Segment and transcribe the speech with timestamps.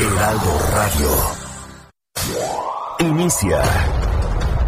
[0.00, 1.10] Heraldo Radio.
[3.00, 3.62] Inicia.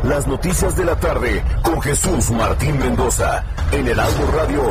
[0.04, 4.62] Las noticias de la tarde con Jesús Martín Mendoza en Heraldo Radio.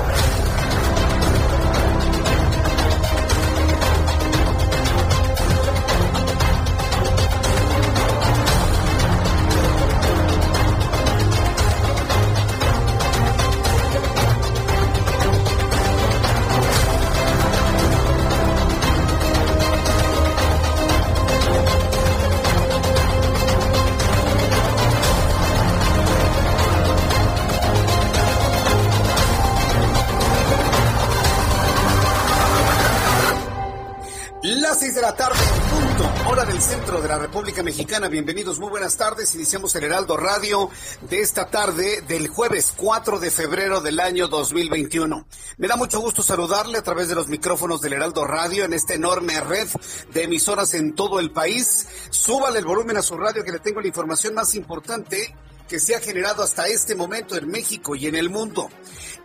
[37.71, 38.09] Mexicana.
[38.09, 39.33] Bienvenidos, muy buenas tardes.
[39.33, 40.69] Iniciamos el Heraldo Radio
[41.09, 45.25] de esta tarde del jueves 4 de febrero del año 2021.
[45.55, 48.93] Me da mucho gusto saludarle a través de los micrófonos del Heraldo Radio en esta
[48.93, 49.69] enorme red
[50.13, 51.87] de emisoras en todo el país.
[52.09, 55.33] Súbale el volumen a su radio que le tengo la información más importante
[55.69, 58.67] que se ha generado hasta este momento en México y en el mundo.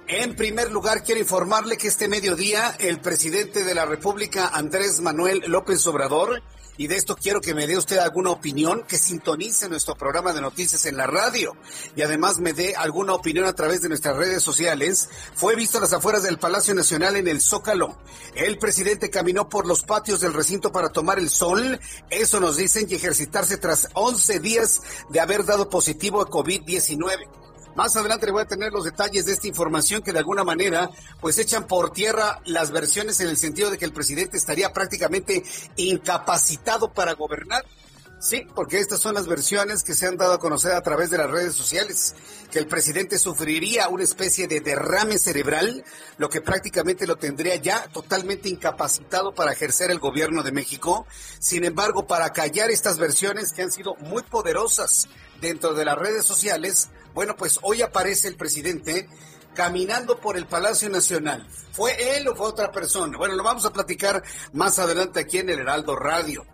[0.07, 5.43] En primer lugar, quiero informarle que este mediodía el presidente de la República, Andrés Manuel
[5.49, 6.45] López Obrador,
[6.77, 10.41] y de esto quiero que me dé usted alguna opinión, que sintonice nuestro programa de
[10.41, 11.57] noticias en la radio
[11.95, 15.09] y además me dé alguna opinión a través de nuestras redes sociales.
[15.35, 17.97] Fue visto a las afueras del Palacio Nacional en el Zócalo.
[18.35, 22.87] El presidente caminó por los patios del recinto para tomar el sol, eso nos dicen,
[22.89, 27.29] y ejercitarse tras 11 días de haber dado positivo a COVID-19.
[27.77, 30.89] Más adelante le voy a tener los detalles de esta información que de alguna manera
[31.21, 35.45] pues echan por tierra las versiones en el sentido de que el presidente estaría prácticamente
[35.77, 37.65] incapacitado para gobernar.
[38.19, 41.19] Sí, porque estas son las versiones que se han dado a conocer a través de
[41.19, 42.15] las redes sociales,
[42.51, 45.85] que el presidente sufriría una especie de derrame cerebral,
[46.17, 51.07] lo que prácticamente lo tendría ya totalmente incapacitado para ejercer el gobierno de México.
[51.39, 55.09] Sin embargo, para callar estas versiones que han sido muy poderosas
[55.41, 59.09] dentro de las redes sociales, bueno, pues hoy aparece el presidente
[59.57, 61.49] caminando por el Palacio Nacional.
[61.73, 63.19] ¿Fue él o fue otra persona?
[63.19, 64.23] Bueno, lo vamos a platicar
[64.55, 66.47] más adelante aquí en el Heraldo Radio.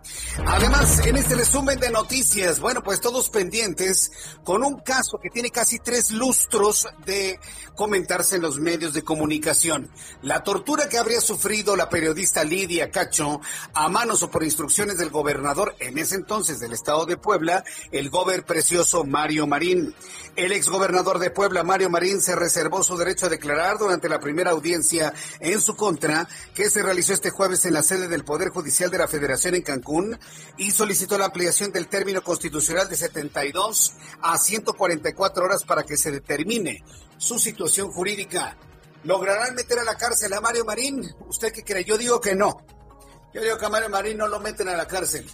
[0.45, 4.11] Además, en este resumen de noticias, bueno, pues todos pendientes
[4.43, 7.39] con un caso que tiene casi tres lustros de
[7.75, 9.89] comentarse en los medios de comunicación.
[10.21, 13.39] La tortura que habría sufrido la periodista Lidia Cacho
[13.73, 18.09] a manos o por instrucciones del gobernador en ese entonces del estado de Puebla, el
[18.09, 19.95] gober precioso Mario Marín.
[20.35, 24.51] El exgobernador de Puebla, Mario Marín, se reservó su derecho a declarar durante la primera
[24.51, 28.89] audiencia en su contra, que se realizó este jueves en la sede del Poder Judicial
[28.89, 30.19] de la Federación en Cancún,
[30.57, 36.11] y solicitó la ampliación del término constitucional de 72 a 144 horas para que se
[36.11, 36.83] determine
[37.17, 38.57] su situación jurídica.
[39.03, 41.13] ¿Lograrán meter a la cárcel a Mario Marín?
[41.27, 41.83] ¿Usted qué cree?
[41.83, 42.65] Yo digo que no.
[43.33, 45.29] Yo digo que a Mario Marín no lo meten a la cárcel,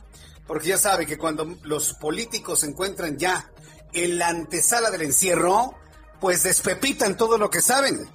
[0.47, 3.51] porque ya sabe que cuando los políticos se encuentran ya
[3.93, 5.75] en la antesala del encierro,
[6.19, 8.09] pues despepitan todo lo que saben.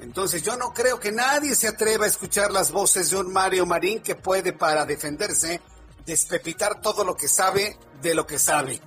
[0.00, 3.66] Entonces yo no creo que nadie se atreva a escuchar las voces de un Mario
[3.66, 5.60] Marín que puede para defenderse
[6.04, 8.80] despepitar todo lo que sabe de lo que sabe.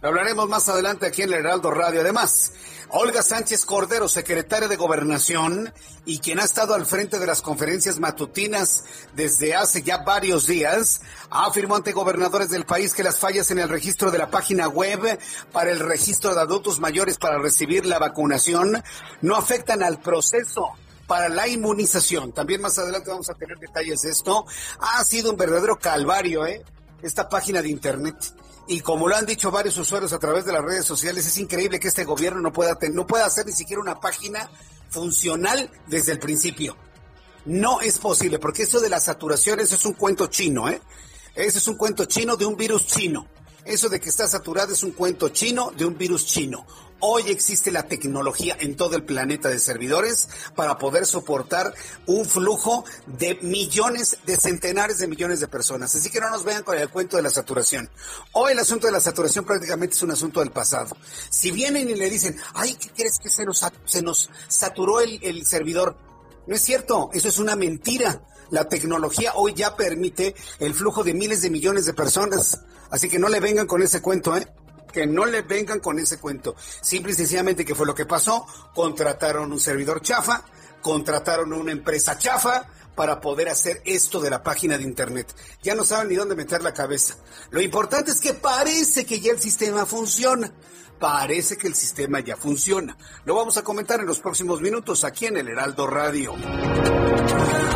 [0.00, 2.02] Lo hablaremos más adelante aquí en el Heraldo Radio.
[2.02, 2.52] Además,
[2.90, 7.98] Olga Sánchez Cordero, secretaria de Gobernación y quien ha estado al frente de las conferencias
[7.98, 8.84] matutinas
[9.16, 11.00] desde hace ya varios días,
[11.30, 15.18] afirmó ante gobernadores del país que las fallas en el registro de la página web
[15.50, 18.80] para el registro de adultos mayores para recibir la vacunación
[19.20, 20.74] no afectan al proceso
[21.08, 22.30] para la inmunización.
[22.30, 24.46] También más adelante vamos a tener detalles de esto.
[24.78, 26.62] Ha sido un verdadero calvario, ¿eh?
[27.02, 28.14] Esta página de internet.
[28.68, 31.80] Y como lo han dicho varios usuarios a través de las redes sociales, es increíble
[31.80, 34.50] que este gobierno no pueda, no pueda hacer ni siquiera una página
[34.90, 36.76] funcional desde el principio.
[37.46, 40.82] No es posible, porque eso de la saturación, eso es un cuento chino, ¿eh?
[41.34, 43.26] Ese es un cuento chino de un virus chino.
[43.64, 46.66] Eso de que está saturado es un cuento chino de un virus chino.
[47.00, 51.72] Hoy existe la tecnología en todo el planeta de servidores para poder soportar
[52.06, 55.94] un flujo de millones, de centenares de millones de personas.
[55.94, 57.88] Así que no nos vean con el cuento de la saturación.
[58.32, 60.96] Hoy el asunto de la saturación prácticamente es un asunto del pasado.
[61.30, 63.44] Si vienen y le dicen, ay, ¿qué crees que se
[64.02, 65.96] nos, saturó el, el servidor?
[66.48, 68.22] No es cierto, eso es una mentira.
[68.50, 72.60] La tecnología hoy ya permite el flujo de miles de millones de personas.
[72.90, 74.48] Así que no le vengan con ese cuento, ¿eh?
[74.92, 76.56] Que no le vengan con ese cuento.
[76.80, 78.46] Simple y sencillamente que fue lo que pasó.
[78.74, 80.44] Contrataron un servidor chafa,
[80.82, 85.32] contrataron una empresa chafa para poder hacer esto de la página de internet.
[85.62, 87.16] Ya no saben ni dónde meter la cabeza.
[87.50, 90.52] Lo importante es que parece que ya el sistema funciona.
[90.98, 92.96] Parece que el sistema ya funciona.
[93.24, 96.34] Lo vamos a comentar en los próximos minutos aquí en el Heraldo Radio.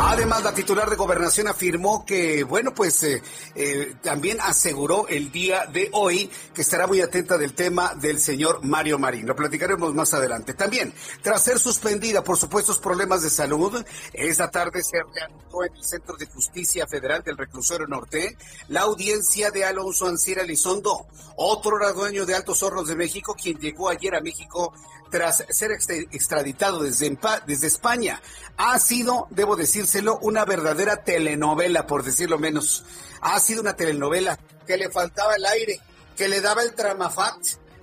[0.05, 3.21] Además, la titular de gobernación afirmó que, bueno, pues eh,
[3.55, 8.63] eh, también aseguró el día de hoy que estará muy atenta del tema del señor
[8.63, 9.25] Mario Marín.
[9.25, 10.53] Lo platicaremos más adelante.
[10.53, 13.83] También, tras ser suspendida por supuestos problemas de salud,
[14.13, 18.37] esta tarde se reanudó en el Centro de Justicia Federal del Reclusorio Norte
[18.67, 23.89] la audiencia de Alonso Ancira Elizondo, otro dueño de Altos Hornos de México, quien llegó
[23.89, 24.73] ayer a México
[25.09, 27.15] tras ser extraditado desde,
[27.45, 28.19] desde España.
[28.57, 32.83] Ha sido, debo decírselo, una verdadera telenovela, por decirlo menos.
[33.21, 35.79] Ha sido una telenovela que le faltaba el aire,
[36.17, 37.37] que le daba el tramafat,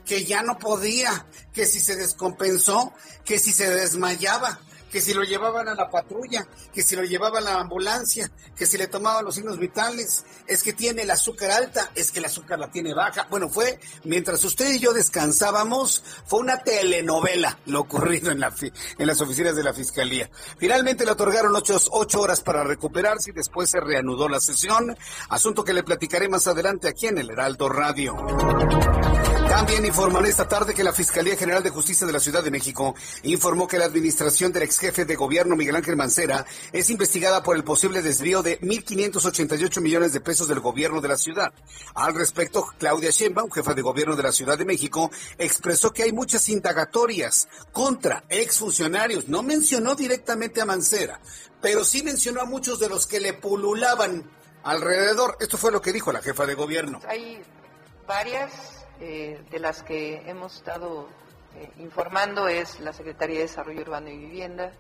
[0.05, 2.93] que ya no podía, que si se descompensó,
[3.25, 4.59] que si se desmayaba,
[4.91, 8.67] que si lo llevaban a la patrulla, que si lo llevaban a la ambulancia, que
[8.67, 12.25] si le tomaban los signos vitales, es que tiene el azúcar alta, es que el
[12.25, 13.27] azúcar la tiene baja.
[13.31, 19.21] Bueno, fue, mientras usted y yo descansábamos, fue una telenovela lo ocurrido en, en las
[19.21, 20.31] oficinas de la Fiscalía.
[20.59, 24.97] Finalmente le otorgaron ocho, ocho horas para recuperarse y después se reanudó la sesión,
[25.29, 28.17] asunto que le platicaré más adelante aquí en el Heraldo Radio.
[29.51, 32.95] También informan esta tarde que la Fiscalía General de Justicia de la Ciudad de México
[33.25, 37.57] informó que la administración del ex jefe de gobierno Miguel Ángel Mancera es investigada por
[37.57, 41.53] el posible desvío de 1.588 millones de pesos del gobierno de la ciudad.
[41.97, 46.13] Al respecto, Claudia Sheinbaum, jefa de gobierno de la Ciudad de México, expresó que hay
[46.13, 49.27] muchas indagatorias contra exfuncionarios.
[49.27, 51.21] No mencionó directamente a Mancera,
[51.61, 54.31] pero sí mencionó a muchos de los que le pululaban
[54.63, 55.37] alrededor.
[55.41, 57.01] Esto fue lo que dijo la jefa de gobierno.
[57.09, 57.43] Hay
[58.07, 61.09] varias eh, de las que hemos estado
[61.57, 64.73] eh, informando es la Secretaría de Desarrollo Urbano y Vivienda,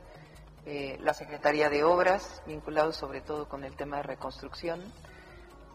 [0.66, 4.82] eh, la Secretaría de Obras, vinculados sobre todo con el tema de reconstrucción,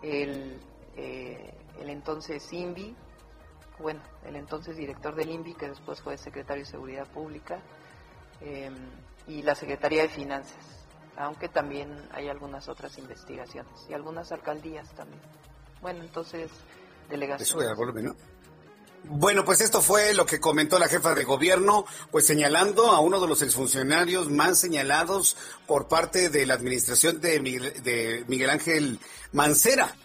[0.03, 0.59] el,
[0.95, 2.95] el entonces INVI,
[3.79, 7.59] bueno, el entonces director del INVI, que después fue secretario de Seguridad Pública,
[9.25, 10.85] y la Secretaría de Finanzas,
[11.17, 15.21] aunque también hay algunas otras investigaciones, y algunas alcaldías también.
[15.81, 16.51] Bueno, entonces,
[17.09, 17.49] delegaciones.
[17.49, 17.57] Eso
[19.09, 23.19] bueno, pues esto fue lo que comentó la jefa de gobierno, pues señalando a uno
[23.19, 25.37] de los exfuncionarios más señalados
[25.67, 28.99] por parte de la administración de Miguel, Ángel
[29.31, 29.95] Mancera.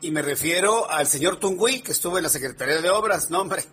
[0.00, 3.30] Y me refiero al señor Tungui, que estuvo en la Secretaría de Obras.
[3.30, 3.64] No, hombre,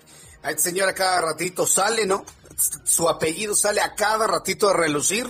[0.43, 2.25] a este señor a cada ratito sale, ¿no?
[2.83, 5.27] Su apellido sale a cada ratito a relucir.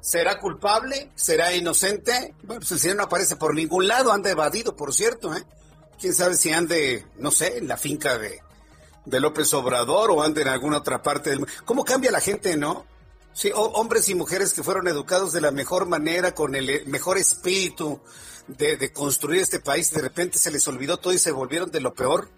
[0.00, 1.10] ¿Será culpable?
[1.16, 2.34] ¿Será inocente?
[2.42, 5.44] Bueno, pues el señor no aparece por ningún lado, anda evadido, por cierto, ¿eh?
[5.98, 8.40] Quién sabe si ande, no sé, en la finca de,
[9.06, 11.46] de López Obrador o ande en alguna otra parte del.
[11.64, 12.84] ¿Cómo cambia la gente, no?
[13.32, 17.18] Sí, hombres y mujeres que fueron educados de la mejor manera, con el eh, mejor
[17.18, 18.00] espíritu
[18.48, 21.92] de, construir este país, de repente se les olvidó todo y se volvieron de lo
[21.92, 22.30] peor,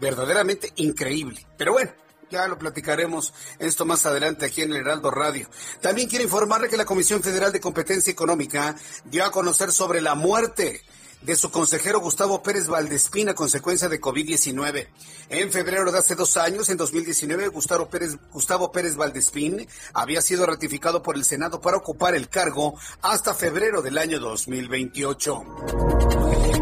[0.00, 1.44] verdaderamente increíble.
[1.58, 1.90] Pero bueno,
[2.30, 5.48] ya lo platicaremos esto más adelante aquí en el Heraldo Radio.
[5.82, 8.74] También quiero informarle que la Comisión Federal de Competencia Económica
[9.04, 10.82] dio a conocer sobre la muerte
[11.22, 14.88] de su consejero Gustavo Pérez Valdespín a consecuencia de COVID-19.
[15.30, 20.46] En febrero de hace dos años, en 2019, Gustavo Pérez, Gustavo Pérez Valdespín había sido
[20.46, 25.44] ratificado por el Senado para ocupar el cargo hasta febrero del año 2028.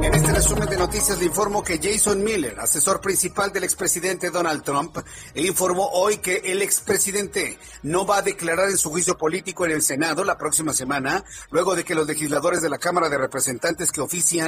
[0.02, 4.62] En este resumen de noticias le informo que Jason Miller, asesor principal del expresidente Donald
[4.62, 4.98] Trump,
[5.34, 9.82] informó hoy que el expresidente no va a declarar en su juicio político en el
[9.82, 14.00] Senado la próxima semana, luego de que los legisladores de la Cámara de Representantes que
[14.00, 14.45] ofician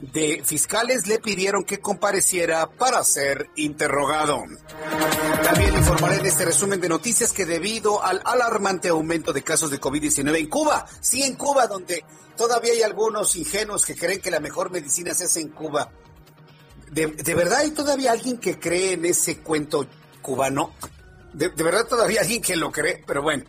[0.00, 4.44] de fiscales le pidieron que compareciera para ser interrogado.
[5.42, 9.80] También informaré en este resumen de noticias que debido al alarmante aumento de casos de
[9.80, 12.04] COVID-19 en Cuba, sí en Cuba, donde
[12.36, 15.90] todavía hay algunos ingenuos que creen que la mejor medicina se hace en Cuba.
[16.90, 19.86] ¿De, verdad hay todavía alguien que cree en ese cuento
[20.22, 20.72] cubano?
[21.32, 23.44] De, de verdad todavía alguien que lo cree, pero bueno.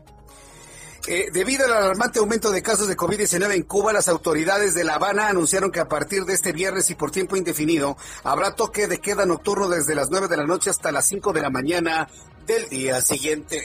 [1.08, 4.96] Eh, debido al alarmante aumento de casos de COVID-19 en Cuba, las autoridades de La
[4.96, 9.00] Habana anunciaron que a partir de este viernes y por tiempo indefinido habrá toque de
[9.00, 12.08] queda nocturno desde las 9 de la noche hasta las 5 de la mañana
[12.46, 13.62] del día siguiente.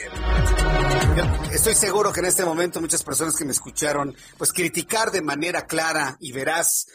[1.51, 5.65] estoy seguro que en este momento muchas personas que me escucharon, pues criticar de manera
[5.65, 6.87] clara y veraz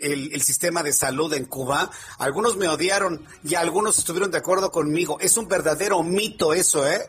[0.00, 1.90] el, el, sistema de salud en Cuba.
[2.18, 5.18] Algunos me odiaron y algunos estuvieron de acuerdo conmigo.
[5.20, 7.06] Es un verdadero mito eso, ¿eh?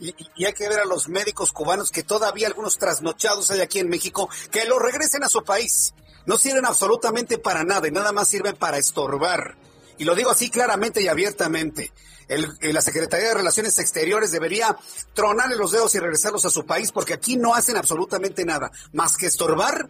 [0.00, 3.80] Y, y, hay que ver a los médicos cubanos que todavía algunos trasnochados hay aquí
[3.80, 5.94] en México, que los regresen a su país.
[6.26, 9.56] No sirven absolutamente para nada y nada más sirven para estorbar.
[9.98, 11.92] Y lo digo así claramente y abiertamente.
[12.28, 14.76] El, la Secretaría de Relaciones Exteriores debería
[15.14, 19.16] tronarle los dedos y regresarlos a su país porque aquí no hacen absolutamente nada más
[19.16, 19.88] que estorbar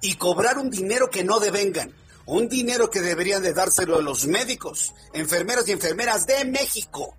[0.00, 1.94] y cobrar un dinero que no devengan.
[2.26, 7.16] Un dinero que deberían de dárselo a los médicos, enfermeros y enfermeras de México.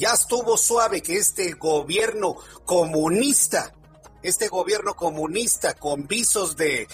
[0.00, 3.74] Ya estuvo suave que este gobierno comunista
[4.22, 6.88] este gobierno comunista con visos de,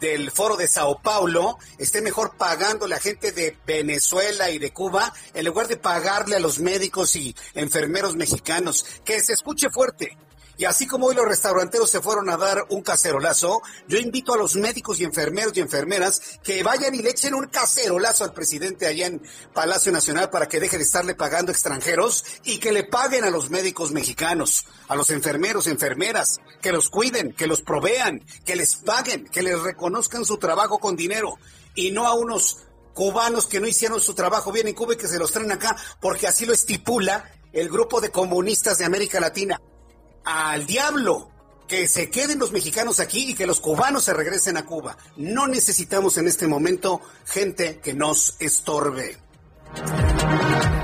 [0.00, 4.72] del foro de Sao Paulo esté mejor pagando a la gente de Venezuela y de
[4.72, 8.84] Cuba en lugar de pagarle a los médicos y enfermeros mexicanos.
[9.04, 10.16] Que se escuche fuerte.
[10.58, 14.36] Y así como hoy los restauranteros se fueron a dar un cacerolazo, yo invito a
[14.36, 18.86] los médicos y enfermeros y enfermeras que vayan y le echen un cacerolazo al presidente
[18.86, 19.22] allá en
[19.54, 23.50] Palacio Nacional para que deje de estarle pagando extranjeros y que le paguen a los
[23.50, 29.26] médicos mexicanos, a los enfermeros, enfermeras, que los cuiden, que los provean, que les paguen,
[29.26, 31.38] que les reconozcan su trabajo con dinero
[31.74, 32.58] y no a unos
[32.92, 35.74] cubanos que no hicieron su trabajo bien en Cuba y que se los traen acá
[36.00, 39.58] porque así lo estipula el grupo de comunistas de América Latina
[40.24, 41.30] al diablo
[41.68, 44.96] que se queden los mexicanos aquí y que los cubanos se regresen a Cuba.
[45.16, 49.18] No necesitamos en este momento gente que nos estorbe.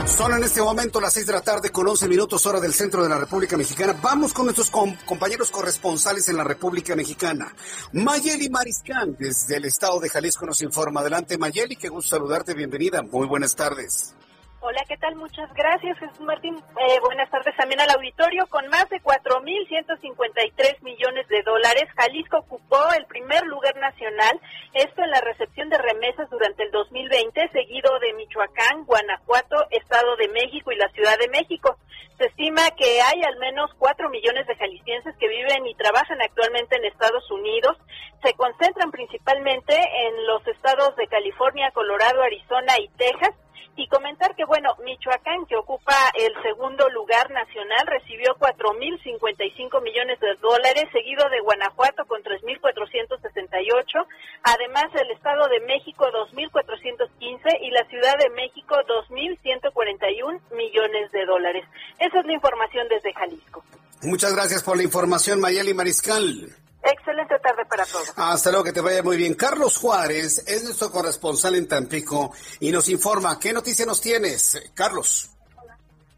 [0.06, 3.02] Son en este momento las 6 de la tarde con 11 minutos hora del centro
[3.02, 3.94] de la República Mexicana.
[4.00, 7.54] Vamos con nuestros compañeros corresponsales en la República Mexicana.
[7.92, 11.00] Mayeli Mariscal desde el estado de Jalisco nos informa.
[11.00, 13.02] Adelante Mayeli, qué gusto saludarte, bienvenida.
[13.02, 14.14] Muy buenas tardes.
[14.60, 15.14] Hola, ¿qué tal?
[15.14, 16.56] Muchas gracias, Jesús Martín.
[16.56, 18.44] Eh, buenas tardes también al auditorio.
[18.48, 24.40] Con más de 4.153 millones de dólares, Jalisco ocupó el primer lugar nacional,
[24.74, 30.26] esto en la recepción de remesas durante el 2020, seguido de Michoacán, Guanajuato, Estado de
[30.26, 31.78] México y la Ciudad de México.
[32.18, 36.74] Se estima que hay al menos 4 millones de jaliscienses que viven y trabajan actualmente
[36.74, 37.78] en Estados Unidos.
[38.24, 43.36] Se concentran principalmente en los estados de California, Colorado, Arizona y Texas
[43.78, 50.34] y comentar que, bueno, Michoacán, que ocupa el segundo lugar nacional, recibió 4.055 millones de
[50.42, 54.06] dólares, seguido de Guanajuato con 3.468,
[54.42, 58.74] además el Estado de México 2.415 y la Ciudad de México
[59.08, 61.64] 2.141 millones de dólares.
[62.00, 63.62] Esa es la información desde Jalisco.
[64.02, 66.50] Muchas gracias por la información, Mayeli Mariscal.
[66.82, 68.12] Excelente tarde para todos.
[68.16, 69.34] Hasta luego, que te vaya muy bien.
[69.34, 73.38] Carlos Juárez es nuestro corresponsal en Tampico y nos informa.
[73.38, 75.30] ¿Qué noticia nos tienes, Carlos?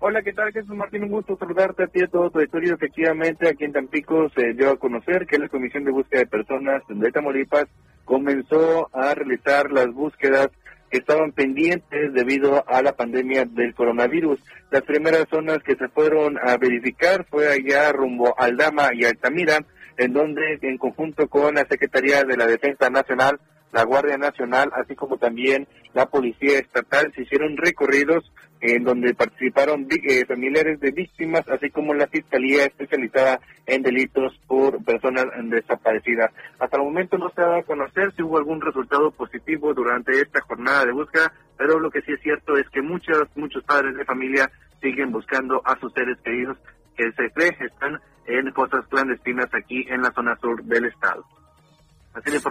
[0.03, 0.51] Hola, ¿qué tal?
[0.51, 2.75] Jesús Martín, un gusto saludarte a ti y a todo tu auditorio.
[2.75, 6.83] Efectivamente, aquí en Tampico se dio a conocer que la Comisión de Búsqueda de Personas
[6.89, 7.67] de Tamaulipas
[8.07, 10.49] comenzó a realizar las búsquedas
[10.91, 14.41] que estaban pendientes debido a la pandemia del coronavirus.
[14.71, 19.65] Las primeras zonas que se fueron a verificar fue allá rumbo a Aldama y Altamira,
[20.01, 23.39] en donde en conjunto con la Secretaría de la Defensa Nacional,
[23.71, 29.87] la Guardia Nacional, así como también la Policía Estatal, se hicieron recorridos en donde participaron
[29.91, 36.31] eh, familiares de víctimas, así como la Fiscalía especializada en delitos por personas desaparecidas.
[36.59, 40.19] Hasta el momento no se ha dado a conocer si hubo algún resultado positivo durante
[40.19, 43.95] esta jornada de búsqueda, pero lo que sí es cierto es que muchos, muchos padres
[43.95, 46.57] de familia siguen buscando a sus seres queridos
[46.97, 51.25] que se cree están en cosas clandestinas aquí en la zona sur del estado.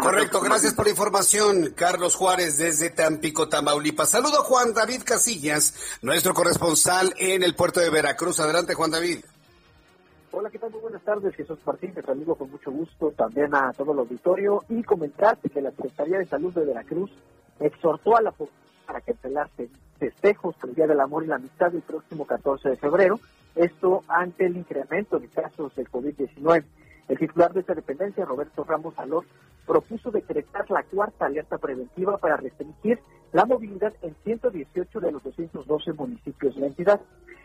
[0.01, 4.09] Correcto, gracias por la información, Carlos Juárez desde Tampico, Tamaulipas.
[4.09, 8.39] Saludo a Juan David Casillas, nuestro corresponsal en el puerto de Veracruz.
[8.39, 9.19] Adelante, Juan David.
[10.31, 10.71] Hola, ¿qué tal?
[10.71, 14.63] Muy buenas tardes, Jesús Martín, te saludo con mucho gusto también a todo el auditorio
[14.69, 17.11] y comentarte que la Secretaría de Salud de Veracruz
[17.59, 19.69] exhortó a la población para se
[19.99, 23.19] festejos por el Día del Amor y la Amistad el próximo 14 de febrero
[23.55, 26.63] esto ante el incremento de casos del COVID-19.
[27.07, 29.25] El titular de esta dependencia, Roberto Ramos Alor,
[29.67, 32.99] propuso decretar la cuarta alerta preventiva para restringir
[33.31, 37.01] la movilidad en 118 de los 212 municipios de la entidad.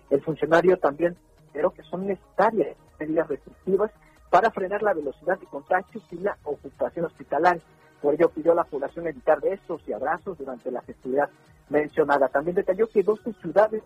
[0.08, 1.16] El funcionario también
[1.52, 3.90] pero que son necesarias medidas restrictivas
[4.30, 7.62] para frenar la velocidad de contagios y la ocupación hospitalaria.
[8.04, 11.30] Por ello pidió a la población evitar besos y abrazos durante la festividad
[11.70, 12.28] mencionada.
[12.28, 13.82] También detalló que 12 ciudades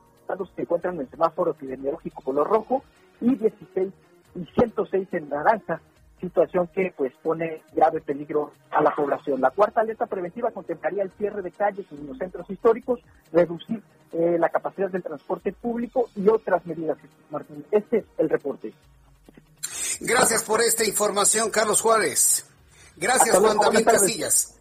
[0.57, 2.83] se encuentran en el semáforo epidemiológico color rojo
[3.21, 3.93] y 16
[4.35, 5.81] y 106 en naranja,
[6.21, 9.41] situación que pues pone grave peligro a la población.
[9.41, 12.99] La cuarta alerta preventiva contemplaría el cierre de calles en los centros históricos,
[13.33, 16.99] reducir eh, la capacidad del transporte público y otras medidas.
[17.31, 18.73] Martín, este es el reporte.
[20.01, 22.49] Gracias por esta información, Carlos Juárez.
[22.99, 24.55] Gracias, Juan David Casillas.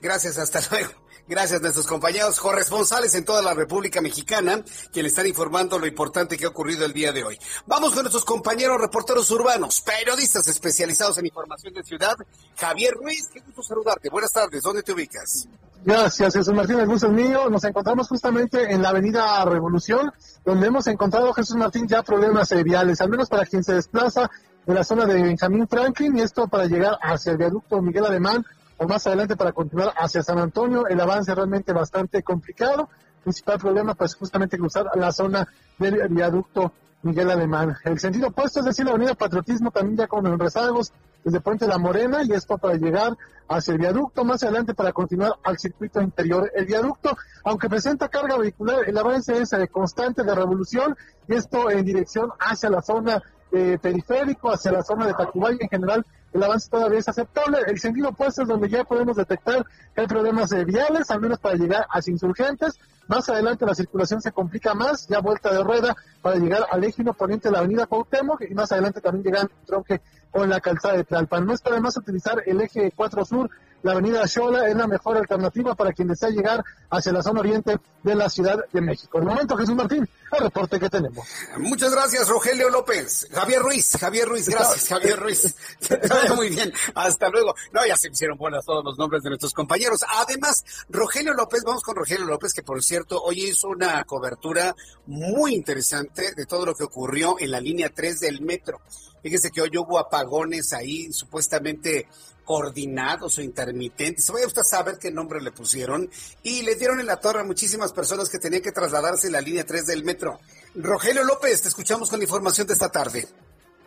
[0.00, 0.90] Gracias, hasta luego.
[1.28, 4.62] Gracias a nuestros compañeros corresponsales en toda la República Mexicana,
[4.92, 7.38] quienes están informando lo importante que ha ocurrido el día de hoy.
[7.66, 12.16] Vamos con nuestros compañeros reporteros urbanos, periodistas especializados en información de ciudad.
[12.56, 14.10] Javier Ruiz, qué gusto saludarte.
[14.10, 15.46] Buenas tardes, ¿dónde te ubicas?
[15.84, 17.48] Gracias, Jesús Martín, el gusto es mío.
[17.48, 20.12] Nos encontramos justamente en la avenida Revolución,
[20.44, 24.28] donde hemos encontrado, Jesús Martín, ya problemas viales, al menos para quien se desplaza
[24.66, 28.44] de la zona de Benjamín Franklin, y esto para llegar hacia el viaducto Miguel Alemán,
[28.78, 32.88] o más adelante para continuar hacia San Antonio, el avance realmente bastante complicado.
[33.22, 35.46] Principal problema, pues justamente cruzar la zona
[35.78, 37.76] del viaducto Miguel Alemán.
[37.84, 40.92] El sentido opuesto, es decir, la avenida Patriotismo también ya con rezagos
[41.24, 43.16] desde Puente La Morena y esto para llegar
[43.48, 46.50] hacia el viaducto, más adelante para continuar al circuito interior.
[46.54, 50.96] El viaducto, aunque presenta carga vehicular, el avance es eh, constante de revolución
[51.28, 55.68] y esto en dirección hacia la zona eh, periférico, hacia la zona de Tacubaya en
[55.68, 57.58] general el avance todavía es aceptable.
[57.66, 61.38] El sentido opuesto es donde ya podemos detectar que hay problemas de viales, al menos
[61.38, 62.78] para llegar a insurgentes.
[63.06, 67.04] Más adelante la circulación se complica más, ya vuelta de rueda para llegar al eje
[67.12, 71.04] poniente de la avenida Cuauhtémoc y más adelante también llegan tronque con la calzada de
[71.04, 71.44] Tlalpan.
[71.44, 73.50] No está de más utilizar el eje 4 sur
[73.82, 77.78] la avenida Xola es la mejor alternativa para quien desea llegar hacia la zona oriente
[78.02, 79.18] de la Ciudad de México.
[79.18, 81.26] El momento, Jesús Martín, el reporte que tenemos.
[81.58, 83.28] Muchas gracias, Rogelio López.
[83.32, 85.54] Javier Ruiz, Javier Ruiz, gracias, Javier Ruiz.
[86.36, 87.54] Muy bien, hasta luego.
[87.72, 90.00] No, ya se hicieron buenas todos los nombres de nuestros compañeros.
[90.08, 94.74] Además, Rogelio López, vamos con Rogelio López, que por cierto, hoy hizo una cobertura
[95.06, 98.80] muy interesante de todo lo que ocurrió en la línea 3 del metro.
[99.22, 102.08] Fíjese que hoy hubo apagones ahí, supuestamente
[102.52, 104.30] coordinados o intermitentes.
[104.30, 106.10] Voy a usted saber qué nombre le pusieron.
[106.42, 109.40] Y le dieron en la torre a muchísimas personas que tenían que trasladarse en la
[109.40, 110.38] línea 3 del metro.
[110.74, 113.24] Rogelio López, te escuchamos con la información de esta tarde.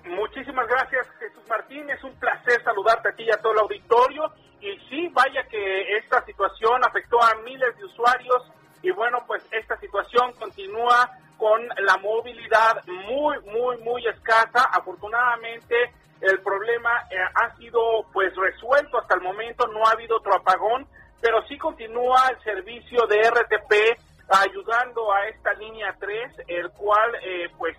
[0.06, 1.88] Muchísimas gracias, Jesús Martín.
[1.92, 4.34] Es un placer saludarte aquí y a todo el auditorio.
[4.60, 8.52] Y sí, vaya que esta situación afectó a miles de usuarios.
[8.82, 11.08] Y bueno, pues esta situación continúa
[11.38, 14.64] con la movilidad muy, muy, muy escasa.
[14.74, 15.76] Afortunadamente,
[16.22, 20.88] el problema eh, ha sido pues resuelto hasta el momento, no ha habido otro apagón,
[21.22, 24.00] pero sí continúa el servicio de RTP
[24.30, 27.76] ayudando a esta línea 3, el cual eh, pues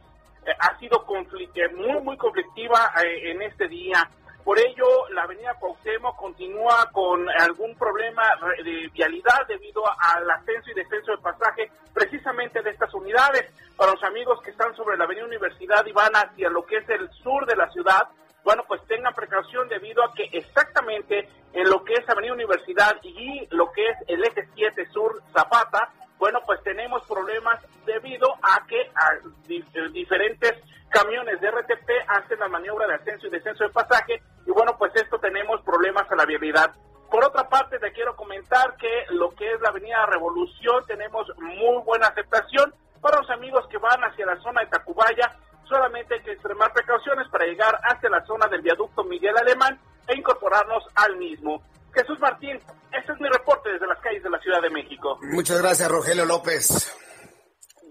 [0.47, 4.09] eh, ha sido muy muy conflictiva en este día.
[4.45, 8.23] Por ello, la avenida Cuauhtémoc continúa con algún problema
[8.63, 13.51] de vialidad debido al ascenso y descenso de pasaje precisamente de estas unidades.
[13.77, 16.89] Para los amigos que están sobre la avenida Universidad y van hacia lo que es
[16.91, 18.09] el sur de la ciudad,
[18.47, 23.45] bueno, pues tengan precaución debido a que exactamente en lo que es Avenida Universidad y
[23.51, 28.83] lo que es el eje 7 Sur Zapata, bueno, pues tenemos problemas debido a que
[28.83, 30.53] eh, diferentes
[30.91, 34.93] camiones de RTP hacen la maniobra de ascenso y descenso de pasaje y bueno, pues
[34.95, 36.71] esto tenemos problemas a la vialidad.
[37.11, 41.83] Por otra parte, te quiero comentar que lo que es la Avenida Revolución tenemos muy
[41.85, 45.35] buena aceptación para los amigos que van hacia la zona de Tacubaya
[45.69, 50.17] solamente hay que extremar precauciones para llegar hacia la zona del viaducto Miguel Alemán e
[50.17, 51.63] incorporarnos al mismo.
[51.93, 52.61] Jesús Martín,
[52.93, 55.19] este es mi reporte desde las calles de la Ciudad de México.
[55.23, 56.95] Muchas gracias, Rogelio López.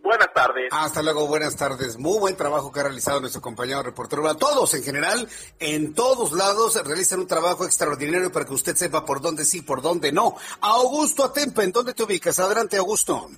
[0.05, 0.69] Buenas tardes.
[0.71, 1.97] Hasta luego, buenas tardes.
[1.97, 4.27] Muy buen trabajo que ha realizado nuestro compañero reportero.
[4.29, 9.03] A todos en general, en todos lados, realizan un trabajo extraordinario para que usted sepa
[9.03, 10.35] por dónde sí, por dónde no.
[10.61, 12.37] Augusto Atempa, ¿en dónde te ubicas?
[12.37, 13.29] Adelante, Augusto.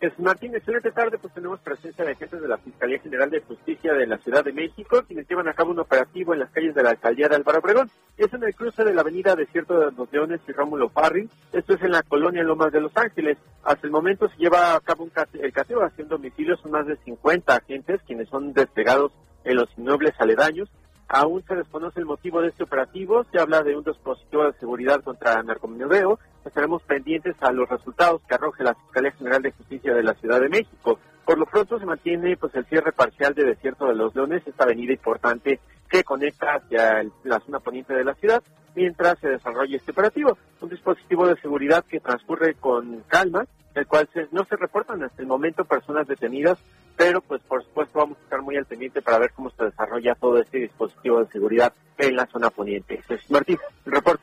[0.00, 3.92] Es Martín, excelente tarde, pues tenemos presencia de agentes de la Fiscalía General de Justicia
[3.92, 6.82] de la Ciudad de México, quienes llevan a cabo un operativo en las calles de
[6.82, 7.90] la alcaldía de Álvaro Obregón.
[8.16, 11.28] Es en el cruce de la avenida Desierto de los Leones y Rómulo Parry.
[11.52, 13.36] Esto es en la colonia Lomas de Los Ángeles.
[13.62, 16.96] Hasta el momento se lleva a cabo un el cateo haciendo domicilios, son más de
[16.96, 19.12] 50 agentes quienes son desplegados
[19.44, 20.70] en los inmuebles aledaños.
[21.08, 23.26] Aún se desconoce el motivo de este operativo.
[23.32, 26.18] Se habla de un dispositivo de seguridad contra narcomenudeo.
[26.44, 30.40] Estaremos pendientes a los resultados que arroje la Fiscalía General de Justicia de la Ciudad
[30.40, 30.98] de México.
[31.24, 34.64] Por lo pronto se mantiene pues el cierre parcial de Desierto de los Leones, esta
[34.64, 38.42] avenida importante que conecta hacia la zona poniente de la ciudad,
[38.74, 40.38] mientras se desarrolla este operativo.
[40.60, 45.28] Un dispositivo de seguridad que transcurre con calma, el cual no se reportan hasta el
[45.28, 46.58] momento personas detenidas,
[46.96, 50.14] pero pues por supuesto vamos a estar muy al pendiente para ver cómo se desarrolla
[50.14, 53.02] todo este dispositivo de seguridad en la zona poniente.
[53.28, 54.22] Martín, el reporte.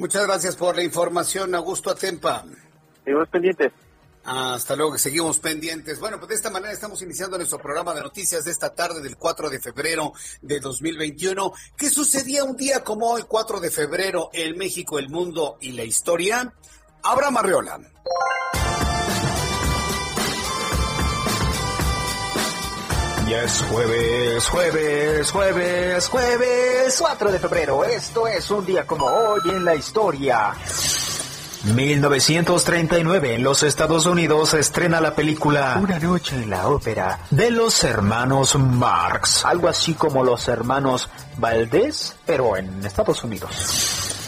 [0.00, 2.42] Muchas gracias por la información, Augusto Atempa.
[3.04, 3.70] Seguimos pendientes.
[4.24, 6.00] Hasta luego, que seguimos pendientes.
[6.00, 9.18] Bueno, pues de esta manera estamos iniciando nuestro programa de noticias de esta tarde del
[9.18, 11.52] 4 de febrero de 2021.
[11.76, 15.84] ¿Qué sucedía un día como hoy, 4 de febrero, en México, el mundo y la
[15.84, 16.50] historia?
[17.02, 17.80] Abraham Arreola.
[23.30, 27.84] Ya es jueves, jueves, jueves, jueves, 4 de febrero.
[27.84, 30.52] Esto es un día como hoy en la historia.
[31.62, 37.84] 1939 en los Estados Unidos estrena la película Una noche en la ópera de los
[37.84, 44.19] hermanos Marx, algo así como los hermanos Valdés, pero en Estados Unidos.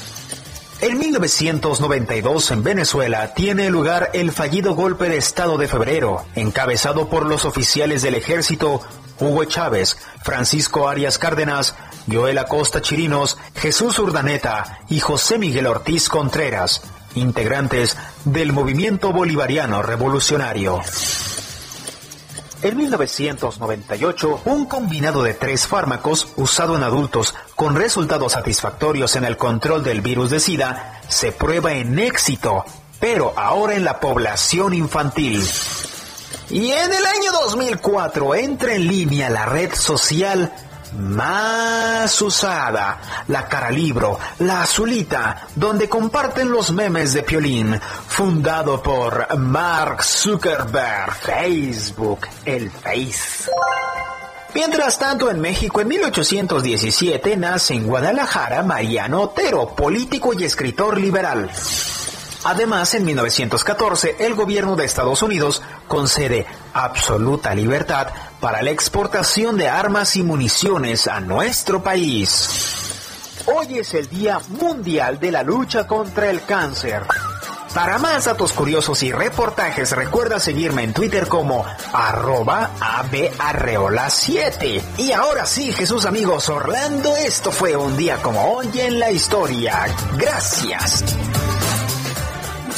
[0.83, 7.25] En 1992 en Venezuela tiene lugar el fallido golpe de Estado de febrero, encabezado por
[7.25, 8.81] los oficiales del ejército
[9.21, 11.77] Hugo Chávez, Francisco Arias Cárdenas,
[12.11, 16.83] Joel Acosta Chirinos, Jesús Urdaneta y José Miguel Ortiz Contreras,
[17.14, 20.81] integrantes del movimiento bolivariano revolucionario.
[22.62, 29.37] En 1998, un combinado de tres fármacos usado en adultos con resultados satisfactorios en el
[29.37, 32.64] control del virus de SIDA se prueba en éxito,
[33.01, 35.42] pero ahora en la población infantil.
[36.51, 40.53] Y en el año 2004 entra en línea la red social
[40.98, 49.37] más usada, la cara libro, la azulita, donde comparten los memes de Piolín, fundado por
[49.38, 53.50] Mark Zuckerberg, Facebook, el Face.
[54.55, 61.50] Mientras tanto, en México, en 1817, nace en Guadalajara Mariano Otero, político y escritor liberal.
[62.44, 68.09] Además, en 1914, el gobierno de Estados Unidos concede absoluta libertad
[68.42, 72.48] para la exportación de armas y municiones a nuestro país.
[73.46, 77.05] Hoy es el Día Mundial de la Lucha contra el Cáncer.
[77.72, 84.83] Para más datos curiosos y reportajes, recuerda seguirme en Twitter como arroba abarreola7.
[84.98, 89.87] Y ahora sí, Jesús amigos, Orlando, esto fue un día como hoy en la historia.
[90.18, 91.05] Gracias.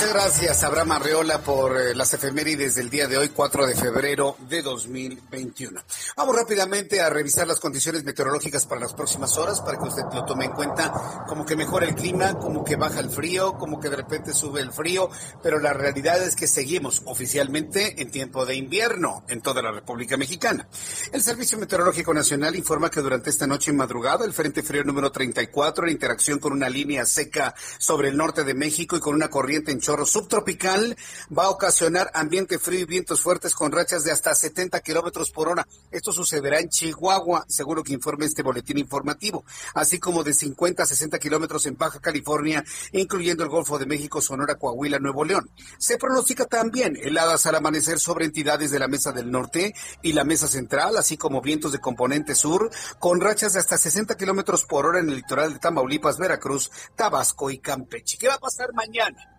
[0.05, 4.37] Muchas gracias, Abraham Arreola, por eh, las efemérides del día de hoy, 4 de febrero
[4.51, 5.81] de 2021.
[6.15, 10.27] Vamos rápidamente a revisar las condiciones meteorológicas para las próximas horas, para que usted lo
[10.27, 13.89] tome en cuenta, como que mejora el clima, como que baja el frío, como que
[13.89, 15.09] de repente sube el frío,
[15.43, 20.19] pero la realidad es que seguimos oficialmente en tiempo de invierno en toda la República
[20.19, 20.69] Mexicana.
[21.13, 25.11] El Servicio Meteorológico Nacional informa que durante esta noche y madrugada, el Frente Frío número
[25.11, 29.31] 34, en interacción con una línea seca sobre el norte de México y con una
[29.31, 30.97] corriente en chorro subtropical
[31.37, 35.49] va a ocasionar ambiente frío y vientos fuertes con rachas de hasta 70 kilómetros por
[35.49, 35.67] hora.
[35.91, 40.87] Esto sucederá en Chihuahua, seguro que informe este boletín informativo, así como de 50 a
[40.87, 45.49] 60 kilómetros en Baja California, incluyendo el Golfo de México, Sonora, Coahuila, Nuevo León.
[45.79, 50.25] Se pronostica también heladas al amanecer sobre entidades de la Mesa del Norte y la
[50.25, 54.87] Mesa Central, así como vientos de componente sur, con rachas de hasta 60 kilómetros por
[54.87, 58.19] hora en el litoral de Tamaulipas, Veracruz, Tabasco y Campeche.
[58.19, 59.34] ¿Qué va a pasar mañana?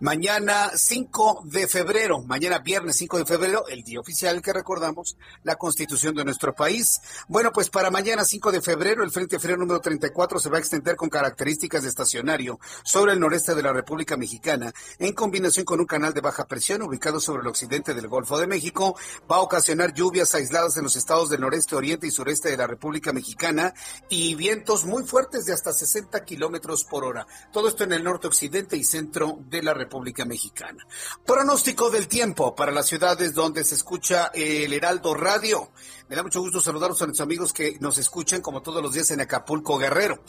[0.00, 5.56] Mañana 5 de febrero, mañana viernes 5 de febrero, el día oficial que recordamos la
[5.56, 7.00] constitución de nuestro país.
[7.28, 10.60] Bueno, pues para mañana 5 de febrero, el Frente Frío número 34 se va a
[10.60, 15.80] extender con características de estacionario sobre el noreste de la República Mexicana, en combinación con
[15.80, 18.96] un canal de baja presión ubicado sobre el occidente del Golfo de México.
[19.30, 22.66] Va a ocasionar lluvias aisladas en los estados del noreste, oriente y sureste de la
[22.66, 23.72] República Mexicana
[24.08, 27.26] y vientos muy fuertes de hasta 60 kilómetros por hora.
[27.52, 30.86] Todo esto en el norte, occidente y centro de la República Mexicana.
[31.24, 35.70] Pronóstico del tiempo para las ciudades donde se escucha el Heraldo Radio.
[36.14, 39.10] Me da mucho gusto saludaros a nuestros amigos que nos escuchan como todos los días
[39.10, 40.20] en Acapulco Guerrero.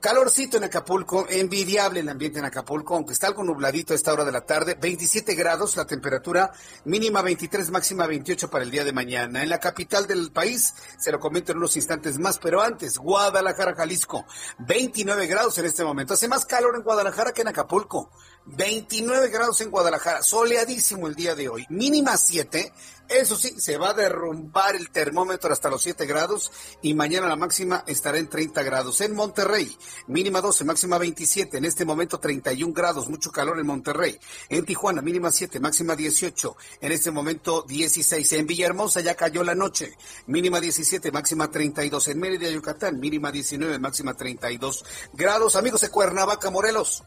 [0.00, 4.24] Calorcito en Acapulco, envidiable el ambiente en Acapulco, aunque está algo nubladito a esta hora
[4.24, 4.74] de la tarde.
[4.74, 6.50] 27 grados la temperatura,
[6.86, 9.44] mínima 23, máxima 28 para el día de mañana.
[9.44, 13.76] En la capital del país, se lo comento en unos instantes más, pero antes, Guadalajara,
[13.76, 14.26] Jalisco,
[14.58, 16.14] 29 grados en este momento.
[16.14, 18.10] Hace más calor en Guadalajara que en Acapulco.
[18.46, 22.72] 29 grados en Guadalajara, soleadísimo el día de hoy, mínima 7.
[23.08, 27.36] Eso sí, se va a derrumbar el termómetro hasta los 7 grados y mañana la
[27.36, 29.00] máxima estará en 30 grados.
[29.00, 29.74] En Monterrey,
[30.08, 31.56] mínima 12, máxima 27.
[31.56, 34.18] En este momento 31 grados, mucho calor en Monterrey.
[34.50, 36.56] En Tijuana, mínima 7, máxima 18.
[36.82, 38.30] En este momento 16.
[38.34, 42.08] En Villahermosa ya cayó la noche, mínima 17, máxima 32.
[42.08, 45.56] En Mérida, Yucatán, mínima 19, máxima 32 grados.
[45.56, 47.02] Amigos de Cuernavaca, Morelos.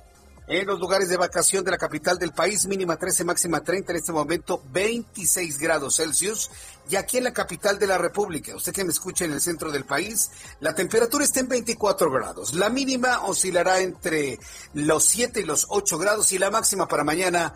[0.47, 3.97] En los lugares de vacación de la capital del país, mínima 13, máxima 30, en
[3.97, 6.51] este momento 26 grados Celsius.
[6.89, 9.71] Y aquí en la capital de la República, usted que me escucha en el centro
[9.71, 12.54] del país, la temperatura está en 24 grados.
[12.54, 14.39] La mínima oscilará entre
[14.73, 17.54] los 7 y los 8 grados y la máxima para mañana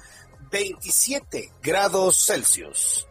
[0.51, 3.07] 27 grados Celsius.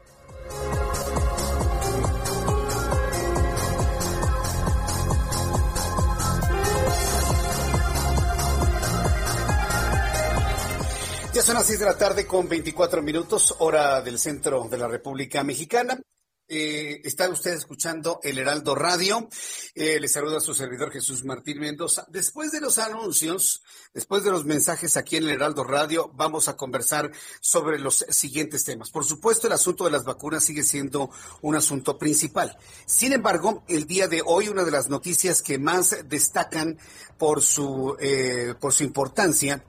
[11.35, 14.87] Ya son las 6 de la tarde con 24 minutos, hora del centro de la
[14.87, 15.99] República Mexicana.
[16.47, 19.29] Eh, está usted escuchando el Heraldo Radio.
[19.75, 22.07] Eh, le saluda a su servidor Jesús Martín Mendoza.
[22.09, 26.57] Después de los anuncios, después de los mensajes aquí en el Heraldo Radio, vamos a
[26.57, 28.93] conversar sobre los siguientes temas.
[28.93, 31.11] Por supuesto, el asunto de las vacunas sigue siendo
[31.43, 32.57] un asunto principal.
[32.87, 36.79] Sin embargo, el día de hoy, una de las noticias que más destacan
[37.19, 39.65] por su, eh, por su importancia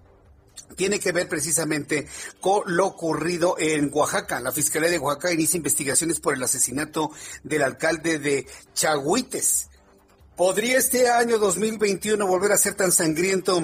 [0.76, 2.08] tiene que ver precisamente
[2.40, 4.40] con lo ocurrido en Oaxaca.
[4.40, 7.12] La Fiscalía de Oaxaca inicia investigaciones por el asesinato
[7.44, 9.70] del alcalde de Chagüites.
[10.36, 13.64] ¿Podría este año 2021 volver a ser tan sangriento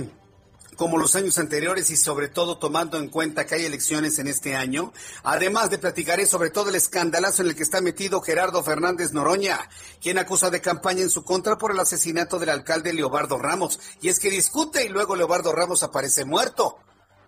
[0.82, 4.56] como los años anteriores y sobre todo tomando en cuenta que hay elecciones en este
[4.56, 4.91] año.
[5.21, 9.60] Además de platicaré sobre todo el escandalazo en el que está metido Gerardo Fernández Noroña,
[10.02, 13.80] quien acusa de campaña en su contra por el asesinato del alcalde Leobardo Ramos.
[14.02, 16.80] Y es que discute y luego Leobardo Ramos aparece muerto.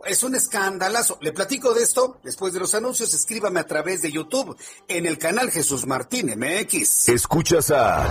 [0.06, 1.18] Es un escandalazo.
[1.22, 3.14] Le platico de esto después de los anuncios.
[3.14, 7.10] Escríbame a través de YouTube en el canal Jesús Martín MX.
[7.10, 8.06] Escuchas a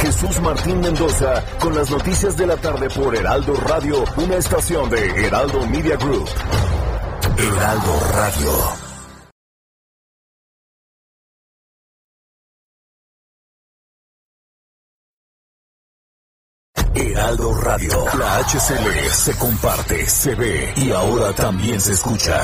[0.00, 5.26] Jesús Martín Mendoza con las noticias de la tarde por Heraldo Radio, una estación de
[5.26, 6.28] Heraldo Media Group.
[7.38, 8.81] Heraldo Radio.
[17.72, 22.38] La HCL se comparte, se ve y ahora también se escucha.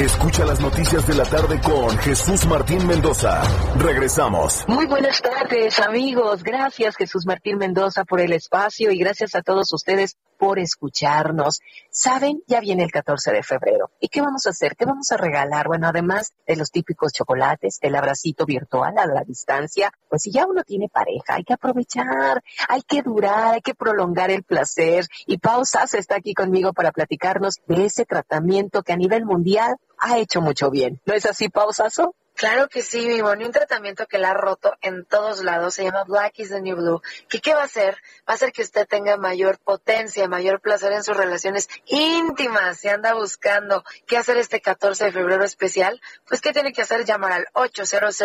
[0.00, 3.40] Escucha las noticias de la tarde con Jesús Martín Mendoza.
[3.78, 4.64] Regresamos.
[4.66, 6.42] Muy buenas tardes, amigos.
[6.42, 11.60] Gracias, Jesús Martín Mendoza, por el espacio y gracias a todos ustedes por escucharnos.
[11.88, 13.92] Saben, ya viene el 14 de febrero.
[14.00, 14.74] ¿Y qué vamos a hacer?
[14.74, 15.68] ¿Qué vamos a regalar?
[15.68, 20.44] Bueno, además de los típicos chocolates, el abracito virtual a la distancia, pues si ya
[20.44, 25.06] uno tiene pareja, hay que aprovechar, hay que durar, hay que prolongar el placer.
[25.28, 30.18] Y Pausas está aquí conmigo para platicarnos de ese tratamiento que a nivel mundial ha
[30.18, 31.00] hecho mucho bien.
[31.06, 32.16] ¿No es así, Pausazo?
[32.42, 35.84] Claro que sí, mi Moni, un tratamiento que la ha roto en todos lados, se
[35.84, 37.00] llama Black is the New Blue.
[37.28, 37.94] ¿Qué, ¿Qué va a hacer?
[38.28, 42.80] Va a hacer que usted tenga mayor potencia, mayor placer en sus relaciones íntimas.
[42.80, 47.04] Si anda buscando qué hacer este 14 de febrero especial, pues ¿qué tiene que hacer?
[47.04, 48.20] Llamar al 800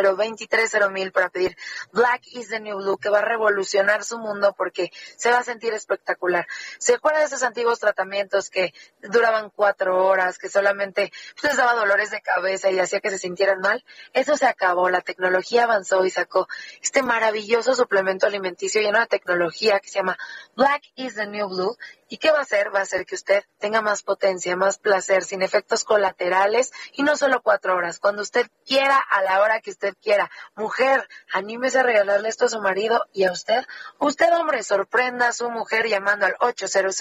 [0.91, 1.55] mil para pedir
[1.91, 5.43] Black is the New Blue, que va a revolucionar su mundo porque se va a
[5.43, 6.47] sentir espectacular.
[6.79, 11.75] ¿Se acuerda de esos antiguos tratamientos que duraban cuatro horas, que solamente pues, les daba
[11.75, 13.85] dolores de cabeza y hacía que se sintieran mal?
[14.13, 16.47] Eso se acabó, la tecnología avanzó y sacó
[16.81, 20.17] este maravilloso suplemento alimenticio lleno de tecnología que se llama
[20.55, 21.77] Black is the New Blue.
[22.09, 22.73] ¿Y qué va a hacer?
[22.73, 27.17] Va a hacer que usted tenga más potencia, más placer, sin efectos colaterales y no
[27.17, 30.31] solo cuatro horas, cuando usted quiera, a la hora que usted quiera.
[30.55, 33.65] Mujer, anímese a regalarle esto a su marido y a usted.
[33.99, 36.95] Usted, hombre, sorprenda a su mujer llamando al 800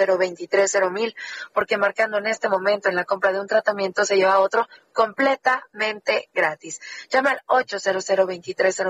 [0.91, 1.15] mil
[1.53, 6.29] porque marcando en este momento en la compra de un tratamiento se lleva otro completamente
[6.35, 6.81] gratis.
[7.11, 8.05] Llama al 800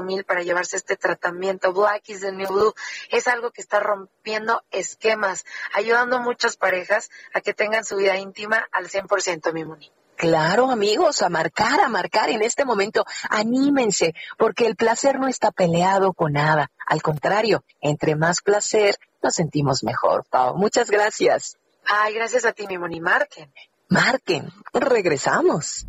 [0.03, 1.73] mil para llevarse este tratamiento.
[1.73, 2.75] Black is the New Blue
[3.11, 8.17] es algo que está rompiendo esquemas, ayudando a muchas parejas a que tengan su vida
[8.17, 9.93] íntima al 100%, mi Moni.
[10.17, 13.05] Claro, amigos, a marcar, a marcar en este momento.
[13.29, 16.71] Anímense, porque el placer no está peleado con nada.
[16.87, 20.57] Al contrario, entre más placer, nos sentimos mejor, Pau.
[20.57, 21.59] Muchas gracias.
[21.85, 23.01] Ay, gracias a ti, mi Moni.
[23.01, 23.53] Marquen.
[23.89, 24.51] Marquen.
[24.73, 25.87] Regresamos.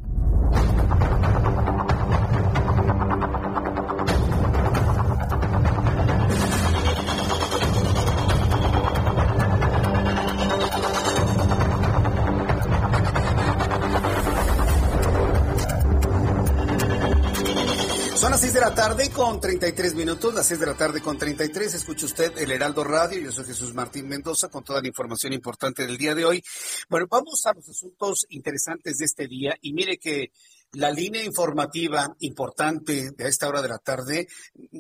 [18.68, 21.74] La tarde con 33 minutos, las 6 de la tarde con 33.
[21.74, 23.18] Escucha usted el Heraldo Radio.
[23.22, 26.44] Yo soy Jesús Martín Mendoza con toda la información importante del día de hoy.
[26.90, 30.34] Bueno, vamos a los asuntos interesantes de este día y mire que
[30.74, 34.28] la línea informativa importante de esta hora de la tarde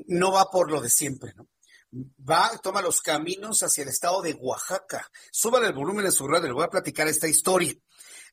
[0.08, 1.48] no va por lo de siempre, ¿no?
[2.30, 5.10] Va, toma los caminos hacia el estado de Oaxaca.
[5.32, 7.74] Súbale el volumen en su radio, le voy a platicar esta historia.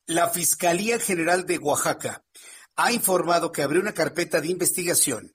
[0.05, 2.25] La Fiscalía General de Oaxaca
[2.75, 5.31] ha informado que abrió una carpeta de investigación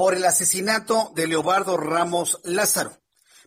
[0.00, 3.02] por el asesinato de Leobardo Ramos Lázaro,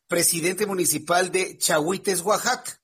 [0.08, 2.80] presidente municipal de Chahuites, Oaxaca.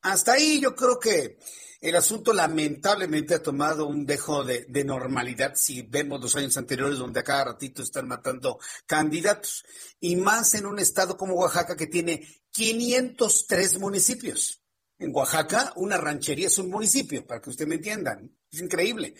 [0.00, 1.36] Hasta ahí yo creo que
[1.82, 7.20] el asunto lamentablemente ha tomado un dejo de, normalidad si vemos los años anteriores donde
[7.20, 9.66] a cada ratito están matando candidatos.
[10.00, 14.62] Y más en un estado como Oaxaca que tiene 503 municipios.
[14.98, 18.18] En Oaxaca, una ranchería es un municipio, para que usted me entienda.
[18.50, 19.14] Es increíble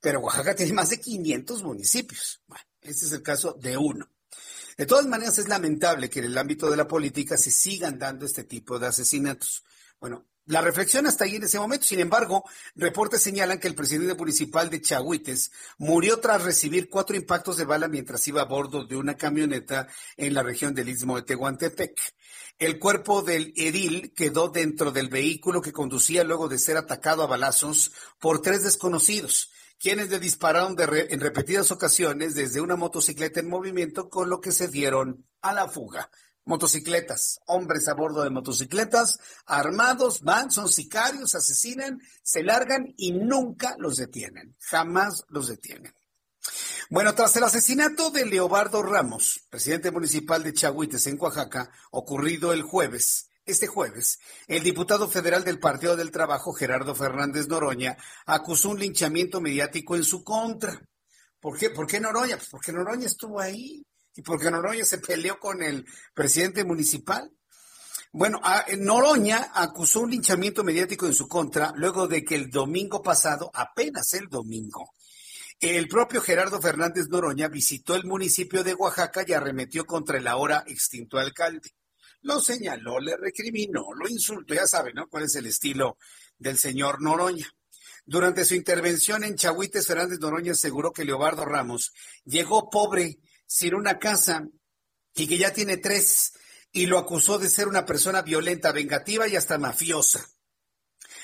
[0.00, 2.42] pero Oaxaca tiene más de 500 municipios.
[2.46, 4.08] Bueno, este es el caso de uno.
[4.76, 8.24] De todas maneras, es lamentable que en el ámbito de la política se sigan dando
[8.26, 9.64] este tipo de asesinatos.
[10.00, 11.84] Bueno, La reflexión hasta ahí en ese momento.
[11.84, 12.42] Sin embargo,
[12.74, 17.86] reportes señalan que el presidente municipal de Chahuites murió tras recibir cuatro impactos de bala
[17.86, 22.00] mientras iba a bordo de una camioneta en la región del Istmo de Tehuantepec.
[22.58, 27.26] El cuerpo del edil quedó dentro del vehículo que conducía luego de ser atacado a
[27.26, 34.08] balazos por tres desconocidos, quienes le dispararon en repetidas ocasiones desde una motocicleta en movimiento,
[34.08, 36.10] con lo que se dieron a la fuga
[36.48, 43.76] motocicletas, hombres a bordo de motocicletas, armados, van, son sicarios, asesinan, se largan y nunca
[43.78, 45.92] los detienen, jamás los detienen.
[46.88, 52.62] Bueno, tras el asesinato de Leobardo Ramos, presidente municipal de Chahuites en Oaxaca, ocurrido el
[52.62, 58.78] jueves, este jueves, el diputado federal del Partido del Trabajo, Gerardo Fernández Noroña, acusó un
[58.78, 60.80] linchamiento mediático en su contra.
[61.40, 61.70] ¿Por qué?
[61.70, 62.36] ¿Por qué Noroña?
[62.36, 63.82] Pues porque Noroña estuvo ahí
[64.14, 67.30] y porque Noroña se peleó con el presidente municipal.
[68.12, 68.40] Bueno,
[68.78, 74.12] Noroña acusó un linchamiento mediático en su contra luego de que el domingo pasado, apenas
[74.14, 74.92] el domingo,
[75.60, 80.64] el propio Gerardo Fernández Noroña visitó el municipio de Oaxaca y arremetió contra el ahora
[80.66, 81.70] extinto alcalde.
[82.22, 85.08] Lo señaló, le recriminó, lo insultó, ya saben, ¿no?
[85.08, 85.98] ¿Cuál es el estilo
[86.38, 87.48] del señor Noroña?
[88.04, 91.92] Durante su intervención en Chahuites, Fernández Noroña aseguró que Leobardo Ramos
[92.24, 94.48] llegó pobre sin una casa
[95.14, 96.32] y que ya tiene tres
[96.72, 100.26] y lo acusó de ser una persona violenta, vengativa y hasta mafiosa.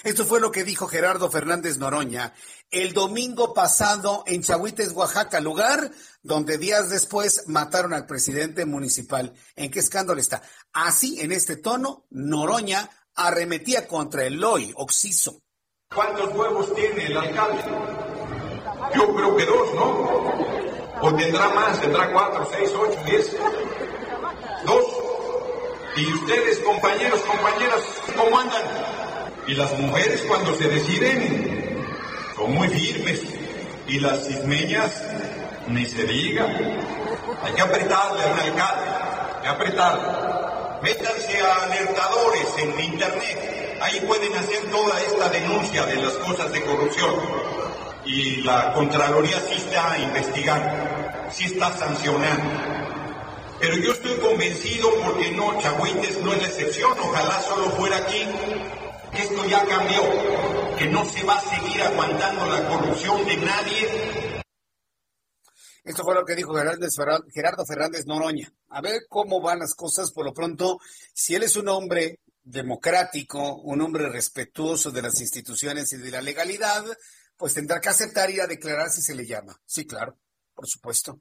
[0.02, 2.34] Esto fue lo que dijo Gerardo Fernández Noroña
[2.70, 5.90] el domingo pasado en Chahuites, Oaxaca, lugar
[6.22, 9.32] donde días después mataron al presidente municipal.
[9.56, 10.42] ¿En qué escándalo está?
[10.72, 15.42] Así, en este tono, Noroña arremetía contra el Loy, Oxiso.
[15.94, 17.62] ¿Cuántos huevos tiene el alcalde?
[18.94, 21.02] Yo creo que dos, ¿no?
[21.02, 21.80] ¿O tendrá más?
[21.80, 23.36] ¿Tendrá cuatro, seis, ocho, diez?
[24.66, 24.84] ¿Dos?
[25.96, 27.82] ¿Y ustedes, compañeros, compañeras,
[28.16, 28.62] cómo andan?
[29.46, 31.53] Y las mujeres cuando se deciden
[32.36, 33.22] son muy firmes.
[33.86, 35.02] Y las cismeñas,
[35.68, 36.46] ni se diga.
[37.42, 38.90] Hay que apretarle a un alcalde,
[39.36, 40.02] hay que apretarle.
[40.82, 43.78] Métanse a alertadores en internet.
[43.80, 47.14] Ahí pueden hacer toda esta denuncia de las cosas de corrupción
[48.06, 50.68] y la Contraloría sí está investigando,
[51.30, 52.44] sí está sancionando.
[53.60, 58.26] Pero yo estoy convencido, porque no, Chagüites no es la excepción, ojalá solo fuera aquí,
[59.12, 60.02] esto ya cambió,
[60.78, 64.42] que no se va a seguir aguantando la corrupción de nadie.
[65.84, 68.52] Esto fue lo que dijo Gerardo Fernández Noroña.
[68.68, 70.78] A ver cómo van las cosas por lo pronto.
[71.12, 76.22] Si él es un hombre democrático, un hombre respetuoso de las instituciones y de la
[76.22, 76.84] legalidad,
[77.36, 79.60] pues tendrá que aceptar y a declarar si se le llama.
[79.66, 80.18] Sí, claro,
[80.54, 81.20] por supuesto.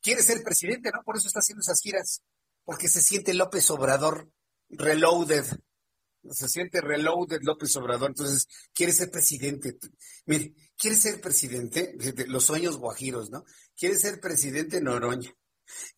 [0.00, 1.02] Quiere ser presidente, ¿no?
[1.02, 2.22] Por eso está haciendo esas giras,
[2.64, 4.28] porque se siente López Obrador
[4.68, 5.44] reloaded.
[6.32, 9.78] Se siente reloaded López Obrador, entonces quiere ser presidente.
[10.26, 13.44] Mire, quiere ser presidente, de los sueños guajiros, ¿no?
[13.76, 15.32] Quiere ser presidente Noroña.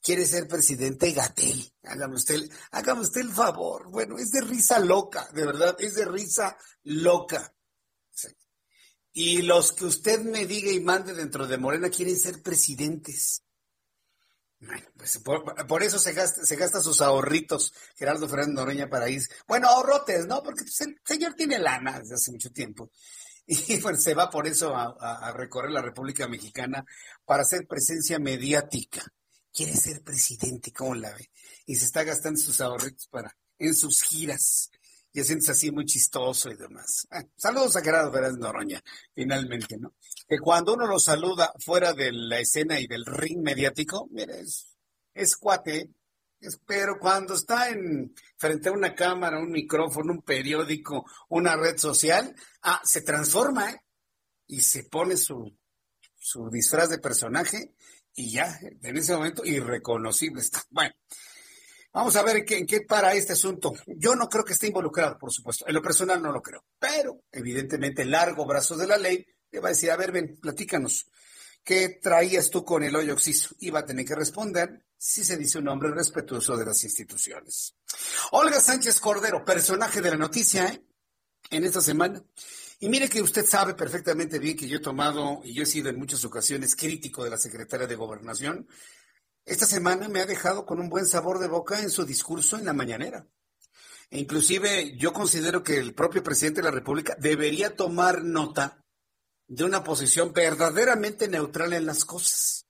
[0.00, 1.72] Quiere ser presidente Gatel.
[1.82, 3.90] Hágame usted, hágame usted el favor.
[3.90, 7.54] Bueno, es de risa loca, de verdad, es de risa loca.
[9.12, 13.42] Y los que usted me diga y mande dentro de Morena quieren ser presidentes.
[14.96, 19.22] Pues por, eso se gasta, se gasta sus ahorritos Gerardo Fernández Noroña para ir.
[19.46, 20.42] Bueno, ahorrotes, ¿no?
[20.42, 22.90] Porque pues, el señor tiene lana desde hace mucho tiempo.
[23.50, 26.84] Y pues se va por eso a, recorrer la República Mexicana
[27.24, 29.02] para hacer presencia mediática.
[29.50, 31.30] Quiere ser presidente, ¿cómo la ve?
[31.64, 34.70] Y se está gastando sus ahorritos para en sus giras
[35.12, 37.06] y sientes así muy chistoso y demás.
[37.10, 38.82] Ah, saludos a Gerardo Fernández Noroña,
[39.14, 39.94] finalmente, ¿no?
[40.28, 44.40] Que cuando uno lo saluda fuera de la escena y del ring mediático, mire,
[45.14, 45.90] es, cuate,
[46.66, 52.34] pero cuando está en frente a una cámara, un micrófono, un periódico, una red social,
[52.62, 53.80] ah, se transforma, ¿eh?
[54.46, 55.52] Y se pone su
[56.50, 57.74] disfraz de personaje
[58.14, 60.62] y ya, en ese momento, irreconocible está.
[60.70, 60.94] Bueno,
[61.92, 63.72] Vamos a ver en qué, para este asunto.
[63.86, 65.66] Yo no creo que esté involucrado, por supuesto.
[65.66, 66.64] En lo personal no lo creo.
[66.78, 71.06] Pero, evidentemente, largo brazo de la ley le va a decir, a ver, ven, platícanos.
[71.64, 73.54] ¿Qué traías tú con el hoyo oxiso?
[73.60, 77.74] Y va a tener que responder si se dice un hombre respetuoso de las instituciones.
[78.32, 80.82] Olga Sánchez Cordero, personaje de la noticia, ¿eh?
[81.50, 82.22] En esta semana.
[82.80, 85.88] Y mire que usted sabe perfectamente bien que yo he tomado, y yo he sido
[85.88, 88.68] en muchas ocasiones crítico de la secretaria de Gobernación,
[89.44, 92.66] esta semana me ha dejado con un buen sabor de boca en su discurso en
[92.66, 93.26] la mañanera.
[94.10, 98.84] E inclusive yo considero que el propio presidente de la República debería tomar nota
[99.48, 102.66] de una posición verdaderamente neutral en las cosas.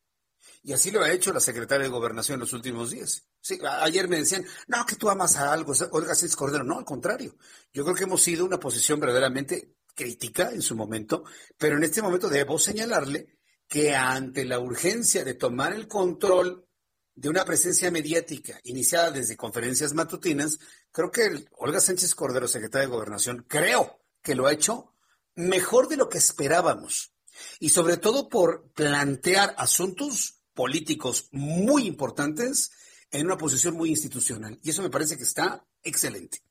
[0.63, 3.25] Y así lo ha hecho la secretaria de Gobernación en los últimos días.
[3.41, 6.65] Sí, ayer me decían, no, que tú amas a algo, Olga Sánchez Cordero.
[6.65, 7.37] No, al contrario.
[7.73, 11.25] Yo creo que hemos sido una posición verdaderamente crítica en su momento,
[11.57, 16.67] pero en este momento debo señalarle que ante la urgencia de tomar el control
[17.15, 20.59] de una presencia mediática iniciada desde conferencias matutinas,
[20.93, 24.95] creo que Olga Sánchez Cordero, secretaria de Gobernación, creo que lo ha hecho
[25.39, 27.13] mejor de lo que esperábamos.
[27.61, 32.73] Y sobre todo por plantear asuntos políticos muy importantes
[33.13, 34.59] en una posición muy institucional.
[34.63, 36.43] Y eso me parece que está excelente.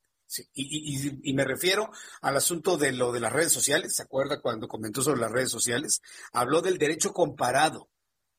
[0.53, 1.89] y, me refiero
[2.21, 3.95] al asunto de lo de las redes sociales.
[3.95, 6.01] ¿Se acuerda cuando comentó sobre las redes sociales?
[6.31, 7.89] Habló del derecho comparado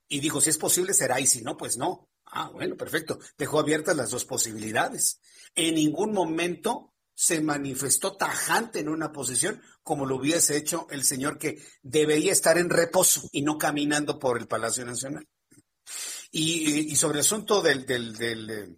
[0.08, 2.08] y dijo, si es posible será y si no, pues no.
[2.24, 3.18] Ah, bueno, perfecto.
[3.36, 5.20] Dejó abiertas las dos posibilidades.
[5.54, 11.36] En ningún momento se manifestó tajante en una posición como lo hubiese hecho el señor
[11.36, 15.26] que debería estar en reposo y no caminando por el Palacio Nacional.
[16.30, 18.76] Y, sobre el asunto del, del, eh,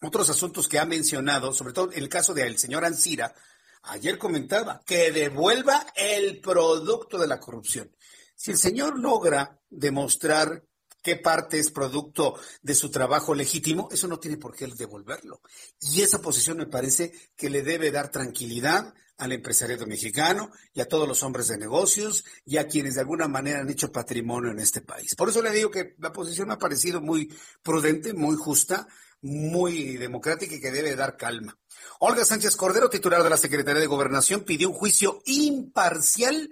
[0.00, 3.34] otros asuntos que ha mencionado, sobre todo el caso del señor Ancira,
[3.82, 7.94] ayer comentaba que devuelva el producto de la corrupción.
[8.34, 10.64] Si el señor logra demostrar
[11.04, 15.42] qué parte es producto de su trabajo legítimo, eso no tiene por qué devolverlo.
[15.78, 20.88] Y esa posición me parece que le debe dar tranquilidad al empresariado mexicano y a
[20.88, 24.58] todos los hombres de negocios y a quienes de alguna manera han hecho patrimonio en
[24.58, 25.14] este país.
[25.14, 27.32] Por eso le digo que la posición me ha parecido muy
[27.62, 28.88] prudente, muy justa,
[29.20, 31.56] muy democrática y que debe dar calma.
[32.00, 36.50] Olga Sánchez Cordero, titular de la Secretaría de Gobernación, pidió un juicio imparcial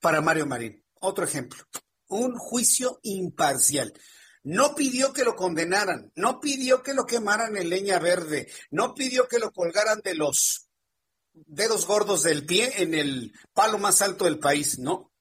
[0.00, 0.82] para Mario Marín.
[0.98, 1.62] Otro ejemplo
[2.16, 3.92] un juicio imparcial.
[4.44, 9.28] No pidió que lo condenaran, no pidió que lo quemaran en leña verde, no pidió
[9.28, 10.68] que lo colgaran de los
[11.32, 15.12] dedos gordos del pie en el palo más alto del país, no.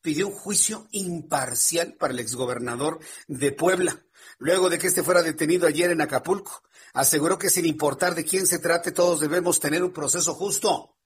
[0.00, 4.04] Pidió un juicio imparcial para el exgobernador de Puebla,
[4.38, 6.62] luego de que este fuera detenido ayer en Acapulco.
[6.92, 10.96] Aseguró que sin importar de quién se trate, todos debemos tener un proceso justo.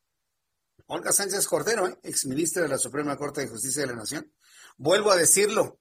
[0.87, 1.99] Olga Sánchez Cordero, ¿eh?
[2.03, 4.33] exministra de la Suprema Corte de Justicia de la Nación,
[4.79, 5.81] Vuelvo a decirlo.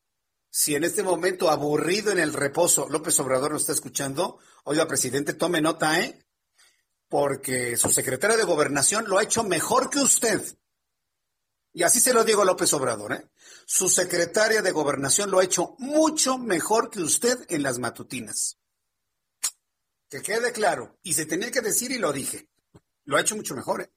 [0.49, 5.33] Si en este momento aburrido en el reposo López Obrador nos está escuchando, oiga, presidente,
[5.33, 6.25] tome nota, ¿eh?
[7.07, 10.41] Porque su secretaria de gobernación lo ha hecho mejor que usted.
[11.73, 13.29] Y así se lo digo a López Obrador, ¿eh?
[13.67, 18.57] Su secretaria de gobernación lo ha hecho mucho mejor que usted en las matutinas.
[20.09, 20.97] Que quede claro.
[21.03, 22.49] Y se tenía que decir y lo dije.
[23.03, 23.91] Lo ha hecho mucho mejor, ¿eh?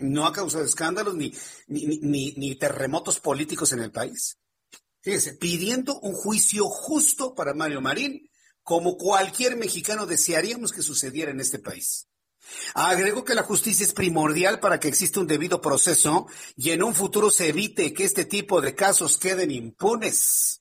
[0.00, 4.38] No ha causado escándalos ni, terremotos políticos en el país.
[5.02, 8.28] Fíjese, pidiendo un juicio justo para Mario Marín,
[8.62, 12.06] como cualquier mexicano desearíamos que sucediera en este país.
[12.74, 16.26] Agregó que la justicia es primordial para que exista un debido proceso
[16.56, 20.59] y en un futuro se evite que este tipo de casos queden impunes.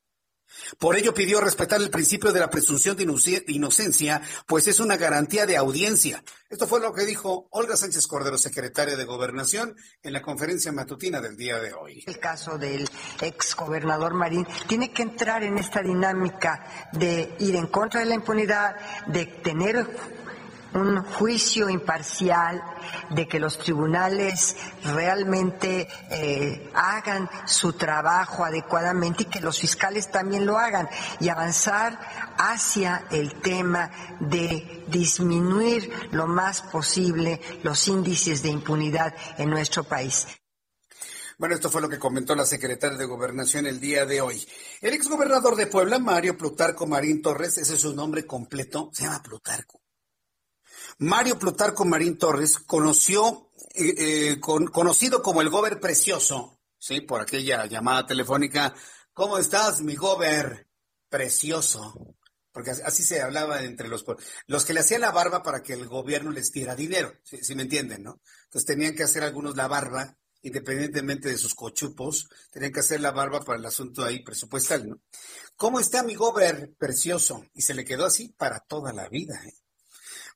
[0.78, 3.03] Por ello pidió respetar el principio de la presunción de
[3.47, 6.24] inocencia, pues es una garantía de audiencia.
[6.49, 11.22] Esto fue lo que dijo Olga Sánchez Cordero, secretaria de Gobernación, en la conferencia matutina
[11.22, 12.03] del día de hoy.
[12.07, 12.89] El caso del
[13.22, 18.15] ex gobernador Marín tiene que entrar en esta dinámica de ir en contra de la
[18.15, 18.76] impunidad,
[19.07, 19.88] de tener
[20.74, 22.61] un juicio imparcial,
[23.09, 30.45] de que los tribunales realmente eh, hagan su trabajo adecuadamente y que los fiscales también
[30.45, 30.89] lo hagan
[31.20, 31.99] y avanzar
[32.38, 40.28] hacia el tema de disminuir lo más posible los índices de impunidad en nuestro país.
[41.38, 44.45] Bueno, esto fue lo que comentó la secretaria de Gobernación el día de hoy.
[44.82, 49.24] El exgobernador de Puebla, Mario Plutarco Marín Torres, ese es su nombre completo, se llama
[49.24, 49.80] Plutarco.
[51.01, 56.99] Mario Plutarco Marín Torres conoció, eh, eh, conocido como el Gober Precioso, ¿sí?
[56.99, 58.75] Por aquella llamada telefónica.
[59.13, 60.67] ¿Cómo estás, mi Gober
[61.07, 62.17] Precioso?
[62.51, 64.03] Porque así se hablaba entre los
[64.47, 67.63] los que le hacían la barba para que el gobierno les diera dinero, si me
[67.63, 68.19] entienden, ¿no?
[68.45, 73.11] Entonces tenían que hacer algunos la barba, independientemente de sus cochupos, tenían que hacer la
[73.11, 74.99] barba para el asunto ahí presupuestal, ¿no?
[75.55, 77.45] ¿Cómo está mi Gober Precioso?
[77.53, 79.53] Y se le quedó así para toda la vida, ¿eh?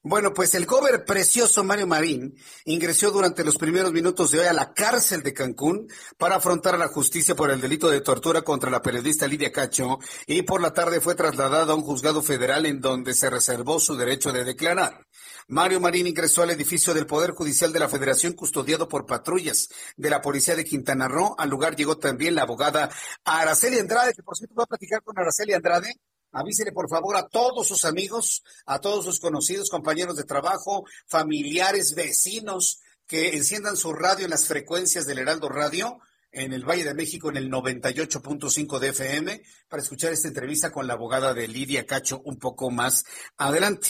[0.05, 2.35] Bueno, pues el cover precioso Mario Marín
[2.65, 5.87] ingresó durante los primeros minutos de hoy a la cárcel de Cancún
[6.17, 9.99] para afrontar a la justicia por el delito de tortura contra la periodista Lidia Cacho
[10.27, 13.95] y por la tarde fue trasladado a un juzgado federal en donde se reservó su
[13.95, 15.07] derecho de declarar.
[15.47, 20.09] Mario Marín ingresó al edificio del Poder Judicial de la Federación custodiado por patrullas de
[20.09, 21.33] la Policía de Quintana Roo.
[21.37, 22.89] Al lugar llegó también la abogada
[23.23, 25.93] Araceli Andrade, que por cierto va a platicar con Araceli Andrade
[26.33, 31.95] Avísele por favor a todos sus amigos, a todos sus conocidos, compañeros de trabajo, familiares,
[31.95, 35.99] vecinos, que enciendan su radio en las frecuencias del Heraldo Radio,
[36.33, 40.87] en el Valle de México en el 98.5 de FM para escuchar esta entrevista con
[40.87, 43.05] la abogada de Lidia Cacho un poco más
[43.37, 43.89] adelante.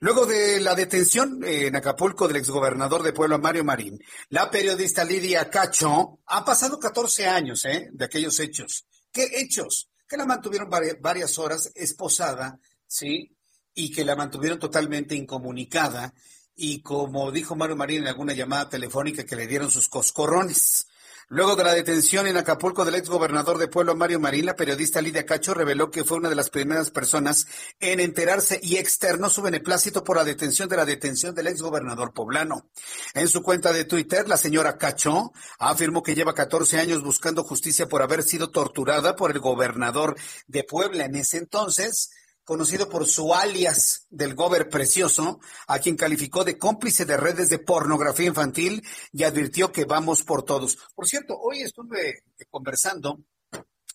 [0.00, 5.48] Luego de la detención en Acapulco del exgobernador de Puebla, Mario Marín, la periodista Lidia
[5.48, 7.88] Cacho ha pasado 14 años ¿eh?
[7.92, 8.86] de aquellos hechos.
[9.12, 9.88] ¿Qué hechos?
[10.08, 13.36] Que la mantuvieron varias horas esposada, ¿sí?
[13.74, 16.14] Y que la mantuvieron totalmente incomunicada
[16.56, 20.85] y como dijo Mario Marín en alguna llamada telefónica que le dieron sus coscorrones.
[21.28, 25.02] Luego de la detención en Acapulco del ex gobernador de Pueblo Mario Marín, la periodista
[25.02, 27.48] Lidia Cacho reveló que fue una de las primeras personas
[27.80, 32.12] en enterarse y externó su beneplácito por la detención de la detención del ex gobernador
[32.12, 32.68] poblano.
[33.12, 37.88] En su cuenta de Twitter, la señora Cacho afirmó que lleva 14 años buscando justicia
[37.88, 40.14] por haber sido torturada por el gobernador
[40.46, 42.10] de Puebla en ese entonces
[42.46, 47.58] conocido por su alias del Gober Precioso, a quien calificó de cómplice de redes de
[47.58, 48.82] pornografía infantil
[49.12, 50.78] y advirtió que vamos por todos.
[50.94, 53.18] Por cierto, hoy estuve conversando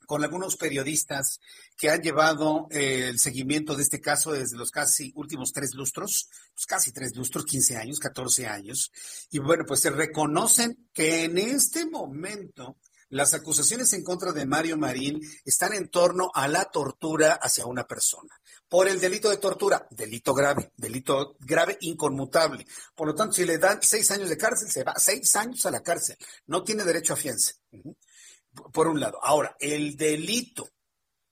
[0.05, 1.39] con algunos periodistas
[1.77, 6.27] que han llevado eh, el seguimiento de este caso desde los casi últimos tres lustros,
[6.53, 8.91] pues casi tres lustros, 15 años, 14 años.
[9.29, 12.75] Y bueno, pues se reconocen que en este momento
[13.11, 17.85] las acusaciones en contra de Mario Marín están en torno a la tortura hacia una
[17.85, 18.40] persona.
[18.71, 22.65] Por el delito de tortura, delito grave, delito grave inconmutable.
[22.95, 25.71] Por lo tanto, si le dan seis años de cárcel, se va seis años a
[25.71, 26.15] la cárcel.
[26.45, 27.51] No tiene derecho a fianza.
[28.71, 29.19] Por un lado.
[29.21, 30.69] Ahora, el delito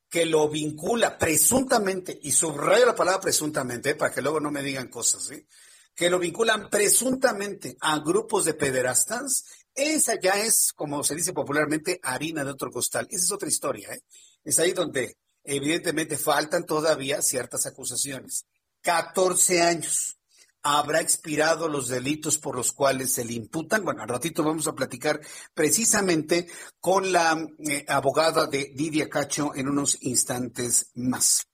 [0.10, 4.90] que lo vincula presuntamente, y subrayo la palabra presuntamente, para que luego no me digan
[4.90, 5.48] cosas, ¿sí?
[5.96, 12.02] que lo vinculan presuntamente a grupos de pederastas, esa ya es, como se dice popularmente,
[12.04, 13.08] harina de otro costal.
[13.10, 13.94] Esa es otra historia.
[13.94, 14.02] ¿eh?
[14.44, 15.16] Es ahí donde
[15.56, 18.46] evidentemente faltan todavía ciertas acusaciones.
[18.82, 20.16] 14 años.
[20.62, 23.84] ¿Habrá expirado los delitos por los cuales se le imputan?
[23.86, 25.22] Bueno, al ratito vamos a platicar
[25.54, 26.48] precisamente
[26.82, 31.49] con la eh, abogada de Lidia Cacho en unos instantes más.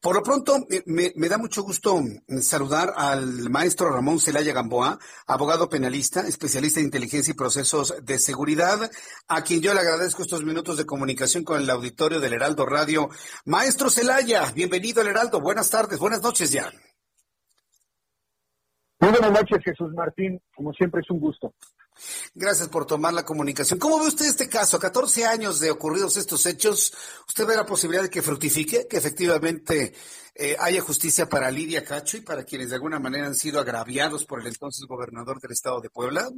[0.00, 5.68] Por lo pronto, me, da mucho gusto mm, saludar al maestro Ramón Celaya Gamboa, abogado
[5.68, 8.90] penalista, especialista en inteligencia y procesos de seguridad,
[9.28, 13.08] a quien yo le agradezco estos minutos de comunicación con el auditorio del Heraldo Radio.
[13.44, 15.40] Maestro Celaya, bienvenido al Heraldo.
[15.40, 16.70] Buenas tardes, buenas noches ya.
[19.00, 20.40] Muy buenas noches, Jesús Martín.
[20.54, 21.52] Como siempre, es un gusto.
[22.42, 23.78] Gracias por tomar la comunicación.
[23.78, 24.76] ¿Cómo ve usted este caso?
[24.76, 26.92] A 14 años de ocurridos estos hechos,
[27.28, 29.92] ¿usted ve la posibilidad de que fructifique, que efectivamente
[30.34, 34.24] eh, haya justicia para Lidia Cacho y para quienes de alguna manera han sido agraviados
[34.24, 36.28] por el entonces gobernador del estado de Puebla?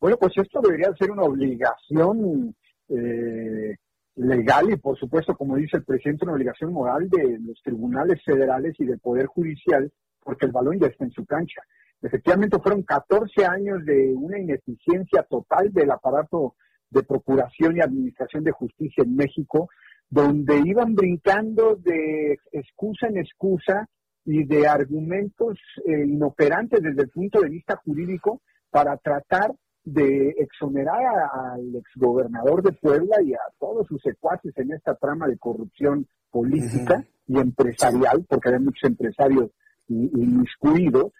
[0.00, 2.56] Bueno, pues esto debería ser una obligación
[2.88, 3.76] eh,
[4.14, 8.74] legal y, por supuesto, como dice el presidente, una obligación moral de los tribunales federales
[8.78, 9.92] y del Poder Judicial,
[10.24, 11.60] porque el balón ya está en su cancha.
[12.02, 16.54] Efectivamente, fueron 14 años de una ineficiencia total del aparato
[16.90, 19.68] de procuración y administración de justicia en México,
[20.08, 23.88] donde iban brincando de excusa en excusa
[24.24, 28.40] y de argumentos eh, inoperantes desde el punto de vista jurídico
[28.70, 29.52] para tratar
[29.84, 31.00] de exonerar
[31.32, 37.04] al exgobernador de Puebla y a todos sus secuaces en esta trama de corrupción política
[37.26, 39.50] y empresarial, porque hay muchos empresarios
[39.88, 41.12] inmiscuidos,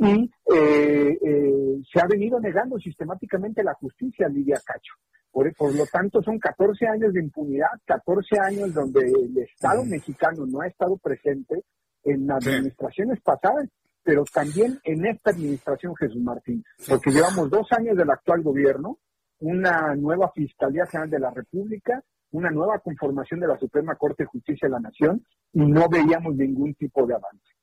[0.00, 4.94] y eh, eh, se ha venido negando sistemáticamente la justicia a Lidia Cacho.
[5.30, 10.46] Por, por, lo tanto, son 14 años de impunidad, 14 años donde el Estado mexicano
[10.46, 11.62] no ha estado presente
[12.02, 13.68] en administraciones pasadas,
[14.02, 18.98] pero también en esta administración, Jesús Martín, porque llevamos dos años del actual gobierno,
[19.40, 24.28] una nueva Fiscalía General de la República, una nueva conformación de la Suprema Corte de
[24.28, 27.59] Justicia de la Nación y no veíamos ningún tipo de avance.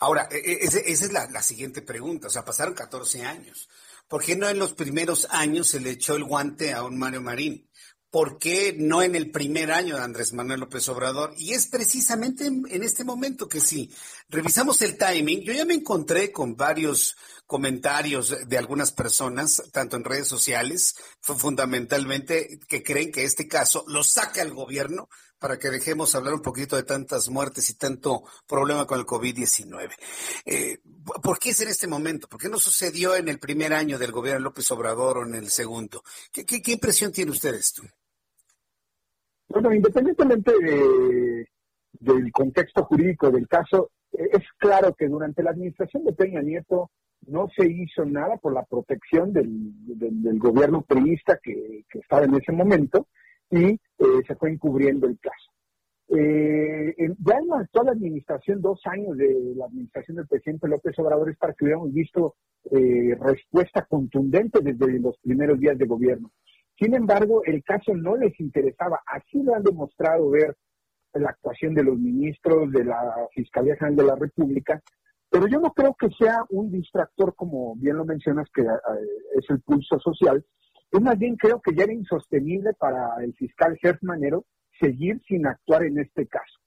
[0.00, 2.28] Ahora, e, e, esa es la, siguiente pregunta.
[2.28, 3.68] O sea, pasaron 14 años.
[4.08, 7.20] ¿Por qué no en los primeros años se le echó el guante a un Mario
[7.20, 7.68] Marín?
[8.10, 11.32] ¿Por qué no en el primer año de Andrés Manuel López Obrador?
[11.36, 13.88] Y es precisamente en, este momento que si
[14.28, 17.14] revisamos el timing, yo ya me encontré con varios
[17.46, 24.02] comentarios de algunas personas, tanto en redes sociales, fundamentalmente, que creen que este caso lo
[24.02, 25.08] saca el gobierno
[25.40, 29.90] para que dejemos hablar un poquito de tantas muertes y tanto problema con el COVID-19.
[30.44, 30.78] Eh,
[31.22, 32.28] ¿Por qué es en este momento?
[32.28, 35.48] ¿Por qué no sucedió en el primer año del gobierno López Obrador o en el
[35.48, 36.02] segundo?
[36.30, 37.82] ¿Qué, impresión tiene usted de esto?
[39.48, 40.52] Bueno, independientemente
[41.92, 46.90] del contexto jurídico del caso, eh, es claro que durante la administración de Peña Nieto
[47.26, 49.72] no se hizo nada por la protección del,
[50.38, 53.06] gobierno priista que estaba en ese momento
[53.50, 53.78] y eh,
[54.26, 55.50] se fue encubriendo el caso.
[56.08, 61.38] eh, ya en la administración, dos años de la administración del presidente López Obrador, es
[61.38, 62.34] para que hubiéramos visto
[62.70, 66.30] eh, respuesta contundente desde los primeros días de gobierno.
[66.78, 69.00] Sin embargo, el caso no les interesaba.
[69.06, 70.56] Así lo han demostrado ver
[71.14, 73.00] la actuación de los ministros de la
[73.34, 74.80] Fiscalía General de la República.
[75.30, 78.66] Pero yo no creo que sea un distractor, como bien lo mencionas, que eh,
[79.36, 80.44] es el pulso social.
[80.92, 84.44] Yo más bien creo que ya era insostenible para el fiscal Gertz Manero
[84.80, 86.58] seguir sin actuar en este caso.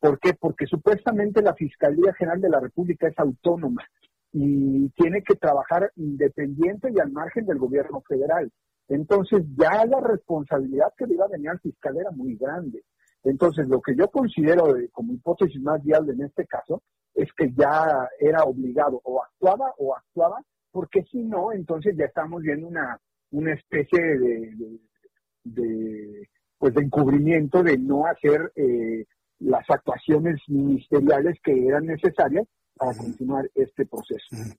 [0.00, 0.32] ¿Por qué?
[0.34, 3.84] Porque supuestamente la Fiscalía General de la República es autónoma
[4.32, 8.50] y tiene que trabajar independiente y al margen del gobierno federal.
[8.88, 12.84] Entonces ya la responsabilidad que le iba a venir al fiscal era muy grande.
[13.24, 16.82] Entonces lo que yo considero como hipótesis más viable en este caso
[17.14, 20.40] es que ya era obligado o actuaba o actuaba,
[20.70, 22.98] porque si no, entonces ya estamos viendo una,
[23.30, 24.80] una especie de,
[25.44, 29.06] de pues de encubrimiento de no hacer eh,
[29.38, 34.56] las actuaciones ministeriales que eran necesarias para continuar este proceso.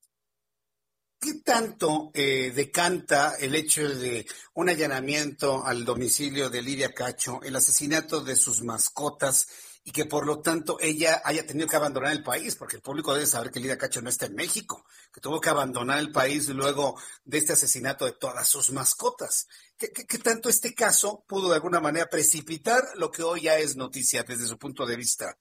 [1.22, 7.58] ¿Qué tanto eh, decanta el hecho de un allanamiento al domicilio de Lidia Cacho, el
[7.58, 9.48] asesinato de sus mascotas
[9.90, 13.12] y que por lo tanto ella haya tenido que abandonar el país, porque el público
[13.12, 16.48] debe saber que Lidia Cacho no está en México, que tuvo que abandonar el país
[16.50, 19.48] luego de este asesinato de todas sus mascotas.
[19.80, 24.22] ¿Qué, tanto este caso pudo de alguna manera precipitar lo que hoy ya es noticia
[24.22, 25.36] desde su punto de vista?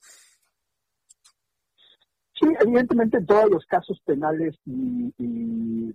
[2.32, 5.92] Sí, evidentemente todos los casos penales y,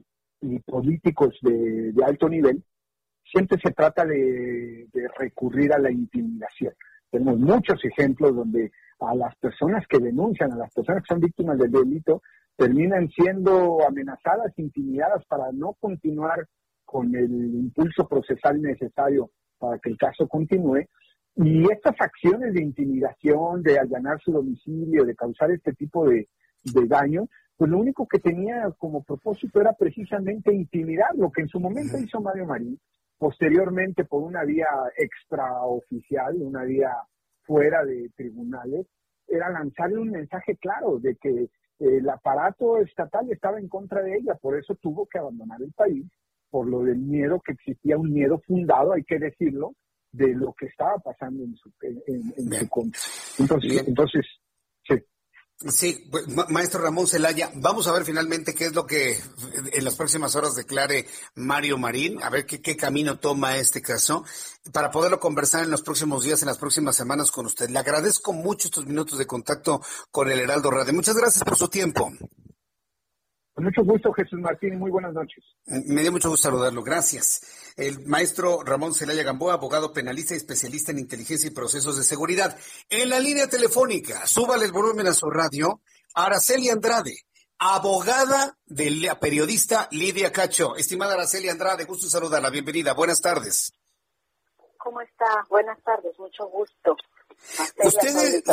[0.67, 2.63] políticos de, alto nivel
[3.23, 4.87] siempre se trata de
[5.17, 6.75] recurrir a la intimidación.
[7.13, 11.59] Tenemos muchos ejemplos donde a las personas que denuncian, a las personas que son víctimas
[11.59, 12.23] del delito,
[12.57, 16.47] terminan siendo amenazadas, intimidadas para no continuar
[16.83, 20.87] con el impulso procesal necesario para que el caso continúe.
[21.35, 26.27] Y estas acciones de intimidación, de allanar su domicilio, de causar este tipo de,
[26.87, 31.59] daño, pues lo único que tenía como propósito era precisamente intimidar, lo que en su
[31.59, 32.79] momento hizo Mario Marín,
[33.17, 36.91] posteriormente por una vía extraoficial, una vía
[37.43, 38.87] fuera de tribunales,
[39.27, 41.49] era lanzarle un mensaje claro de que
[41.79, 46.05] el aparato estatal estaba en contra de ella, por eso tuvo que abandonar el país,
[46.49, 49.73] por lo del miedo que existía, un miedo fundado, hay que decirlo,
[50.11, 53.01] de lo que estaba pasando en su, en, su contra.
[53.39, 54.25] Entonces, entonces
[55.59, 56.09] Sí,
[56.49, 59.17] maestro Ramón Celaya, vamos a ver finalmente qué es lo que
[59.71, 64.25] en las próximas horas declare Mario Marín, a ver qué, qué, camino toma este caso,
[64.73, 67.69] para poderlo conversar en los próximos días, en las próximas semanas con usted.
[67.69, 69.81] Le agradezco mucho estos minutos de contacto
[70.11, 70.93] con el Heraldo Radio.
[70.93, 72.11] Muchas gracias por su tiempo.
[73.53, 75.43] Con mucho gusto, Jesús Martín, muy buenas noches.
[75.65, 77.73] Me dio mucho gusto saludarlo, gracias.
[77.77, 82.57] El maestro Ramón Celaya Gamboa, abogado penalista y especialista en inteligencia y procesos de seguridad.
[82.89, 85.81] En la línea telefónica, súbale el volumen a su radio,
[86.15, 87.15] Araceli Andrade,
[87.59, 90.75] abogada de la periodista Lidia Cacho.
[90.75, 93.71] Estimada Araceli Andrade, gusto saludarla, bienvenida, buenas tardes.
[94.77, 95.45] ¿Cómo está?
[95.49, 96.97] Buenas tardes, mucho gusto.
[97.83, 98.43] Usted,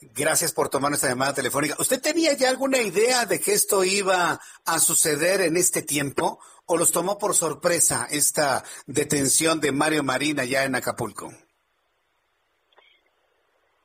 [0.00, 1.76] Gracias por tomar nuestra llamada telefónica.
[1.78, 6.76] ¿Usted tenía ya alguna idea de que esto iba a suceder en este tiempo o
[6.76, 11.30] los tomó por sorpresa esta detención de Mario Marina ya en Acapulco?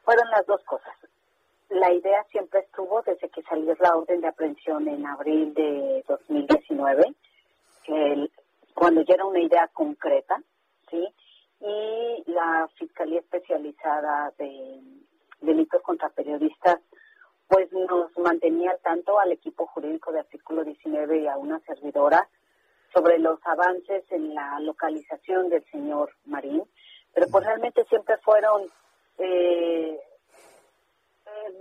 [0.03, 0.93] Fueron las dos cosas.
[1.69, 7.15] La idea siempre estuvo desde que salió la orden de aprehensión en abril de 2019,
[8.73, 10.41] cuando ya era una idea concreta,
[10.89, 11.07] ¿sí?
[11.61, 14.81] Y la Fiscalía Especializada de
[15.41, 16.79] delitos contra periodistas,
[17.47, 22.29] pues nos mantenía al tanto al equipo jurídico de artículo 19 y a una servidora
[22.93, 26.63] sobre los avances en la localización del señor Marín,
[27.13, 28.63] pero pues realmente siempre fueron
[29.17, 29.99] eh,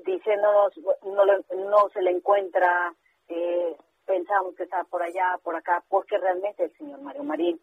[0.04, 0.72] diciéndonos
[1.02, 2.94] no, no se le encuentra,
[3.28, 3.76] eh,
[4.06, 7.60] pensamos que está por allá, por acá, porque realmente el señor Mario Marín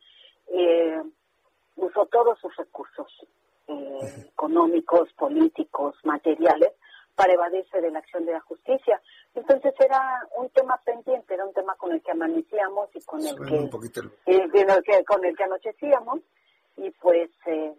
[0.47, 1.01] eh,
[1.75, 3.07] usó todos sus recursos
[3.67, 6.71] eh, económicos, políticos, materiales,
[7.15, 9.01] para evadirse de la acción de la justicia.
[9.33, 13.35] Entonces era un tema pendiente, era un tema con el que amanecíamos y con el
[13.35, 16.19] que, con el que anochecíamos
[16.77, 17.73] y pues eh,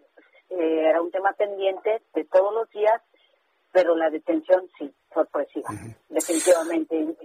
[0.49, 3.01] eh, era un tema pendiente de todos los días,
[3.71, 5.69] pero la detención sí, sorpresiva,
[6.09, 7.15] definitivamente.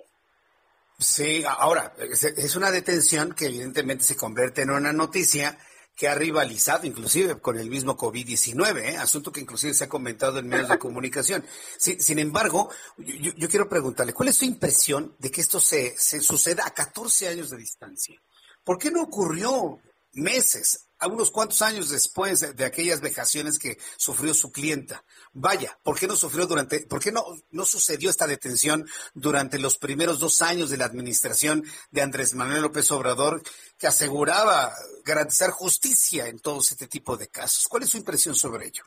[0.97, 5.59] Sí, ahora es una detención que evidentemente se convierte en una noticia
[5.95, 8.97] que ha rivalizado inclusive con el mismo COVID-19, ¿eh?
[8.97, 11.45] asunto que inclusive se ha comentado en medios de comunicación.
[11.79, 16.67] sin embargo, yo, quiero preguntarle, ¿cuál es su impresión de que esto se, se suceda
[16.67, 18.21] a 14 años de distancia?
[18.65, 19.79] ¿Por qué no ocurrió
[20.15, 25.05] meses, a unos cuantos años después de aquellas vejaciones que sufrió su clienta.
[25.35, 29.77] Vaya, ¿por qué no sufrió durante, por qué no, no sucedió esta detención durante los
[29.77, 33.43] primeros dos años de la administración de Andrés Manuel López Obrador,
[33.79, 34.73] que aseguraba
[35.05, 37.69] garantizar justicia en todos este tipo de casos?
[37.69, 38.85] ¿Cuál es su impresión sobre ello?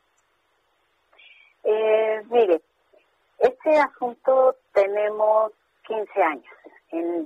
[1.64, 2.62] Eh, mire,
[3.38, 5.52] este asunto tenemos
[5.88, 6.46] 15 años.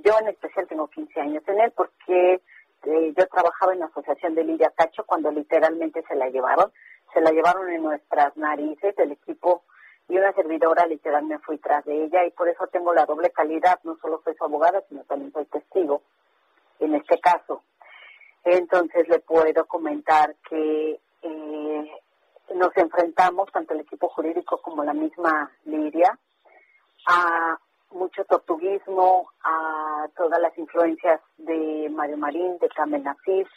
[0.04, 2.42] yo en especial tengo 15 años en él porque
[2.84, 6.72] eh, yo trabajaba en la Asociación de Lidia Cacho cuando literalmente se la llevaron.
[7.14, 9.64] Se la llevaron en nuestras narices, el equipo
[10.08, 13.80] y una servidora literalmente fui tras de ella y por eso tengo la doble calidad.
[13.84, 16.02] No solo soy su abogada, sino también soy testigo
[16.80, 17.64] en este caso.
[18.44, 21.92] Entonces le puedo comentar que eh,
[22.56, 26.18] nos enfrentamos, tanto el equipo jurídico como la misma Lidia,
[27.08, 27.60] a
[27.92, 33.48] mucho tortuguismo, a todas las influencias de Mario Marín, de Carmen Nasif,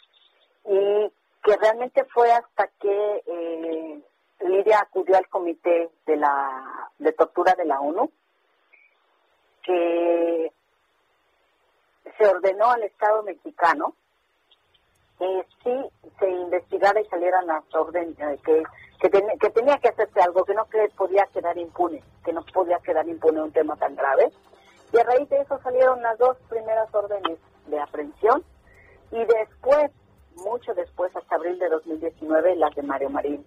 [0.65, 1.11] y
[1.43, 4.01] que realmente fue hasta que eh,
[4.41, 8.11] Lidia acudió al comité de la de tortura de la ONU
[9.63, 10.51] que
[12.17, 13.95] se ordenó al Estado mexicano
[15.17, 18.63] que sí se investigara y salieran las órdenes eh, que
[18.99, 22.79] que, que tenía que hacerse algo, que no que podía quedar impune, que no podía
[22.79, 24.31] quedar impune un tema tan grave.
[24.93, 28.43] Y a raíz de eso salieron las dos primeras órdenes de aprehensión
[29.11, 29.91] y después,
[30.35, 33.45] mucho después, hasta abril de 2019, las de Mario Marín.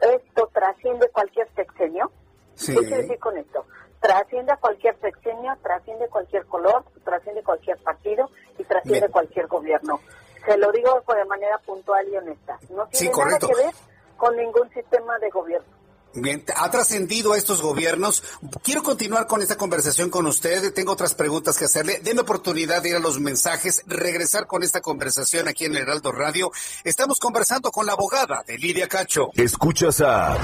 [0.00, 2.10] Esto trasciende cualquier sexenio.
[2.54, 3.64] ¿Qué quiero decir con esto?
[4.00, 10.00] Trasciende a cualquier sexenio, trasciende cualquier color, trasciende cualquier partido y trasciende cualquier gobierno.
[10.46, 12.58] Se lo digo de manera puntual y honesta.
[12.70, 13.74] No tiene nada que ver
[14.16, 15.76] con ningún sistema de gobierno.
[16.14, 18.22] Bien, ha trascendido a estos gobiernos.
[18.62, 20.72] Quiero continuar con esta conversación con usted.
[20.72, 22.00] Tengo otras preguntas que hacerle.
[22.02, 26.12] Denme oportunidad de ir a los mensajes, regresar con esta conversación aquí en el Heraldo
[26.12, 26.50] Radio.
[26.84, 29.30] Estamos conversando con la abogada de Lidia Cacho.
[29.34, 30.38] Escuchas a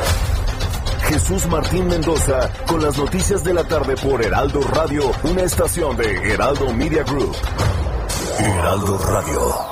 [1.09, 6.33] Jesús Martín Mendoza con las noticias de la tarde por Heraldo Radio, una estación de
[6.33, 7.35] Heraldo Media Group.
[8.39, 9.72] Heraldo Radio.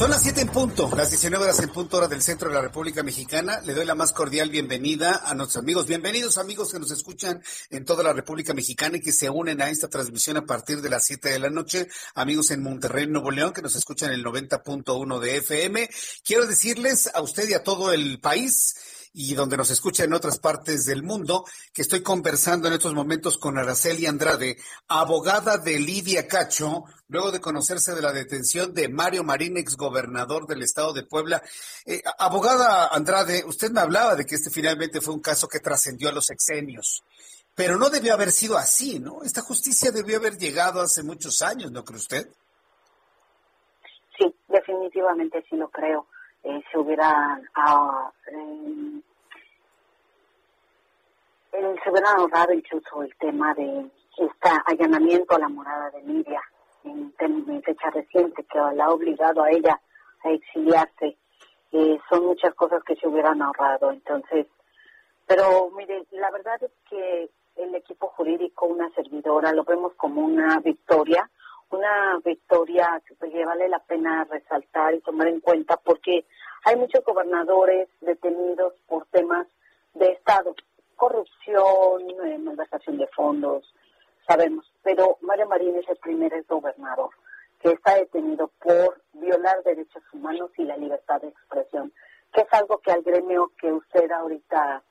[0.00, 2.62] Son las 7 en punto, las 19 horas en punto hora del centro de la
[2.62, 3.60] República Mexicana.
[3.66, 5.86] Le doy la más cordial bienvenida a nuestros amigos.
[5.86, 9.68] Bienvenidos amigos que nos escuchan en toda la República Mexicana y que se unen a
[9.68, 11.86] esta transmisión a partir de las 7 de la noche.
[12.14, 15.90] Amigos en Monterrey, Nuevo León, que nos escuchan en el 90.1 de FM.
[16.24, 18.76] Quiero decirles a usted y a todo el país
[19.12, 23.38] y donde nos escucha en otras partes del mundo, que estoy conversando en estos momentos
[23.38, 24.56] con Araceli Andrade,
[24.88, 30.62] abogada de Lidia Cacho, luego de conocerse de la detención de Mario Marín, exgobernador del
[30.62, 31.42] estado de Puebla.
[31.84, 36.08] Eh, abogada Andrade, usted me hablaba de que este finalmente fue un caso que trascendió
[36.08, 37.02] a los exenios.
[37.54, 39.22] Pero no debió haber sido así, ¿no?
[39.24, 42.28] Esta justicia debió haber llegado hace muchos años, ¿no cree usted?
[44.16, 46.06] Sí, definitivamente sí lo creo.
[46.50, 49.02] Eh, se hubiera ah, eh,
[51.52, 56.42] se hubiera ahorrado incluso el tema de este allanamiento a la morada de Lidia
[56.82, 57.12] en,
[57.62, 59.80] fecha reciente que la ha obligado a ella
[60.24, 61.16] a exiliarse.
[61.70, 63.92] Eh, son muchas cosas que se hubieran ahorrado.
[63.92, 64.46] Entonces,
[65.26, 70.58] pero mire, la verdad es que el equipo jurídico, una servidora, lo vemos como una
[70.58, 71.30] victoria,
[71.70, 76.26] una victoria que pues, vale la pena resaltar y tomar en cuenta porque
[76.64, 79.46] hay muchos gobernadores detenidos por temas
[79.94, 80.54] de Estado,
[80.96, 83.74] corrupción, eh, malversación de fondos,
[84.26, 87.10] sabemos, pero Mario Marín es el primer gobernador
[87.60, 91.92] que está detenido por violar derechos humanos y la libertad de expresión,
[92.32, 94.82] que es algo que al gremio que usted ahorita,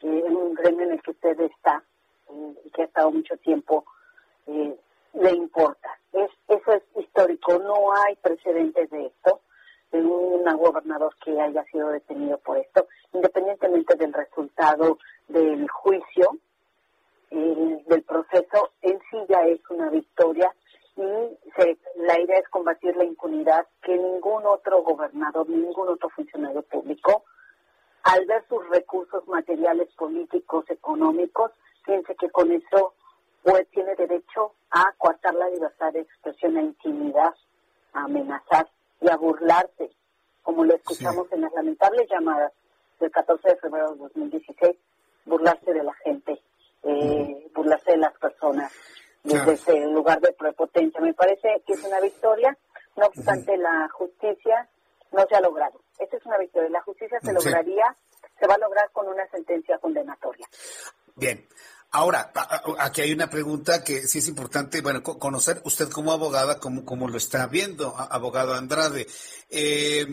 [0.00, 1.82] eh, en un gremio en el que usted está,
[2.28, 3.84] eh, que ha estado mucho tiempo,
[4.46, 4.76] eh,
[5.14, 5.98] le importa.
[6.12, 9.40] Es, eso es histórico, no hay precedentes de esto,
[9.90, 14.98] de un gobernador que haya sido detenido por esto, independientemente del resultado
[15.28, 16.38] del juicio,
[17.30, 20.54] del proceso, en sí ya es una victoria
[20.96, 21.02] y
[21.96, 27.24] la idea es combatir la impunidad que ningún otro gobernador, ningún otro funcionario público,
[28.02, 31.52] al ver sus recursos materiales, políticos, económicos,
[31.84, 32.94] piense que con eso
[33.42, 37.34] pues tiene derecho a coartar la libertad de expresión, a intimidar,
[37.92, 38.68] a amenazar
[39.00, 39.90] y a burlarse
[40.42, 42.52] como lo escuchamos en las lamentables llamadas
[43.00, 44.76] del 14 de febrero de 2016,
[45.24, 46.42] burlarse de la gente,
[46.82, 48.72] eh, burlarse de las personas
[49.22, 51.00] desde ese lugar de prepotencia.
[51.00, 52.56] Me parece que es una victoria,
[52.96, 54.68] no obstante la justicia
[55.12, 55.80] no se ha logrado.
[55.98, 56.70] Esta es una victoria.
[56.70, 57.96] La justicia se lograría,
[58.40, 60.46] se va a lograr con una sentencia condenatoria.
[61.16, 61.46] Bien.
[61.94, 62.32] Ahora,
[62.78, 67.06] aquí hay una pregunta que sí es importante, bueno, conocer usted como abogada, cómo, cómo
[67.06, 69.06] lo está viendo, abogado Andrade.
[69.50, 70.06] Eh,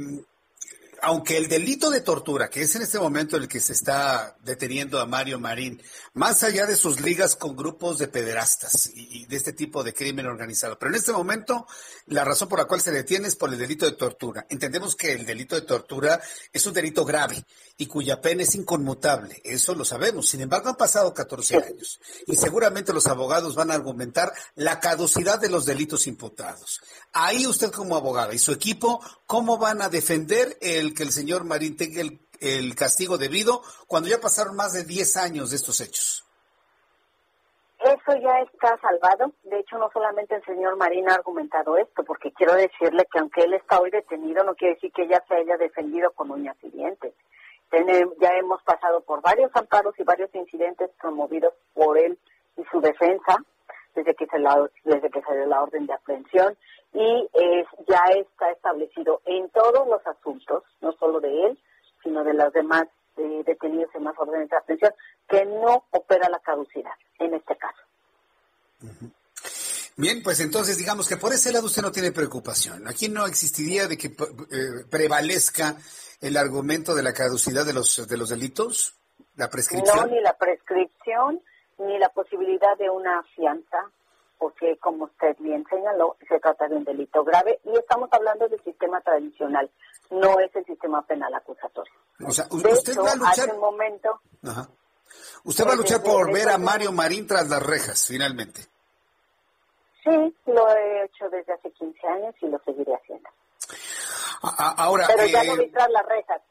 [1.01, 4.99] aunque el delito de tortura, que es en este momento el que se está deteniendo
[4.99, 5.81] a Mario Marín,
[6.13, 10.25] más allá de sus ligas con grupos de pederastas y, de este tipo de crimen
[10.25, 11.67] organizado, pero en este momento
[12.07, 14.45] la razón por la cual se detiene es por el delito de tortura.
[14.49, 16.21] Entendemos que el delito de tortura
[16.51, 17.43] es un delito grave
[17.77, 20.29] y cuya pena es inconmutable, eso lo sabemos.
[20.29, 25.39] Sin embargo, han pasado 14 años y seguramente los abogados van a argumentar la caducidad
[25.39, 26.81] de los delitos imputados.
[27.13, 31.45] Ahí usted como abogada y su equipo, ¿cómo van a defender el que el señor
[31.45, 36.25] Marín tenga el, castigo debido cuando ya pasaron más de 10 años de estos hechos?
[37.77, 39.31] Eso ya está salvado.
[39.43, 43.43] De hecho, no solamente el señor Marín ha argumentado esto, porque quiero decirle que aunque
[43.43, 46.71] él está hoy detenido, no quiere decir que ya se haya defendido con uñas y
[46.71, 47.13] dientes.
[48.19, 52.17] ya hemos pasado por varios amparos y varios incidentes promovidos por él
[52.57, 53.37] y su defensa
[53.95, 54.37] desde que se
[54.83, 56.57] desde que salió la orden de aprehensión
[56.93, 57.29] y
[57.87, 61.59] ya está establecido en todos los asuntos, no solo de él,
[62.03, 62.87] sino de los demás
[63.17, 64.93] eh, detenidos en más órdenes de aprehensión,
[65.27, 67.79] que no opera la caducidad en este caso.
[69.97, 72.87] Bien, pues entonces digamos que por ese lado usted no tiene preocupación.
[72.87, 75.75] Aquí no existiría de que eh, prevalezca
[76.21, 78.95] el argumento de la caducidad de los de los delitos,
[79.35, 79.97] la prescripción.
[79.97, 81.41] No, ni la prescripción,
[81.79, 83.89] ni la posibilidad de una fianza
[84.39, 88.63] porque como usted bien señaló, se trata de un delito grave y estamos hablando del
[88.63, 89.69] sistema tradicional,
[90.09, 91.93] no es el sistema penal acusatorio.
[92.25, 93.57] O sea, usted va a luchar...
[93.57, 94.21] momento...
[95.43, 98.61] Usted va a luchar por ver a Mario Marín tras las rejas, finalmente.
[100.03, 103.29] Sí, lo he hecho desde hace 15 años y lo seguiré haciendo.
[104.41, 106.41] ahora, Pero ya eh, vi tras las rejas,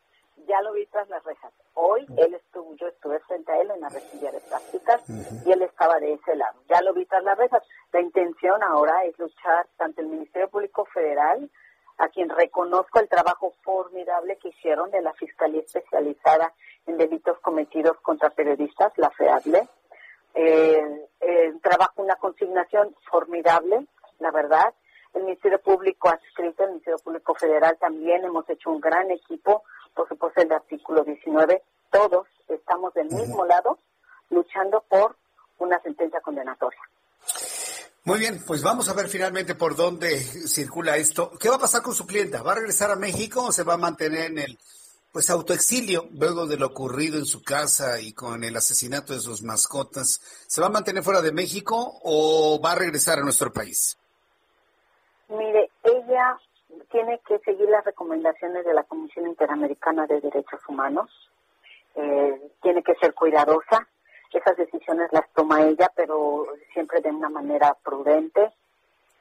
[0.47, 1.53] ya lo vi tras las rejas.
[1.75, 5.03] Hoy él estuvo, yo estuve frente a él en la rejilla de prácticas
[5.47, 6.61] y él estaba de ese lado.
[6.69, 7.63] Ya lo vi tras las rejas.
[7.93, 11.51] La intención ahora es luchar tanto el Ministerio Público Federal,
[11.99, 16.55] a quien reconozco el trabajo formidable que hicieron de la Fiscalía Especializada
[16.87, 19.69] en Delitos Cometidos contra Periodistas, la FEADLE.
[20.35, 21.09] Eh,
[21.63, 23.87] trabajo, una consignación formidable,
[24.19, 24.75] la verdad.
[25.15, 29.63] El Ministerio Público adscrito, el Ministerio Público Federal también hemos hecho un gran equipo,
[29.99, 31.61] por supuesto el artículo 19.
[31.91, 33.79] Todos estamos del mismo lado
[34.31, 35.17] luchando por
[35.59, 36.79] una sentencia condenatoria.
[38.05, 41.33] Muy bien, pues vamos a ver finalmente por dónde circula esto.
[41.41, 42.45] ¿Qué va a pasar con su clienta?
[42.45, 44.59] ¿Va a regresar a México o se va a mantener en el
[45.11, 49.43] pues autoexilio luego de lo ocurrido en su casa y con el asesinato de sus
[49.43, 50.21] mascotas?
[50.47, 53.99] ¿Se va a mantener fuera de México o va a regresar a nuestro país?
[55.29, 56.39] Mire, ella
[56.91, 61.11] tiene que seguir las recomendaciones de la Comisión Interamericana de Derechos Humanos.
[61.95, 63.87] Eh, tiene que ser cuidadosa,
[64.33, 68.53] esas decisiones las toma ella, pero siempre de una manera prudente.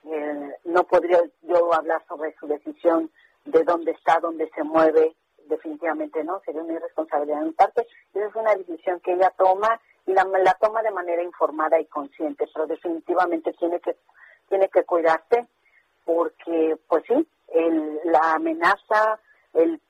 [0.06, 3.10] Eh, no podría yo hablar sobre su decisión
[3.46, 5.16] de dónde está, dónde se mueve,
[5.46, 7.88] definitivamente no, sería una irresponsabilidad en parte.
[8.14, 11.86] Esa es una decisión que ella toma y la, la toma de manera informada y
[11.86, 13.96] consciente, pero definitivamente tiene que
[14.50, 15.46] tiene que cuidarse
[16.06, 19.20] porque, pues sí, el, la amenaza,
[19.54, 19.82] el,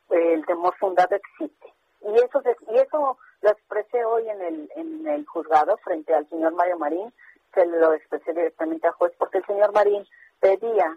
[0.46, 1.74] temor fundado existe.
[2.02, 2.42] Y eso,
[2.72, 7.14] y eso lo expresé hoy en el, en el juzgado frente al señor Mario Marín,
[7.54, 10.06] que lo expresé directamente al juez, porque el señor Marín
[10.40, 10.96] pedía,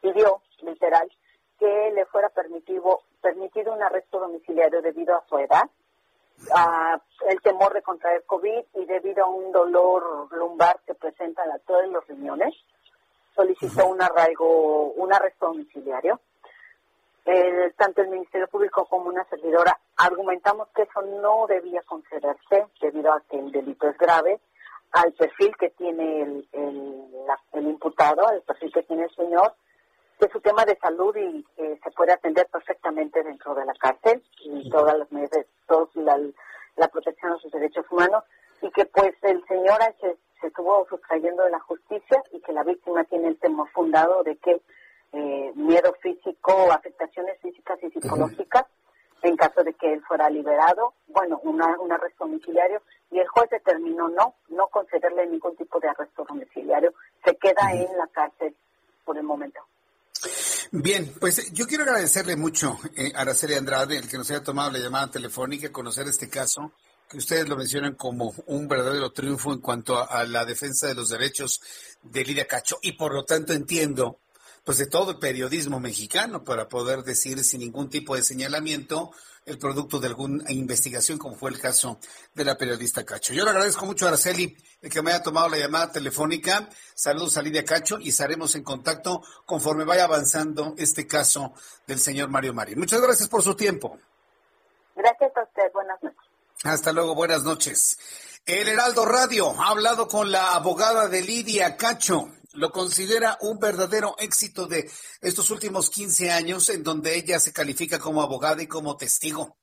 [0.00, 1.10] pidió, literal,
[1.58, 5.70] que le fuera permitido, permitido un arresto domiciliario debido a su edad,
[6.54, 11.58] a el temor de contraer COVID y debido a un dolor lumbar que presenta a
[11.60, 12.54] todos los riñones,
[13.34, 16.20] solicitó un arraigo, un arresto domiciliario.
[17.76, 23.20] Tanto el Ministerio Público como una servidora argumentamos que eso no debía concederse debido a
[23.28, 24.40] que el delito es grave,
[24.92, 26.48] al perfil que tiene el,
[27.52, 29.54] el, imputado, al perfil que tiene el señor,
[30.18, 34.22] que su tema de salud y que se puede atender perfectamente dentro de la cárcel
[34.44, 35.88] y todas las medidas, toda
[36.76, 38.24] la, protección de sus derechos humanos
[38.60, 42.64] y que pues el señor se, se estuvo sustrayendo de la justicia y que la
[42.64, 44.60] víctima tiene el temor fundado de que
[45.12, 48.64] eh, miedo físico, afectaciones físicas y psicológicas,
[49.22, 53.48] en caso de que él fuera liberado, bueno, una, un arresto domiciliario, y el juez
[53.50, 56.92] determinó no, no concederle ningún tipo de arresto domiciliario,
[57.24, 58.56] se queda en la cárcel
[59.04, 59.60] por el momento.
[60.72, 64.72] Bien, pues yo quiero agradecerle mucho eh, a Araceli Andrade, el que nos haya tomado
[64.72, 66.72] la llamada telefónica, conocer este caso,
[67.12, 71.10] que ustedes lo mencionan como un verdadero triunfo en cuanto a, la defensa de los
[71.10, 71.60] derechos
[72.02, 72.78] de Lidia Cacho.
[72.80, 74.18] Y por lo tanto entiendo
[74.64, 79.10] pues de todo el periodismo mexicano para poder decir sin ningún tipo de señalamiento
[79.44, 81.98] el producto de alguna investigación, como fue el caso
[82.32, 83.34] de la periodista Cacho.
[83.34, 86.66] Yo le agradezco mucho a Araceli el que me haya tomado la llamada telefónica.
[86.94, 91.52] Saludos a Lidia Cacho y estaremos en contacto conforme vaya avanzando este caso
[91.86, 92.78] del señor Mario Marín.
[92.78, 93.98] Muchas gracias por su tiempo.
[94.96, 95.72] Gracias a usted.
[95.74, 96.21] Buenas noches.
[96.64, 97.98] Hasta luego, buenas noches.
[98.46, 104.14] El Heraldo Radio ha hablado con la abogada de Lidia Cacho lo considera un verdadero
[104.18, 104.90] éxito de
[105.20, 109.56] estos últimos 15 años en donde ella se califica como abogada y como testigo.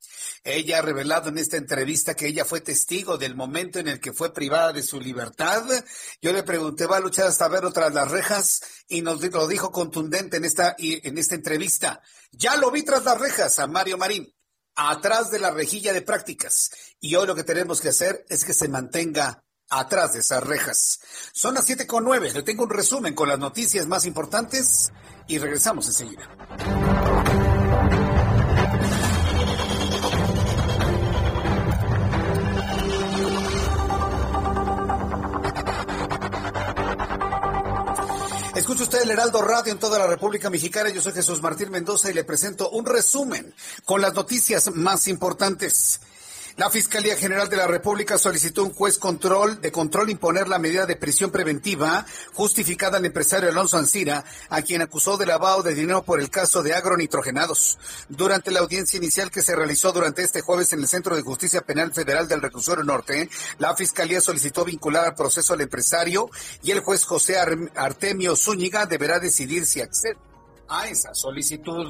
[0.43, 4.13] Ella ha revelado en esta entrevista que ella fue testigo del momento en el que
[4.13, 5.63] fue privada de su libertad.
[6.21, 8.61] Yo le pregunté, ¿va a luchar hasta verlo tras las rejas?
[8.87, 12.01] Y nos lo dijo contundente en esta, en esta entrevista.
[12.31, 14.33] Ya lo vi tras las rejas a Mario Marín,
[14.87, 16.71] atrás de la rejilla de prácticas.
[17.01, 20.99] Y hoy lo que tenemos que hacer es que se mantenga atrás de esas rejas.
[21.33, 22.31] Son las siete con nueve.
[22.33, 24.91] Le tengo un resumen con las noticias más importantes
[25.27, 27.38] y regresamos enseguida.
[38.69, 40.91] Escucha usted el Heraldo Radio en toda la República Mexicana.
[40.91, 43.51] Yo soy Jesús Martín Mendoza y le presento un resumen
[43.83, 46.01] con las noticias más importantes.
[46.59, 50.85] La Fiscalía General de la República solicitó un juez control de control imponer la medida
[50.85, 56.03] de prisión preventiva justificada al empresario Alonso Ancira, a quien acusó de lavado de dinero
[56.03, 57.77] por el caso de agronitrogenados.
[58.09, 61.61] Durante la audiencia inicial que se realizó durante este jueves en el Centro de Justicia
[61.61, 66.29] Penal Federal del Reclusorio Norte, la Fiscalía solicitó vincular al proceso al empresario
[66.61, 70.17] y el juez José Artemio Zúñiga deberá decidir si accede
[70.67, 71.87] a esa solicitud.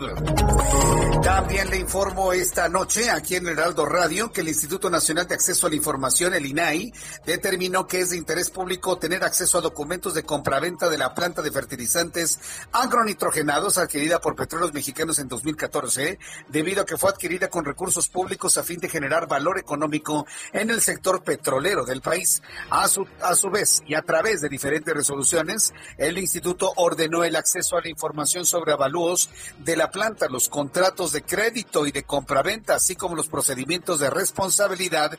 [1.70, 5.70] Le informo esta noche aquí en Heraldo Radio que el Instituto Nacional de Acceso a
[5.70, 6.92] la Información, el INAI,
[7.28, 11.44] determinó que es de interés público tener acceso a documentos de compraventa de la planta
[11.44, 12.40] de fertilizantes
[12.72, 16.18] agronitrogenados adquirida por Petróleos Mexicanos en 2014,
[16.48, 20.72] debido a que fue adquirida con recursos públicos a fin de generar valor económico en
[20.72, 22.42] el sector petrolero del país.
[22.72, 27.36] A su, a su vez, y a través de diferentes resoluciones, el instituto ordenó el
[27.36, 32.04] acceso a la información sobre avalúos de la planta, los contratos de crédito y de
[32.04, 35.18] compraventa, así como los procedimientos de responsabilidad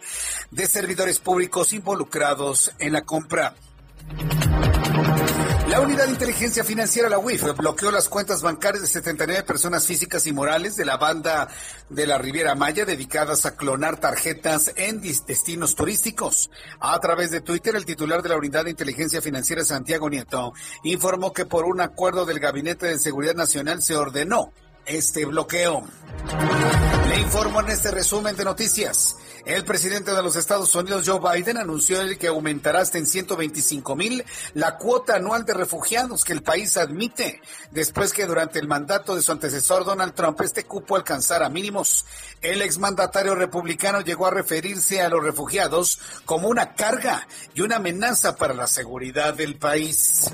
[0.51, 3.55] de servidores públicos involucrados en la compra.
[5.69, 10.27] La Unidad de Inteligencia Financiera, la UIF, bloqueó las cuentas bancarias de 79 personas físicas
[10.27, 11.47] y morales de la banda
[11.89, 16.51] de la Riviera Maya dedicadas a clonar tarjetas en destinos turísticos.
[16.81, 21.33] A través de Twitter, el titular de la Unidad de Inteligencia Financiera, Santiago Nieto, informó
[21.33, 24.53] que por un acuerdo del Gabinete de Seguridad Nacional se ordenó
[24.91, 25.85] este bloqueo.
[27.09, 29.17] Le informo en este resumen de noticias.
[29.47, 34.25] El presidente de los Estados Unidos, Joe Biden, anunció que aumentará hasta en 125 mil
[34.55, 39.23] la cuota anual de refugiados que el país admite, después que durante el mandato de
[39.23, 42.05] su antecesor Donald Trump este cupo alcanzara mínimos.
[42.43, 48.37] El exmandatario republicano llegó a referirse a los refugiados como una carga y una amenaza
[48.37, 50.31] para la seguridad del país.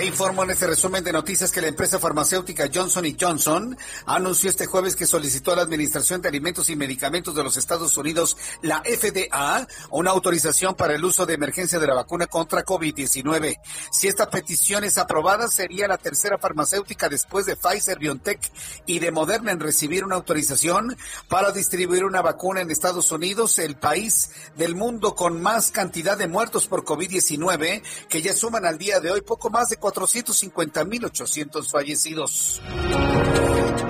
[0.00, 3.76] Le informo en este resumen de noticias que la empresa farmacéutica Johnson Johnson
[4.06, 7.94] anunció este jueves que solicitó a la Administración de Alimentos y Medicamentos de los Estados
[7.98, 13.60] Unidos, la FDA, una autorización para el uso de emergencia de la vacuna contra COVID-19.
[13.92, 18.40] Si esta petición es aprobada, sería la tercera farmacéutica después de Pfizer, BioNTech
[18.86, 20.96] y de Moderna en recibir una autorización
[21.28, 26.26] para distribuir una vacuna en Estados Unidos, el país del mundo con más cantidad de
[26.26, 32.60] muertos por COVID-19, que ya suman al día de hoy poco más de 450.800 fallecidos.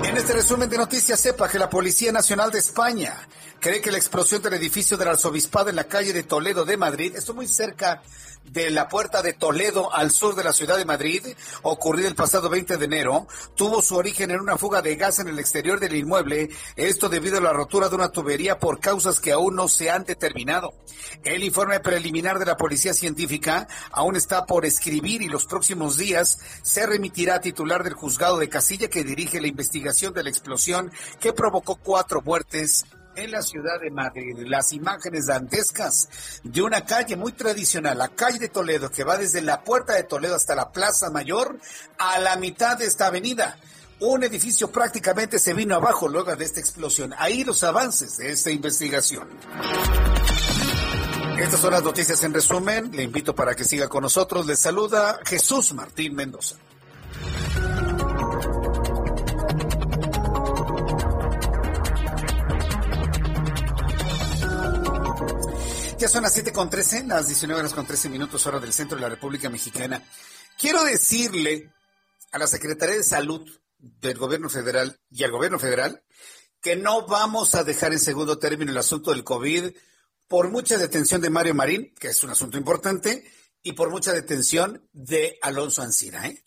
[0.03, 3.15] En este resumen de noticias, sepa que la Policía Nacional de España
[3.59, 7.15] cree que la explosión del edificio del arzobispado en la calle de Toledo de Madrid,
[7.15, 8.01] esto muy cerca
[8.45, 11.25] de la puerta de Toledo al sur de la ciudad de Madrid,
[11.61, 15.27] ocurrido el pasado 20 de enero, tuvo su origen en una fuga de gas en
[15.27, 19.31] el exterior del inmueble, esto debido a la rotura de una tubería por causas que
[19.31, 20.73] aún no se han determinado.
[21.23, 26.39] El informe preliminar de la Policía Científica aún está por escribir y los próximos días
[26.61, 30.91] se remitirá a titular del juzgado de Casilla que dirige la investigación de la explosión
[31.19, 32.85] que provocó cuatro muertes
[33.15, 34.35] en la ciudad de Madrid.
[34.47, 36.09] Las imágenes dantescas
[36.43, 40.03] de una calle muy tradicional, la calle de Toledo, que va desde la puerta de
[40.03, 41.57] Toledo hasta la Plaza Mayor,
[41.97, 43.57] a la mitad de esta avenida.
[43.99, 47.13] Un edificio prácticamente se vino abajo luego de esta explosión.
[47.17, 49.27] Ahí los avances de esta investigación.
[51.37, 52.91] Estas son las noticias en resumen.
[52.91, 54.45] Le invito para que siga con nosotros.
[54.45, 56.55] Le saluda Jesús Martín Mendoza.
[66.01, 68.95] Ya son las 7 con 13, las 19 horas con 13 minutos hora del centro
[68.95, 70.03] de la República Mexicana.
[70.57, 71.71] Quiero decirle
[72.31, 73.47] a la Secretaría de Salud
[73.77, 76.03] del Gobierno Federal y al Gobierno Federal
[76.59, 79.75] que no vamos a dejar en segundo término el asunto del COVID
[80.27, 83.23] por mucha detención de Mario Marín, que es un asunto importante,
[83.61, 86.25] y por mucha detención de Alonso Ancira.
[86.25, 86.43] ¿eh?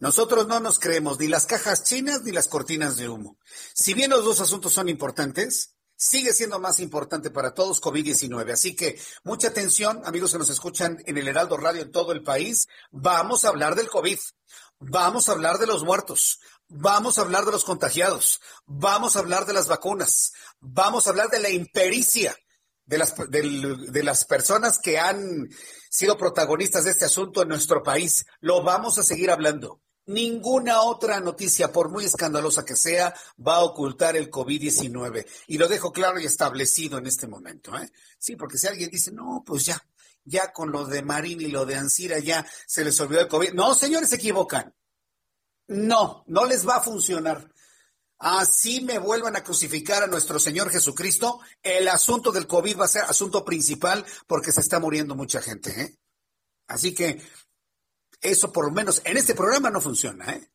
[0.00, 3.38] Nosotros no nos creemos ni las cajas chinas ni las cortinas de humo.
[3.72, 8.52] Si bien los dos asuntos son importantes, sigue siendo más importante para todos COVID-19.
[8.52, 12.22] Así que mucha atención, amigos que nos escuchan en el Heraldo Radio en todo el
[12.22, 12.68] país.
[12.90, 14.18] Vamos a hablar del COVID.
[14.78, 16.40] Vamos a hablar de los muertos.
[16.68, 18.40] Vamos a hablar de los contagiados.
[18.66, 20.32] Vamos a hablar de las vacunas.
[20.60, 22.36] Vamos a hablar de la impericia
[22.84, 25.48] de las, de las personas que han
[25.90, 28.26] sido protagonistas de este asunto en nuestro país.
[28.40, 29.80] Lo vamos a seguir hablando.
[30.06, 35.26] Ninguna otra noticia, por muy escandalosa que sea, va a ocultar el COVID-19.
[35.48, 37.76] Y lo dejo claro y establecido en este momento.
[37.76, 37.90] ¿eh?
[38.18, 39.84] Sí, porque si alguien dice, no, pues ya,
[40.24, 43.52] ya con lo de Marín y lo de Ansira ya se les olvidó el COVID.
[43.52, 44.72] No, señores, se equivocan.
[45.66, 47.50] No, no les va a funcionar.
[48.18, 52.88] Así me vuelvan a crucificar a nuestro Señor Jesucristo, el asunto del COVID va a
[52.88, 55.78] ser asunto principal porque se está muriendo mucha gente.
[55.78, 55.98] ¿eh?
[56.66, 57.20] Así que
[58.20, 60.32] eso por lo menos en este programa no funciona.
[60.32, 60.50] ¿eh?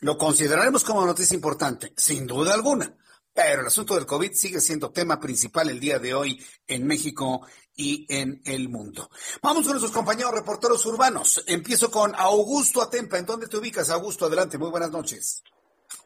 [0.00, 2.96] Lo consideraremos como noticia importante, sin duda alguna.
[3.32, 7.46] Pero el asunto del COVID sigue siendo tema principal el día de hoy en México
[7.76, 9.08] y en el mundo.
[9.40, 11.44] Vamos con nuestros compañeros reporteros urbanos.
[11.46, 13.18] Empiezo con Augusto Atempa.
[13.18, 14.26] ¿En dónde te ubicas, Augusto?
[14.26, 15.44] Adelante, muy buenas noches.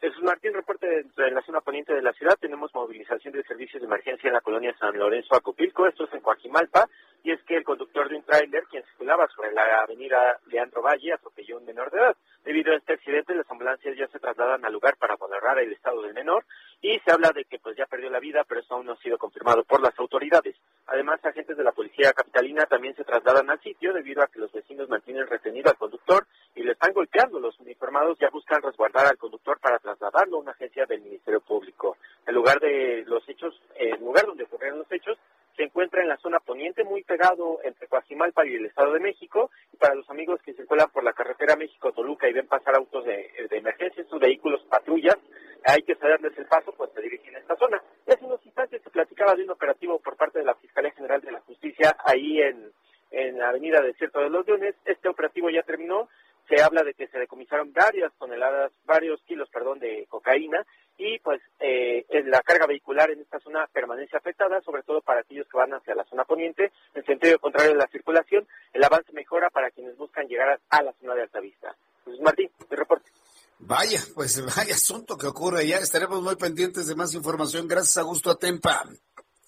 [0.01, 0.87] Jesús Martín, reporte
[1.17, 2.37] en la zona poniente de la ciudad.
[2.41, 5.87] Tenemos movilización de servicios de emergencia en la colonia San Lorenzo Acopilco.
[5.87, 6.89] Esto es en Coajimalpa.
[7.25, 11.15] Y es que el conductor de un tráiler, quien circulaba sobre la avenida Leandro Valle,
[11.15, 12.17] atropelló a un menor de edad.
[12.45, 16.03] Debido a este accidente, las ambulancias ya se trasladan al lugar para valorar el estado
[16.03, 16.45] del menor
[16.83, 18.97] y se habla de que pues ya perdió la vida, pero eso aún no ha
[18.99, 20.55] sido confirmado por las autoridades.
[20.87, 24.53] Además, agentes de la policía capitalina también se trasladan al sitio debido a que los
[24.53, 27.41] vecinos mantienen retenido al conductor y le están golpeando.
[27.41, 31.97] Los uniformados ya buscan resguardar al conductor para trasladarlo a una agencia del Ministerio Público.
[32.27, 35.17] El lugar de los hechos, el lugar donde ocurrieron los hechos,
[35.57, 39.51] se encuentra en la zona poniente, muy pegado entre Coajimalpa y el Estado de México.
[39.73, 43.31] Y para los amigos que circulan por la carretera México-Toluca y ven pasar autos de,
[43.51, 45.17] emergencia, estos vehículos patrullas,
[45.65, 47.83] hay que cederles el paso, pues se dirigen a esta zona.
[48.07, 51.21] Y hace unos instantes se platicaba de un operativo por parte de la Fiscalía General
[51.21, 52.73] de la Justicia ahí en,
[53.11, 54.75] en la avenida Desierto de los Leones.
[54.85, 56.09] Este operativo ya terminó,
[56.49, 60.65] se habla de que se decomisaron varias toneladas, varios kilos, perdón, de cocaína
[60.97, 65.49] y pues eh, la carga vehicular en esta zona permanece afectada, sobre todo para aquellos
[65.49, 69.51] que van hacia la zona poniente, en sentido contrario de la circulación, el avance mejora
[69.51, 71.75] para quienes buscan llegar a, la zona de Altavista.
[72.05, 73.11] Pues Martín, mi reporte.
[73.59, 75.79] Vaya, pues vaya asunto que ocurre ya.
[75.79, 77.67] Estaremos muy pendientes de más información.
[77.67, 78.85] Gracias, Augusto Atempa.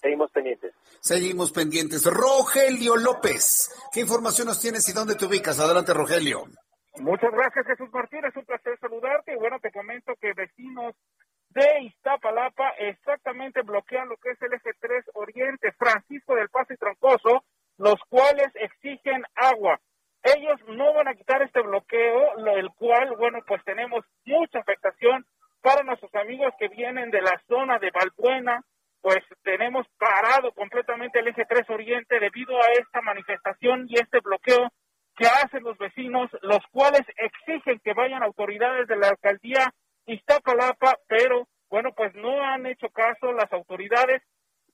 [0.01, 0.73] Seguimos pendientes.
[0.99, 2.03] Seguimos pendientes.
[2.05, 5.59] Rogelio López, ¿qué información nos tienes y dónde te ubicas?
[5.59, 6.45] Adelante, Rogelio.
[6.99, 8.25] Muchas gracias, Jesús Martín.
[8.25, 9.33] Es un placer saludarte.
[9.33, 10.95] Y bueno, te comento que vecinos
[11.49, 16.77] de Iztapalapa exactamente bloquean lo que es el eje 3 Oriente, Francisco del Paso y
[16.77, 17.43] Troncoso,
[17.77, 19.79] los cuales exigen agua.
[20.23, 25.25] Ellos no van a quitar este bloqueo, el cual, bueno, pues tenemos mucha afectación
[25.61, 28.61] para nuestros amigos que vienen de la zona de Valbuena,
[29.01, 34.69] pues tenemos parado completamente el eje 3 Oriente debido a esta manifestación y este bloqueo
[35.17, 39.73] que hacen los vecinos, los cuales exigen que vayan autoridades de la alcaldía
[40.05, 44.21] Iztapalapa, pero bueno, pues no han hecho caso las autoridades,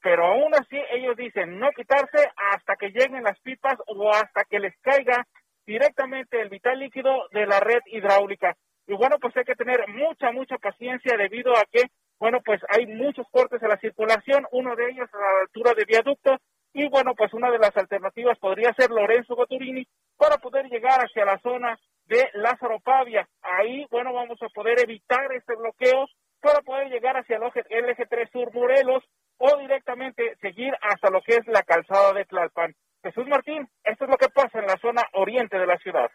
[0.02, 4.60] pero aún así ellos dicen no quitarse hasta que lleguen las pipas o hasta que
[4.60, 5.26] les caiga
[5.66, 8.56] directamente el vital líquido de la red hidráulica.
[8.86, 11.84] Y bueno, pues hay que tener mucha, mucha paciencia debido a que,
[12.20, 15.86] bueno, pues hay muchos cortes a la circulación, uno de ellos a la altura de
[15.86, 16.38] viaducto,
[16.74, 21.26] y bueno, pues una de las alternativas podría ser Lorenzo Goturini para poder llegar hacia
[21.26, 23.28] la zona de Lázaro Pavia.
[23.42, 26.08] Ahí, bueno, vamos a poder evitar este bloqueo
[26.42, 27.38] para poder llegar hacia
[27.70, 29.04] el eje 3 Sur Morelos
[29.38, 32.76] o directamente seguir hasta lo que es la calzada de Tlalpan.
[33.04, 36.10] Jesús Martín, esto es lo que pasa en la zona oriente de la ciudad.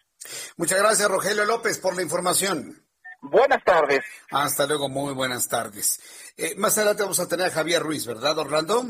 [0.56, 2.88] Muchas gracias, Rogelio López, por la información.
[3.20, 4.00] Buenas tardes.
[4.30, 6.32] Hasta luego, muy buenas tardes.
[6.36, 8.84] Eh, más adelante vamos a tener a Javier Ruiz, ¿verdad, Orlando?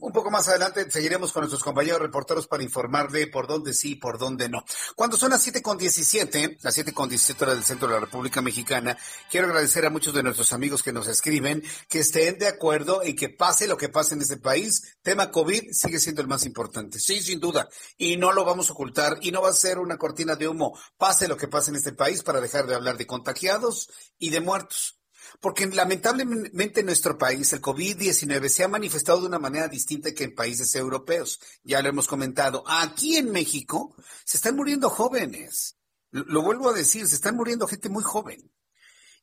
[0.00, 3.94] Un poco más adelante seguiremos con nuestros compañeros reporteros para informarle por dónde sí y
[3.96, 4.64] por dónde no.
[4.96, 8.00] Cuando son las siete con diecisiete, las siete con diecisiete horas del centro de la
[8.00, 8.96] República Mexicana,
[9.30, 13.14] quiero agradecer a muchos de nuestros amigos que nos escriben, que estén de acuerdo en
[13.14, 16.98] que pase lo que pase en este país, tema COVID sigue siendo el más importante.
[16.98, 17.68] Sí, sin duda.
[17.98, 20.78] Y no lo vamos a ocultar y no va a ser una cortina de humo.
[20.96, 23.88] Pase lo que pase en este país para dejar de hablar de contagiados
[24.18, 24.98] y de muertos.
[25.40, 30.24] Porque lamentablemente en nuestro país el COVID-19 se ha manifestado de una manera distinta que
[30.24, 31.40] en países europeos.
[31.62, 32.64] Ya lo hemos comentado.
[32.66, 33.94] Aquí en México
[34.24, 35.76] se están muriendo jóvenes.
[36.10, 38.50] Lo, vuelvo a decir, se están muriendo gente muy joven.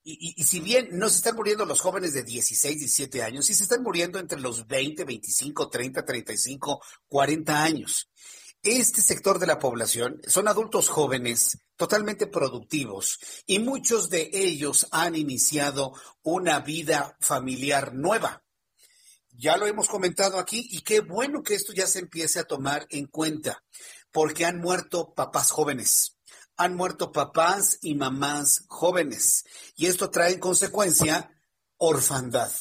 [0.03, 3.53] Y, y, si bien no se están muriendo los jóvenes de 16, 17 años, sí
[3.53, 8.09] se están muriendo entre los 20, 25, 30, 35, 40 años.
[8.63, 13.17] Este sector de la población son adultos jóvenes totalmente productivos
[13.47, 18.43] y muchos de ellos han iniciado una vida familiar nueva.
[19.31, 22.85] Ya lo hemos comentado aquí y qué bueno que esto ya se empiece a tomar
[22.91, 23.63] en cuenta
[24.11, 26.19] porque han muerto papás jóvenes,
[26.55, 29.43] han muerto papás y mamás jóvenes
[29.75, 31.31] y esto trae en consecuencia
[31.77, 32.51] orfandad.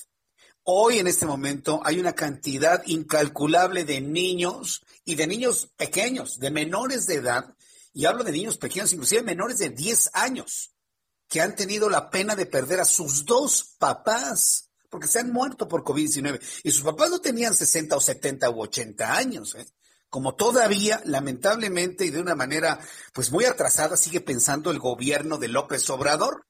[0.63, 4.81] Hoy en este momento hay una cantidad incalculable de niños
[5.11, 7.57] y de niños pequeños, de menores de edad,
[7.93, 10.73] y hablo de niños pequeños, inclusive menores de 10 años,
[11.29, 15.67] que han tenido la pena de perder a sus dos papás, porque se han muerto
[15.67, 16.41] por COVID-19.
[16.63, 19.67] Y sus papás no tenían 60 o 70 u 80 años, ¿eh?
[20.09, 22.79] como todavía, lamentablemente y de una manera
[23.13, 26.47] pues muy atrasada, sigue pensando el gobierno de López Obrador.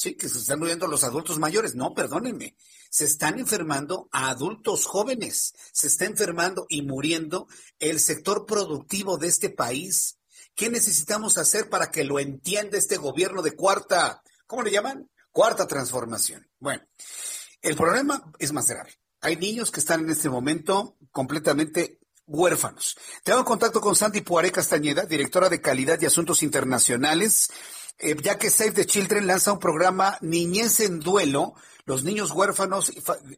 [0.00, 1.74] Sí, que se están muriendo los adultos mayores.
[1.74, 2.56] No, perdónenme.
[2.88, 5.52] Se están enfermando a adultos jóvenes.
[5.74, 7.48] Se está enfermando y muriendo
[7.78, 10.16] el sector productivo de este país.
[10.54, 15.10] ¿Qué necesitamos hacer para que lo entienda este gobierno de cuarta, ¿cómo le llaman?
[15.32, 16.48] Cuarta transformación.
[16.58, 16.82] Bueno,
[17.60, 18.94] el problema es más grave.
[19.20, 22.96] Hay niños que están en este momento completamente huérfanos.
[23.22, 27.50] Tengo contacto con Sandy Puaré Castañeda, directora de Calidad y Asuntos Internacionales
[28.00, 31.54] eh, ya que Save the Children lanza un programa Niñez en Duelo,
[31.84, 32.92] los niños huérfanos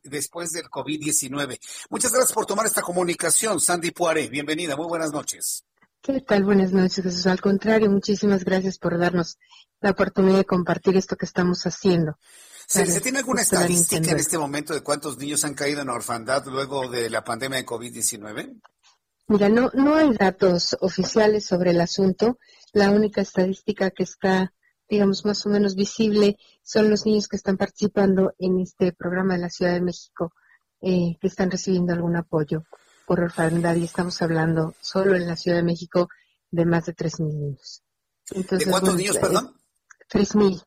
[0.04, 1.58] después del COVID-19.
[1.90, 4.28] Muchas gracias por tomar esta comunicación, Sandy Puare.
[4.28, 5.64] Bienvenida, muy buenas noches.
[6.02, 6.44] ¿Qué tal?
[6.44, 7.26] Buenas noches, Jesús.
[7.26, 9.38] Al contrario, muchísimas gracias por darnos
[9.80, 12.18] la oportunidad de compartir esto que estamos haciendo.
[12.66, 16.88] ¿Se, tiene alguna estadística en este momento de cuántos niños han caído en orfandad luego
[16.88, 18.60] de la pandemia de COVID-19?
[19.32, 22.38] Mira, no, no hay datos oficiales sobre el asunto.
[22.74, 24.52] La única estadística que está,
[24.86, 29.40] digamos, más o menos visible son los niños que están participando en este programa de
[29.40, 30.34] la Ciudad de México,
[30.82, 32.64] eh, que están recibiendo algún apoyo
[33.06, 36.10] por orfandad y estamos hablando solo en la Ciudad de México
[36.50, 37.82] de más de 3.000 niños.
[38.30, 39.56] ¿De cuántos niños, perdón?
[40.10, 40.62] 3.000.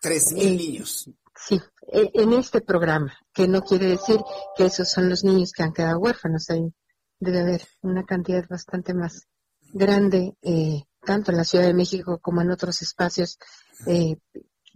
[0.00, 1.10] 3.000 eh, niños.
[1.34, 1.60] Sí,
[1.90, 4.20] e, en este programa, que no quiere decir
[4.56, 6.48] que esos son los niños que han quedado huérfanos.
[6.50, 6.72] Hay
[7.18, 9.26] debe haber una cantidad bastante más
[9.72, 13.38] grande, eh, tanto en la Ciudad de México como en otros espacios
[13.86, 14.16] eh,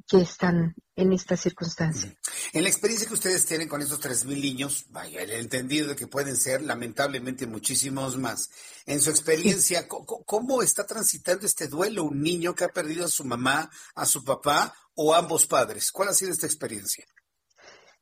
[0.09, 2.15] que están en esta circunstancia.
[2.52, 6.06] En la experiencia que ustedes tienen con estos 3.000 niños, vaya, el entendido de que
[6.06, 8.48] pueden ser lamentablemente muchísimos más.
[8.86, 13.24] En su experiencia, ¿cómo está transitando este duelo un niño que ha perdido a su
[13.24, 15.93] mamá, a su papá o ambos padres?
[15.93, 17.05] ¿Cuál ha sido esta experiencia?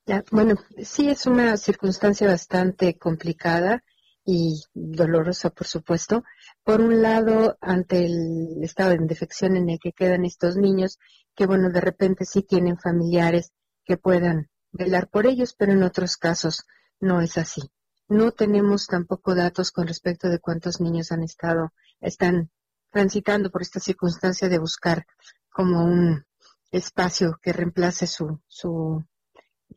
[0.06, 0.54] Ya, bueno,
[0.84, 3.82] sí es una circunstancia bastante complicada
[4.26, 6.24] y dolorosa, por supuesto.
[6.64, 10.98] Por un lado, ante el estado de defección en el que quedan estos niños,
[11.36, 13.52] que bueno, de repente sí tienen familiares
[13.84, 16.64] que puedan velar por ellos, pero en otros casos
[16.98, 17.62] no es así.
[18.08, 22.50] No tenemos tampoco datos con respecto de cuántos niños han estado, están
[22.90, 25.06] transitando por esta circunstancia de buscar
[25.50, 26.24] como un
[26.72, 29.04] espacio que reemplace su, su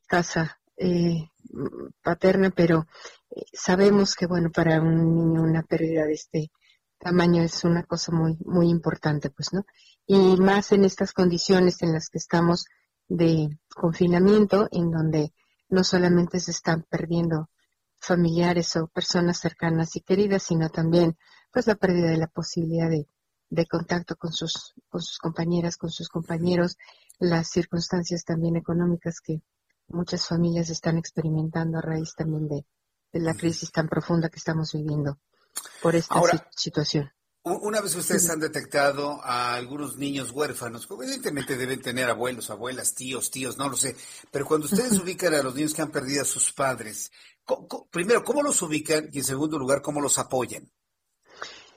[0.08, 1.30] casa eh,
[2.02, 2.88] paterna, pero
[3.32, 6.52] eh, sabemos que, bueno, para un niño una pérdida de este
[7.00, 9.66] tamaño es una cosa muy, muy importante, pues, ¿no?
[10.06, 12.66] Y más en estas condiciones en las que estamos
[13.08, 15.34] de confinamiento, en donde
[15.70, 17.50] no solamente se están perdiendo
[18.00, 21.18] familiares o personas cercanas y queridas, sino también,
[21.52, 23.08] pues, la pérdida de la posibilidad de,
[23.50, 26.78] de contacto con sus, con sus compañeras, con sus compañeros,
[27.20, 29.42] las circunstancias también económicas que
[29.90, 32.66] muchas familias están experimentando a raíz también de,
[33.11, 35.20] la crisis tan profunda que estamos viviendo
[35.82, 36.22] por esta
[36.56, 37.11] situación.
[37.44, 43.32] Una vez ustedes han detectado a algunos niños huérfanos, evidentemente deben tener abuelos, abuelas, tíos,
[43.32, 43.95] tíos, no lo sé,
[44.30, 47.11] pero cuando ustedes ubican a los niños que han perdido a sus padres,
[47.91, 49.10] primero, ¿cómo los ubican?
[49.11, 50.70] Y en segundo lugar, ¿cómo los apoyan?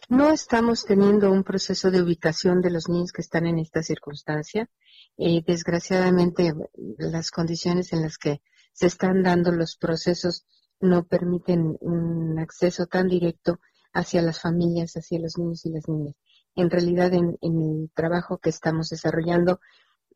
[0.08, 4.68] No estamos teniendo un proceso de ubicación de los niños que están en esta circunstancia.
[5.16, 6.52] Desgraciadamente,
[6.98, 8.40] las condiciones en las que
[8.72, 10.46] se están dando los procesos
[10.80, 13.60] no permiten un acceso tan directo
[13.92, 16.14] hacia las familias, hacia los niños y las niñas.
[16.54, 19.60] En realidad, en, el trabajo que estamos desarrollando,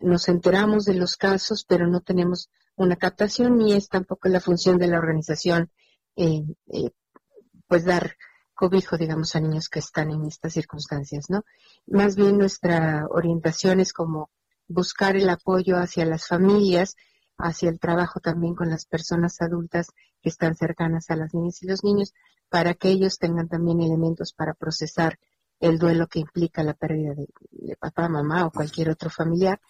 [0.01, 4.79] nos enteramos de los casos, pero no tenemos una captación ni es tampoco la función
[4.79, 5.71] de la organización,
[6.17, 6.43] eh,
[6.73, 6.91] eh,
[7.69, 8.17] pues dar
[8.55, 11.45] cobijo, digamos, a niños que están en estas circunstancias, ¿no?
[11.87, 14.31] Más bien nuestra orientación es como
[14.69, 16.97] buscar el apoyo hacia las familias
[17.39, 19.89] hacia el trabajo también con las personas adultas
[20.23, 22.13] que están cercanas a las niñas y los niños,
[22.49, 25.19] para que ellos tengan también elementos para procesar
[25.61, 29.61] el duelo que implica la pérdida de, papá, mamá o cualquier otro familiar,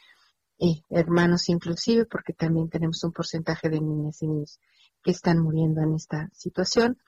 [0.58, 4.60] y hermanos inclusive, porque también tenemos un porcentaje de niñas y niños
[5.02, 6.98] que están muriendo en esta situación.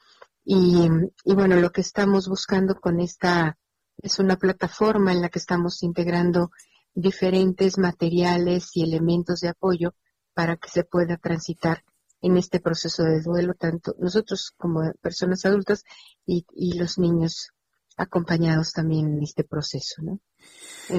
[0.44, 0.88] Y,
[1.24, 3.58] y bueno, lo que estamos buscando con esta
[3.96, 6.50] es una plataforma en la que estamos integrando
[6.98, 9.94] diferentes materiales y elementos de apoyo
[10.34, 11.84] para que se pueda transitar
[12.20, 15.84] en este proceso de duelo, tanto nosotros como personas adultas
[16.26, 16.44] y,
[16.76, 17.50] los niños
[17.96, 20.20] acompañados también en este proceso, ¿no?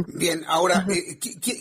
[0.08, 1.18] Bien, ahora, eh,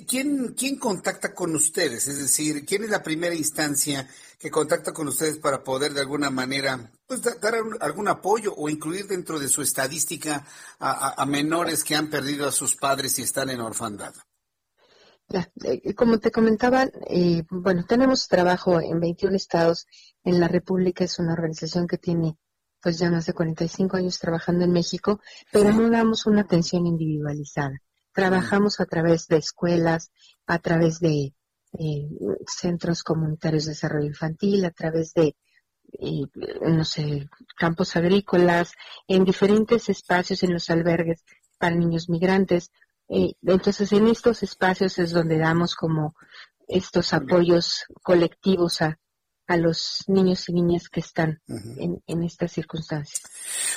[0.06, 2.06] ¿quién, ¿quién contacta con ustedes?
[2.06, 4.08] Es decir, ¿quién es la primera instancia
[4.38, 9.06] que contacta con ustedes para poder de alguna manera pues, dar algún apoyo o incluir
[9.08, 10.46] dentro de su estadística
[10.78, 14.14] a, menores que han perdido a sus padres y están en orfandad?
[15.30, 19.86] Eh, como te comentaba, eh, bueno, tenemos trabajo en 21 estados
[20.24, 22.36] en la República, es una organización que tiene
[22.80, 25.20] pues ya más de 45 años trabajando en México,
[25.52, 27.82] pero no damos una atención individualizada.
[28.12, 30.10] Trabajamos a través de escuelas,
[30.46, 31.34] a través de
[31.78, 32.08] eh,
[32.46, 35.36] centros comunitarios de desarrollo infantil, a través de,
[36.00, 36.22] eh,
[36.62, 38.72] no sé, campos agrícolas,
[39.06, 41.24] en diferentes espacios, en los albergues
[41.58, 42.70] para niños migrantes.
[43.08, 46.14] Eh, entonces, en estos espacios es donde damos como
[46.66, 48.98] estos apoyos colectivos a,
[49.48, 53.22] a los niños y niñas que están en, en, estas circunstancias.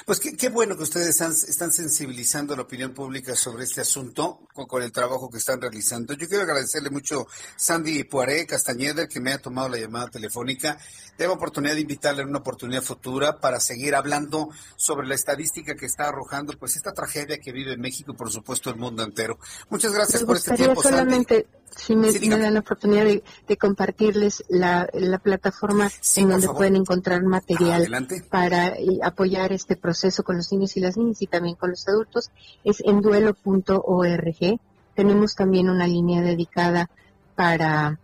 [0.05, 4.83] Pues qué, bueno que ustedes están, sensibilizando a la opinión pública sobre este asunto con,
[4.83, 6.13] el trabajo que están realizando.
[6.13, 7.25] Yo quiero agradecerle mucho a
[7.55, 10.77] Sandy Poiré Castañeda que me ha tomado la llamada telefónica.
[11.15, 15.85] Tengo oportunidad de invitarle en una oportunidad futura para seguir hablando sobre la estadística que
[15.85, 19.39] está arrojando pues esta tragedia que vive en México y por supuesto el mundo entero.
[19.69, 20.83] Muchas gracias por este tiempo.
[20.83, 27.23] Solamente, si me, dan la oportunidad de, compartirles la, la plataforma en donde pueden encontrar
[27.23, 27.87] material
[28.29, 28.73] para
[29.03, 32.31] apoyar este proceso con los niños y las niñas y también con los adultos.
[32.63, 34.59] Es en duelo.org.
[34.95, 36.89] Tenemos también una línea dedicada
[37.35, 37.99] para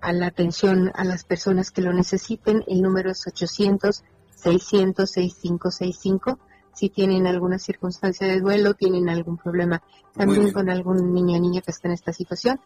[0.00, 2.64] a la atención a las personas que lo necesiten.
[2.66, 4.02] El número es 800
[4.34, 6.38] 600 6565
[6.76, 9.82] si tienen alguna circunstancia de duelo, tienen algún problema
[10.14, 12.60] también con algún niño o niña que está en esta situación,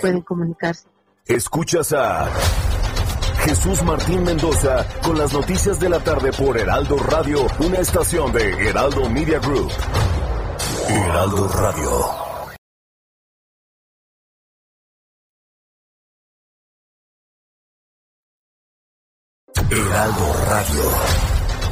[0.00, 0.88] pueden comunicarse.
[1.26, 2.28] Escuchas a
[3.44, 8.68] Jesús Martín Mendoza con las noticias de la tarde por Heraldo Radio, una estación de
[8.68, 9.70] Heraldo Media Group.
[10.88, 12.20] Heraldo Radio.
[19.70, 21.39] Heraldo Radio.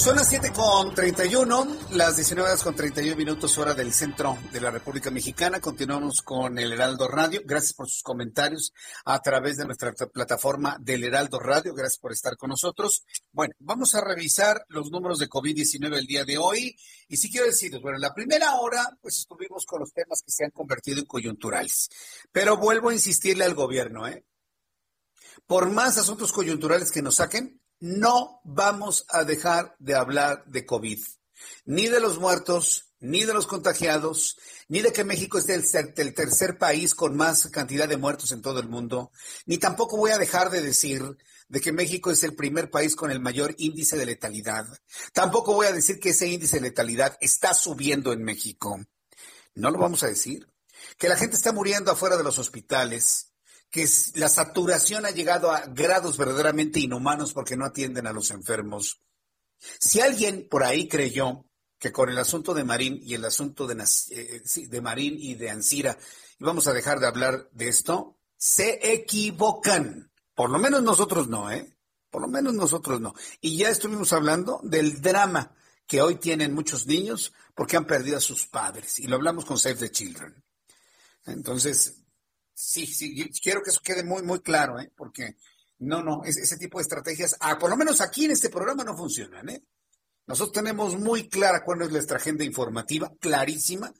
[0.00, 4.58] Son las 7 con 31, las 19 horas con 31 minutos hora del centro de
[4.58, 5.60] la República Mexicana.
[5.60, 7.42] Continuamos con el Heraldo Radio.
[7.44, 8.72] Gracias por sus comentarios
[9.04, 11.74] a través de nuestra plataforma del Heraldo Radio.
[11.74, 13.04] Gracias por estar con nosotros.
[13.30, 16.74] Bueno, vamos a revisar los números de COVID-19 el día de hoy.
[17.06, 20.32] Y sí quiero deciros, bueno, en la primera hora, pues estuvimos con los temas que
[20.32, 21.90] se han convertido en coyunturales.
[22.32, 24.24] Pero vuelvo a insistirle al gobierno, ¿eh?
[25.46, 31.02] Por más asuntos coyunturales que nos saquen, no vamos a dejar de hablar de COVID,
[31.64, 34.36] ni de los muertos, ni de los contagiados,
[34.68, 38.60] ni de que México es el, tercer país con más cantidad de muertos en todo
[38.60, 39.10] el mundo,
[39.46, 41.16] ni tampoco voy a dejar de decir
[41.48, 44.66] de que México es el primer país con el mayor índice de letalidad.
[45.12, 48.78] Tampoco voy a decir que ese índice de letalidad está subiendo en México.
[49.54, 50.46] No lo vamos a decir.
[50.96, 53.29] Que la gente está muriendo afuera de los hospitales,
[53.70, 59.00] que la saturación ha llegado a grados verdaderamente inhumanos porque no atienden a los enfermos.
[59.78, 61.44] Si alguien por ahí creyó
[61.78, 65.50] que con el asunto de Marín y el asunto de, eh, de Marín y de
[65.50, 65.96] Ansira
[66.38, 70.10] íbamos a dejar de hablar de esto, se equivocan.
[70.34, 71.76] Por lo menos nosotros no, ¿eh?
[72.10, 73.14] Por lo menos nosotros no.
[73.40, 75.54] Y ya estuvimos hablando del drama
[75.86, 78.98] que hoy tienen muchos niños porque han perdido a sus padres.
[78.98, 80.42] Y lo hablamos con Save the Children.
[81.26, 81.99] Entonces,
[82.62, 84.92] Sí, sí, quiero que eso quede muy, muy claro, ¿eh?
[84.94, 85.36] porque
[85.78, 88.94] no, no, ese, tipo de estrategias, ah, por lo menos aquí en este programa no
[88.94, 89.48] funcionan.
[89.48, 89.64] ¿eh?
[90.26, 93.94] Nosotros tenemos muy clara cuál es nuestra agenda informativa, clarísima,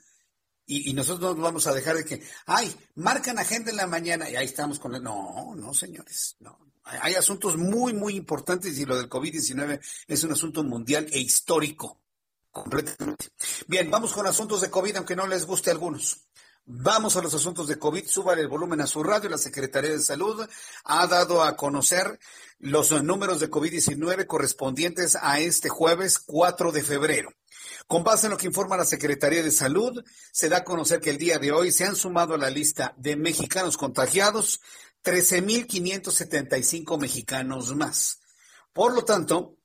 [0.67, 4.29] y, nosotros no nos vamos a dejar de que, ay, marcan agenda en la mañana
[4.31, 5.03] y ahí estamos con el...
[5.03, 6.59] No, no, señores, no.
[6.85, 12.03] Hay asuntos muy, muy importantes y lo del COVID-19 es un asunto mundial e histórico,
[12.51, 13.31] completamente.
[13.67, 16.29] Bien, vamos con asuntos de COVID, aunque no les guste a algunos.
[16.65, 18.07] Vamos a los asuntos de COVID.
[18.07, 19.29] Súbale el volumen a su radio.
[19.29, 20.47] La Secretaría de Salud
[20.85, 22.19] ha dado a conocer
[22.59, 27.31] los números de COVID-19 correspondientes a este jueves 4 de febrero.
[27.87, 31.11] Con base en lo que informa la Secretaría de Salud, se da a conocer que
[31.11, 34.61] el día de hoy se han sumado a la lista de mexicanos contagiados
[35.03, 38.21] 13.575 mexicanos más.
[38.73, 39.57] Por lo tanto,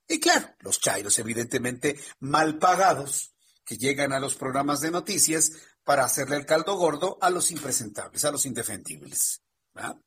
[0.09, 3.33] Y claro, los chairos, evidentemente mal pagados,
[3.63, 5.51] que llegan a los programas de noticias
[5.83, 9.41] para hacerle el caldo gordo a los impresentables, a los indefendibles.
[9.73, 9.97] ¿verdad?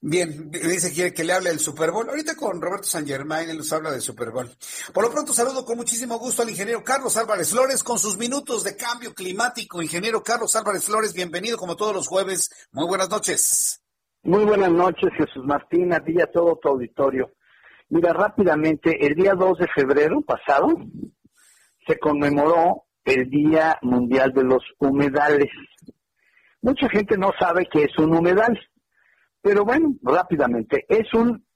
[0.00, 2.08] Bien, dice que que le hable del Super Bowl.
[2.08, 4.48] Ahorita con Roberto San Germain, él nos habla del Super Bowl.
[4.92, 8.62] Por lo pronto saludo con muchísimo gusto al ingeniero Carlos Álvarez Flores con sus minutos
[8.62, 9.82] de cambio climático.
[9.82, 12.68] Ingeniero Carlos Álvarez Flores, bienvenido como todos los jueves.
[12.72, 13.82] Muy buenas noches.
[14.22, 17.32] Muy buenas noches, Jesús Martín, a y a todo tu auditorio.
[17.88, 20.68] Mira, rápidamente, el día 2 de febrero pasado
[21.86, 25.50] se conmemoró el Día Mundial de los Humedales.
[26.60, 28.58] Mucha gente no sabe qué es un humedal.
[29.46, 31.46] Pero bueno, rápidamente, es un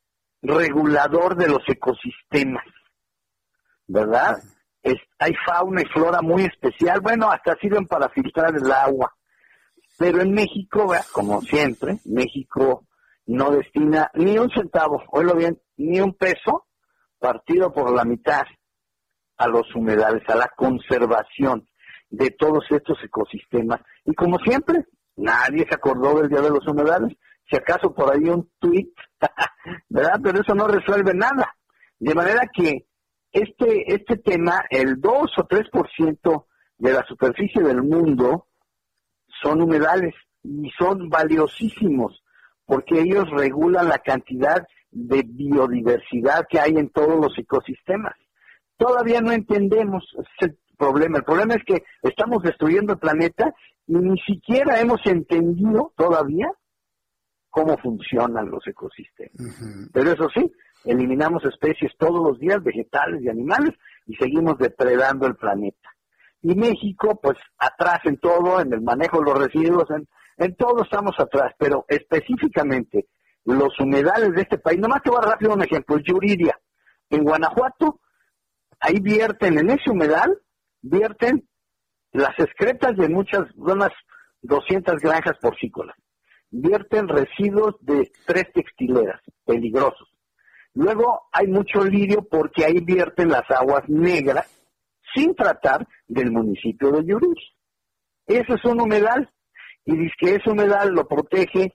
[0.43, 2.65] regulador de los ecosistemas,
[3.89, 4.37] ¿verdad?
[4.81, 9.13] Es, hay fauna y flora muy especial, bueno, hasta sirven para filtrar el agua.
[9.99, 12.87] Pero en México, como siempre, México
[13.27, 16.69] no destina ni un centavo, oílo bien, ni un peso
[17.19, 18.45] partido por la mitad
[19.37, 21.67] a los humedales, a la conservación
[22.09, 23.81] de todos estos ecosistemas.
[24.05, 24.85] Y como siempre,
[25.17, 27.17] nadie se acordó del Día de los Humedales
[27.51, 28.93] si acaso por ahí un tweet,
[29.89, 30.21] ¿verdad?
[30.23, 31.55] Pero eso no resuelve nada.
[31.99, 32.87] De manera que
[33.33, 36.47] este, este tema, el 2 o 3%
[36.79, 38.47] de la superficie del mundo
[39.43, 42.23] son humedales y son valiosísimos
[42.71, 48.15] porque ellos regulan la cantidad de biodiversidad que hay en todos los ecosistemas.
[48.77, 50.05] Todavía no entendemos
[50.39, 51.19] ese problema.
[51.19, 53.53] El problema es que estamos destruyendo el planeta
[53.89, 56.49] y ni siquiera hemos entendido todavía
[57.51, 59.61] cómo funcionan los ecosistemas.
[59.93, 60.51] Pero eso sí,
[60.85, 63.75] eliminamos especies todos los días, vegetales y animales,
[64.07, 65.91] y seguimos depredando el planeta.
[66.43, 70.09] Y México, pues atrás en todo, en el manejo de los residuos, en,
[70.39, 73.09] en todo estamos atrás, pero específicamente
[73.45, 76.59] los humedales de este país, nomás te voy a dar rápido un ejemplo, Yuridia.
[77.11, 78.01] En Guanajuato,
[78.79, 80.39] ahí vierten, en ese humedal,
[80.81, 81.47] vierten
[82.13, 83.91] las excretas de muchas, unas
[84.43, 85.97] 200 granjas porcícolas
[86.51, 90.09] vierten residuos de tres textileras peligrosos.
[90.75, 94.47] Luego hay mucho lirio porque ahí vierten las aguas negras
[95.15, 97.57] sin tratar del municipio de Yurus.
[98.27, 99.29] Eso es un humedal
[99.85, 101.75] y dice que ese humedal lo protege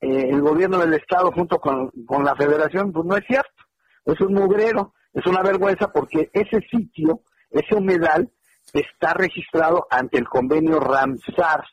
[0.00, 3.62] eh, el gobierno del estado junto con, con la federación, pues no es cierto.
[4.04, 7.20] Es un mugrero, es una vergüenza porque ese sitio,
[7.50, 8.32] ese humedal,
[8.72, 11.64] está registrado ante el convenio Ramsar,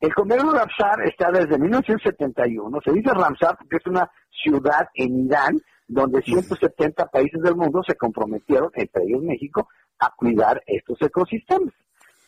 [0.00, 2.80] el convenio Ramsar está desde 1971.
[2.84, 7.96] Se dice Ramsar porque es una ciudad en Irán donde 170 países del mundo se
[7.96, 9.68] comprometieron, entre ellos México,
[9.98, 11.72] a cuidar estos ecosistemas.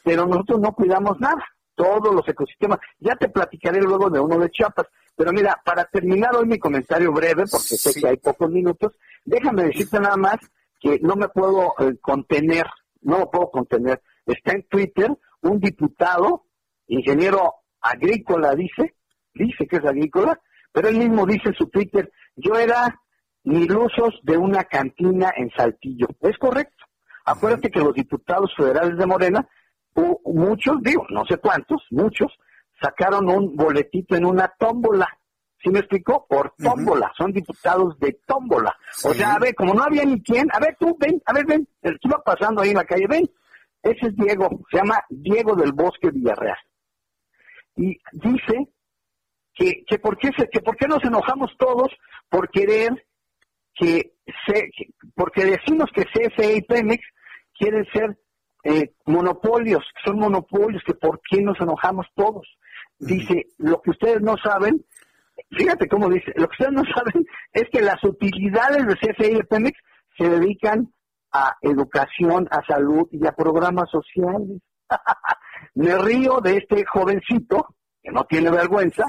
[0.03, 1.45] Pero nosotros no cuidamos nada,
[1.75, 2.79] todos los ecosistemas.
[2.99, 4.87] Ya te platicaré luego de uno de Chiapas.
[5.15, 8.95] Pero mira, para terminar hoy mi comentario breve, porque sé que hay pocos minutos,
[9.25, 10.39] déjame decirte nada más
[10.81, 12.67] que no me puedo eh, contener,
[13.03, 14.01] no lo puedo contener.
[14.25, 15.11] Está en Twitter
[15.43, 16.47] un diputado,
[16.87, 18.95] ingeniero agrícola, dice,
[19.35, 20.41] dice que es agrícola,
[20.73, 23.01] pero él mismo dice en su Twitter, yo era
[23.45, 26.09] mil usos de una cantina en Saltillo.
[26.21, 26.85] Es correcto.
[27.25, 29.49] Acuérdate que los diputados federales de Morena,
[30.25, 32.33] muchos, digo, no sé cuántos, muchos,
[32.81, 35.09] sacaron un boletito en una tómbola.
[35.63, 36.27] ¿Sí me explicó?
[36.27, 37.13] Por tómbola.
[37.19, 38.75] Son diputados de tómbola.
[39.05, 41.45] O sea, a ver, como no había ni quién, a ver, tú ven, a ver,
[41.45, 43.31] ven, el que iba pasando ahí en la calle, ven.
[43.83, 46.57] Ese es Diego, se llama Diego del Bosque Villarreal.
[47.81, 48.69] Y dice
[49.55, 51.89] que, que, por qué se, que por qué nos enojamos todos
[52.29, 52.91] por querer
[53.75, 54.13] que,
[54.47, 54.71] se,
[55.15, 57.03] porque decimos que CFE y Pemex
[57.59, 58.19] quieren ser
[58.65, 62.47] eh, monopolios, son monopolios, que por qué nos enojamos todos.
[62.99, 64.85] Dice, lo que ustedes no saben,
[65.51, 67.25] fíjate cómo dice, lo que ustedes no saben
[67.55, 69.79] es que las utilidades de CFE y de Pemex
[70.19, 70.93] se dedican
[71.33, 74.61] a educación, a salud y a programas sociales.
[75.75, 79.05] Me río de este jovencito, que no tiene vergüenza.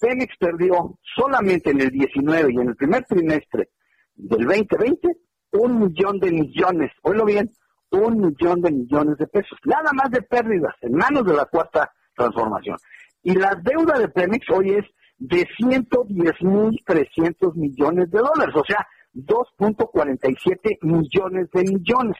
[0.00, 3.70] Pemex perdió solamente en el 19 y en el primer trimestre
[4.14, 5.08] del 2020
[5.52, 7.50] un millón de millones, oílo bien,
[7.90, 11.92] un millón de millones de pesos, nada más de pérdidas en manos de la cuarta
[12.16, 12.76] transformación.
[13.22, 14.84] Y la deuda de Pemex hoy es
[15.18, 22.16] de 110.300 millones de dólares, o sea, 2.47 millones de millones.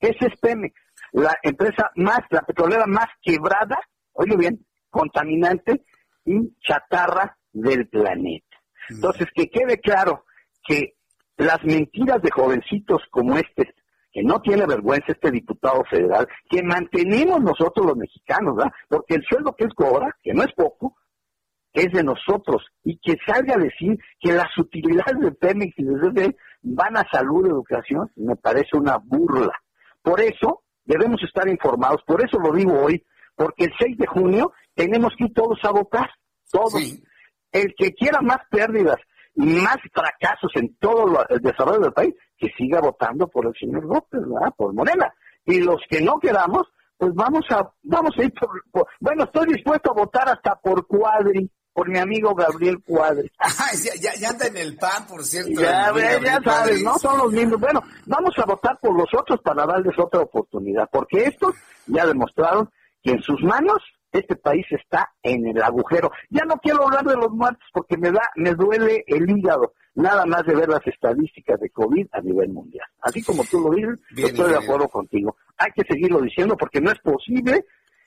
[0.00, 0.74] Ese es Pemex,
[1.12, 3.78] la empresa más, la petrolera más quebrada,
[4.12, 5.84] oye bien, contaminante
[6.24, 8.56] y chatarra del planeta.
[8.88, 10.24] Entonces, que quede claro
[10.66, 10.94] que
[11.36, 13.74] las mentiras de jovencitos como este,
[14.12, 18.72] que no tiene vergüenza este diputado federal, que mantenemos nosotros los mexicanos, ¿verdad?
[18.88, 20.96] Porque el sueldo que él cobra, que no es poco,
[21.72, 26.36] es de nosotros, y que salga a decir que las utilidades de Pemex y de
[26.62, 29.52] van a salud y educación, me parece una burla.
[30.02, 33.04] Por eso debemos estar informados, por eso lo digo hoy,
[33.34, 36.10] porque el 6 de junio tenemos que ir todos a votar,
[36.50, 36.74] todos.
[37.50, 38.96] El que quiera más pérdidas
[39.34, 43.84] y más fracasos en todo el desarrollo del país, que siga votando por el señor
[43.84, 44.52] López, ¿verdad?
[44.56, 45.12] Por Morena.
[45.44, 49.90] Y los que no queramos, pues vamos a, vamos a ir por, bueno, estoy dispuesto
[49.90, 53.30] a votar hasta por Cuadri, por mi amigo Gabriel Cuadri.
[54.00, 55.60] ya, ya, anda en el PAN, por cierto.
[55.60, 57.60] Ya, ya sabes, no son los mismos.
[57.60, 61.54] Bueno, vamos a votar por los otros para darles otra oportunidad, porque estos
[61.86, 62.70] ya demostraron
[63.02, 63.82] que en sus manos
[64.12, 66.10] este país está en el agujero.
[66.28, 70.26] Ya no quiero hablar de los muertos porque me da, me duele el hígado, nada
[70.26, 72.86] más de ver las estadísticas de COVID a nivel mundial.
[73.00, 75.36] Así como tú lo dices, estoy de acuerdo contigo.
[75.56, 77.64] Hay que seguirlo diciendo porque no es posible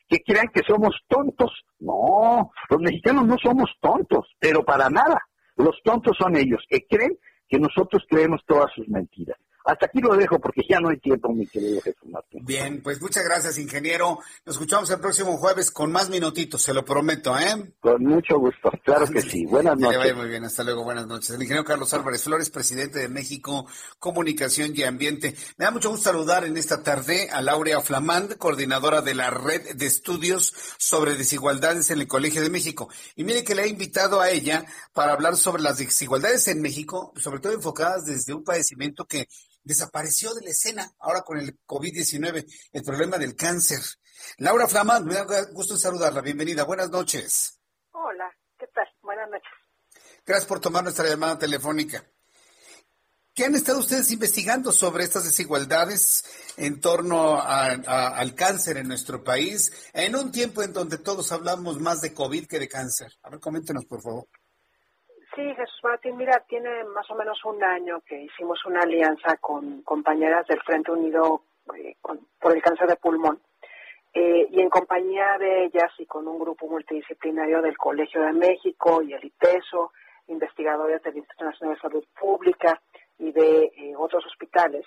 [0.07, 1.51] que crean que somos tontos.
[1.79, 5.19] No, los mexicanos no somos tontos, pero para nada.
[5.55, 7.17] Los tontos son ellos, que creen
[7.47, 9.37] que nosotros creemos todas sus mentiras.
[9.65, 12.45] Hasta aquí lo dejo porque ya no hay tiempo, mi querido Jesús Martín.
[12.45, 14.19] Bien, pues muchas gracias, ingeniero.
[14.45, 17.73] Nos escuchamos el próximo jueves con más minutitos, se lo prometo, ¿eh?
[17.79, 19.45] Con mucho gusto, claro que sí.
[19.47, 19.97] Buenas noches.
[19.97, 21.31] Que vaya muy bien, hasta luego, buenas noches.
[21.31, 23.65] El ingeniero Carlos Álvarez Flores, presidente de México
[23.97, 25.35] Comunicación y Ambiente.
[25.57, 29.75] Me da mucho gusto saludar en esta tarde a Laurea Flamand, coordinadora de la Red
[29.77, 32.87] de Estudios sobre Desigualdades en el Colegio de México.
[33.15, 34.63] Y mire que le he invitado a ella
[34.93, 39.27] para hablar sobre las desigualdades en México, sobre todo enfocadas desde un padecimiento que
[39.65, 43.79] desapareció de la escena ahora con el COVID-19, el problema del cáncer.
[44.37, 46.21] Laura Flamand, me da gusto saludarla.
[46.21, 46.63] Bienvenida.
[46.63, 47.59] Buenas noches.
[47.91, 48.87] Hola, ¿qué tal?
[49.01, 49.51] Buenas noches.
[50.25, 52.05] Gracias por tomar nuestra llamada telefónica.
[53.33, 56.23] ¿Qué han estado ustedes investigando sobre estas desigualdades
[56.55, 61.99] en torno al cáncer en nuestro país en un tiempo en donde todos hablamos más
[61.99, 63.11] de COVID que de cáncer?
[63.23, 64.27] A ver, coméntenos, por favor.
[65.35, 69.81] Sí, Jesús Martín, mira, tiene más o menos un año que hicimos una alianza con
[69.81, 71.41] compañeras del Frente Unido
[71.75, 71.97] eh,
[72.39, 73.41] por el cáncer de pulmón.
[74.13, 79.01] Eh, y en compañía de ellas y con un grupo multidisciplinario del Colegio de México
[79.01, 79.91] y el ITESO,
[80.27, 82.81] investigadores del Instituto Nacional de Salud Pública
[83.19, 84.85] y de eh, otros hospitales,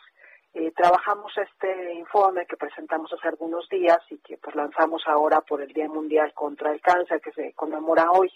[0.74, 5.72] trabajamos este informe que presentamos hace algunos días y que pues lanzamos ahora por el
[5.72, 8.28] Día Mundial contra el Cáncer que se conmemora hoy.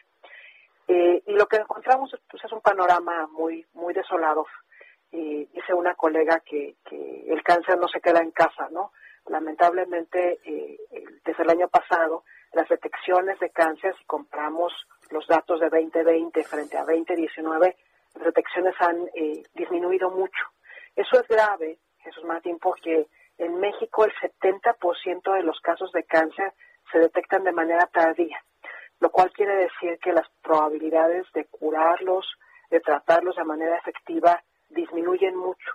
[0.94, 4.46] Eh, y lo que encontramos pues, es un panorama muy, muy desolador.
[5.10, 8.92] Y dice una colega que, que el cáncer no se queda en casa, ¿no?
[9.26, 10.78] Lamentablemente, eh,
[11.24, 14.70] desde el año pasado, las detecciones de cáncer, si compramos
[15.10, 17.76] los datos de 2020 frente a 2019,
[18.14, 20.44] las detecciones han eh, disminuido mucho.
[20.94, 23.06] Eso es grave, Jesús Martín, porque
[23.38, 26.52] en México el 70% de los casos de cáncer
[26.92, 28.44] se detectan de manera tardía
[29.02, 32.24] lo cual quiere decir que las probabilidades de curarlos,
[32.70, 35.72] de tratarlos de manera efectiva, disminuyen mucho.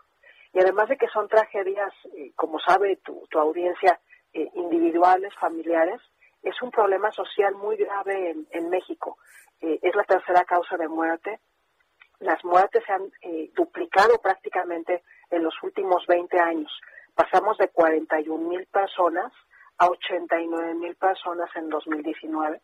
[0.54, 4.00] Y además de que son tragedias, eh, como sabe tu, audiencia,
[4.32, 6.00] eh, individuales, familiares,
[6.42, 9.18] es un problema social muy grave en, México.
[9.60, 11.40] Eh, es la tercera causa de muerte
[12.20, 13.12] las muertes se han
[13.54, 16.72] duplicado prácticamente en los últimos 20 años.
[17.14, 19.32] Pasamos de 41 mil personas
[19.78, 22.60] a 89 mil personas en 2019.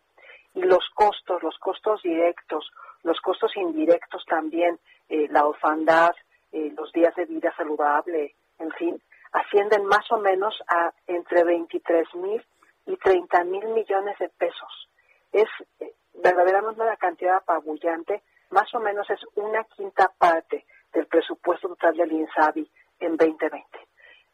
[0.54, 2.70] Y los costos, los costos directos,
[3.04, 6.12] los costos indirectos también, eh, la orfandad,
[6.52, 9.02] eh, los días de vida saludable, en fin,
[9.32, 12.44] ascienden más o menos a entre 23 mil
[12.86, 14.90] y 30 mil millones de pesos.
[15.32, 15.48] Es
[15.80, 18.22] eh, verdaderamente una cantidad apabullante,
[18.52, 22.70] más o menos es una quinta parte del presupuesto total del INSABI
[23.00, 23.66] en 2020.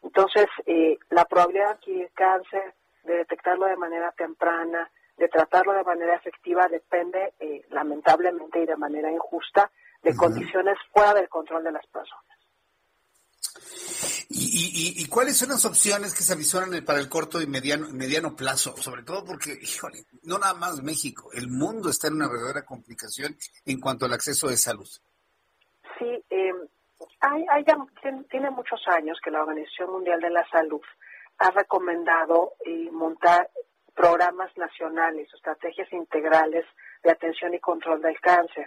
[0.03, 2.73] Entonces, eh, la probabilidad de adquirir cáncer,
[3.03, 4.89] de detectarlo de manera temprana,
[5.19, 9.69] de tratarlo de manera efectiva, depende, eh, lamentablemente y de manera injusta,
[10.01, 12.23] de condiciones fuera del control de las personas.
[14.31, 18.77] ¿Y, cuáles son las opciones que se avisoran para el corto y mediano, mediano plazo?
[18.77, 23.35] Sobre todo porque, híjole, no nada más México, el mundo está en una verdadera complicación
[23.65, 24.87] en cuanto al acceso de salud.
[25.97, 26.53] Sí, eh,
[27.21, 27.65] hay,
[28.29, 30.81] tiene muchos años que la Organización Mundial de la Salud
[31.39, 33.49] ha recomendado eh, montar
[33.99, 36.65] programas nacionales, estrategias integrales
[37.03, 38.65] de atención y control del cáncer.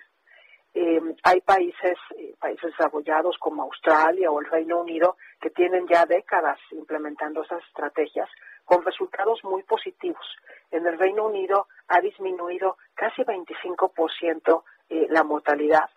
[0.74, 6.04] Eh, hay países, eh, países desarrollados como Australia o el Reino Unido que tienen ya
[6.04, 8.28] décadas implementando esas estrategias
[8.66, 10.26] con resultados muy positivos.
[10.70, 15.88] En el Reino Unido ha disminuido casi 25% eh, la mortalidad.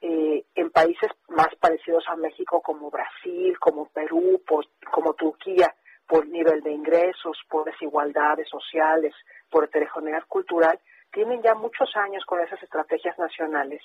[0.00, 4.40] en países más parecidos a México como Brasil, como Perú,
[4.92, 5.74] como Turquía,
[6.06, 9.14] por nivel de ingresos, por desigualdades sociales,
[9.50, 10.78] por heterogeneidad cultural,
[11.12, 13.82] tienen ya muchos años con esas estrategias nacionales.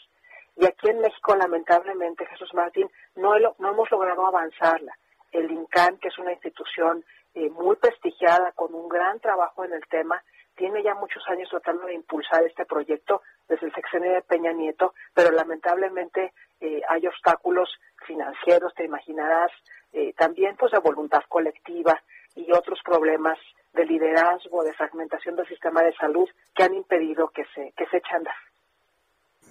[0.55, 4.93] Y aquí en México, lamentablemente, Jesús Martín, no, no hemos logrado avanzarla.
[5.31, 9.85] El INCAN, que es una institución eh, muy prestigiada, con un gran trabajo en el
[9.87, 10.21] tema,
[10.55, 14.93] tiene ya muchos años tratando de impulsar este proyecto desde el sexenio de Peña Nieto,
[15.13, 17.69] pero lamentablemente eh, hay obstáculos
[18.05, 19.51] financieros, te imaginarás,
[19.93, 22.01] eh, también pues de voluntad colectiva
[22.35, 23.37] y otros problemas
[23.73, 27.97] de liderazgo, de fragmentación del sistema de salud que han impedido que se, que se
[27.97, 28.35] eche a.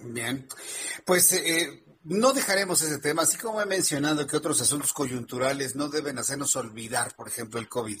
[0.03, 0.47] Bien,
[1.05, 5.87] pues eh, no dejaremos ese tema, así como he mencionado que otros asuntos coyunturales no
[5.87, 7.99] deben hacernos olvidar, por ejemplo, el COVID.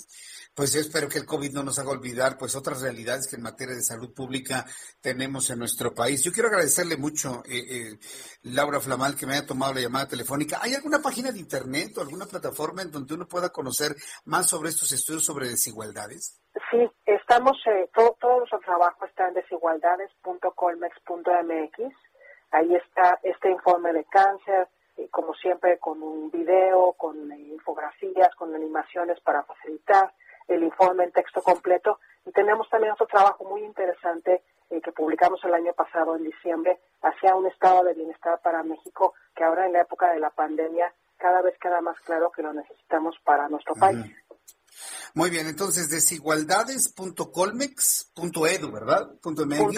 [0.53, 3.43] Pues yo espero que el COVID no nos haga olvidar pues otras realidades que en
[3.43, 4.65] materia de salud pública
[4.99, 6.23] tenemos en nuestro país.
[6.23, 7.97] Yo quiero agradecerle mucho, eh, eh,
[8.43, 10.59] Laura Flamal, que me haya tomado la llamada telefónica.
[10.61, 13.95] ¿Hay alguna página de internet o alguna plataforma en donde uno pueda conocer
[14.25, 16.41] más sobre estos estudios sobre desigualdades?
[16.69, 22.10] Sí, estamos, eh, todo, todo nuestro trabajo está en desigualdades.colmex.mx.
[22.51, 24.67] Ahí está este informe de cáncer,
[24.97, 30.13] eh, como siempre con un video, con infografías, con animaciones para facilitar
[30.47, 31.99] el informe en texto completo.
[32.25, 36.79] Y tenemos también otro trabajo muy interesante eh, que publicamos el año pasado, en diciembre,
[37.01, 40.93] hacia un estado de bienestar para México, que ahora en la época de la pandemia
[41.17, 44.05] cada vez queda más claro que lo necesitamos para nuestro país.
[45.13, 49.11] Muy bien, entonces desigualdades.colmex.edu, ¿verdad?
[49.21, 49.77] Punto MX.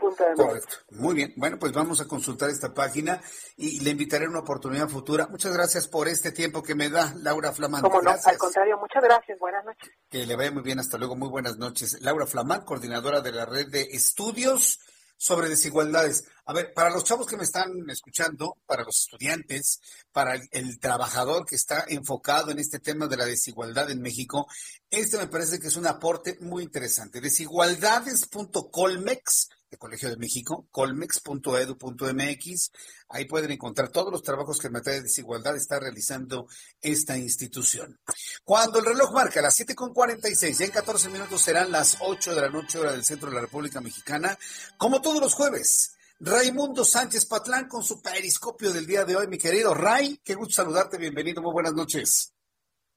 [0.00, 0.76] Correcto.
[0.90, 1.34] Muy bien.
[1.36, 3.20] Bueno, pues vamos a consultar esta página
[3.56, 5.26] y le invitaré a una oportunidad futura.
[5.28, 7.82] Muchas gracias por este tiempo que me da Laura Flamán.
[7.82, 9.38] Como no, al contrario, muchas gracias.
[9.38, 9.90] Buenas noches.
[10.08, 10.78] Que le vaya muy bien.
[10.78, 11.16] Hasta luego.
[11.16, 12.00] Muy buenas noches.
[12.00, 14.80] Laura Flamán, coordinadora de la red de estudios
[15.20, 16.24] sobre desigualdades.
[16.46, 19.80] A ver, para los chavos que me están escuchando, para los estudiantes,
[20.12, 24.46] para el, trabajador que está enfocado en este tema de la desigualdad en México,
[24.90, 27.20] este me parece que es un aporte muy interesante.
[27.20, 32.72] Desigualdades.colmex de Colegio de México, colmex.edu.mx.
[33.08, 36.48] Ahí pueden encontrar todos los trabajos que en materia de desigualdad está realizando
[36.80, 38.00] esta institución.
[38.44, 42.48] Cuando el reloj marca las 7.46, ya en 14 minutos serán las 8 de la
[42.48, 44.36] noche, hora del centro de la República Mexicana,
[44.76, 45.92] como todos los jueves.
[46.22, 50.20] Raimundo Sánchez Patlán con su periscopio del día de hoy, mi querido Ray.
[50.22, 52.34] Qué gusto saludarte, bienvenido, muy buenas noches.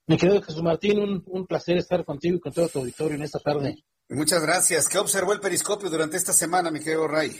[0.06, 3.22] Mi querido Jesús Martín, un, un placer estar contigo y con todo tu auditorio en
[3.22, 3.82] esta tarde.
[4.10, 4.88] Muchas gracias.
[4.88, 7.34] ¿Qué observó el periscopio durante esta semana, mi querido Ray?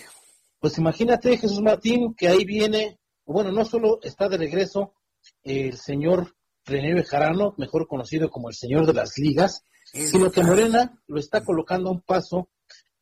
[0.58, 4.94] Pues imagínate, Jesús Martín, que ahí viene, bueno, no solo está de regreso
[5.42, 6.34] el señor
[6.64, 11.44] René Bejarano, mejor conocido como el señor de las ligas, sino que Morena lo está
[11.44, 12.48] colocando a un paso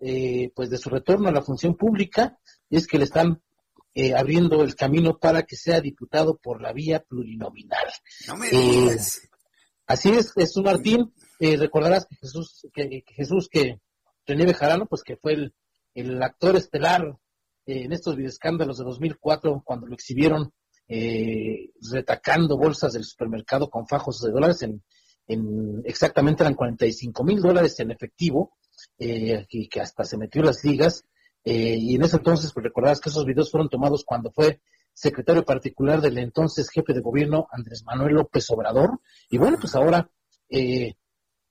[0.04, 2.38] eh, pues de su retorno a la función pública,
[2.68, 3.40] y es que le están
[3.94, 7.86] eh, abriendo el camino para que sea diputado por la vía plurinominal.
[8.26, 9.18] No me digas.
[9.18, 9.28] Eh,
[9.86, 13.80] así es, Jesús Martín, eh, recordarás que Jesús, que, Jesús, que
[14.26, 15.50] René Bejarano, pues que fue
[15.94, 17.18] el, actor estelar
[17.66, 20.52] eh, en estos videoescándalos de 2004, cuando lo exhibieron
[20.88, 24.82] eh, retacando bolsas del supermercado con fajos de dólares, en,
[25.32, 28.52] en exactamente eran 45 mil dólares en efectivo,
[28.98, 31.04] y que hasta se metió las ligas,
[31.44, 34.60] eh, y en ese entonces, pues recordarás que esos videos fueron tomados cuando fue
[34.92, 39.00] secretario particular del entonces jefe de gobierno Andrés Manuel López Obrador.
[39.28, 40.08] Y bueno, pues ahora
[40.48, 40.94] eh,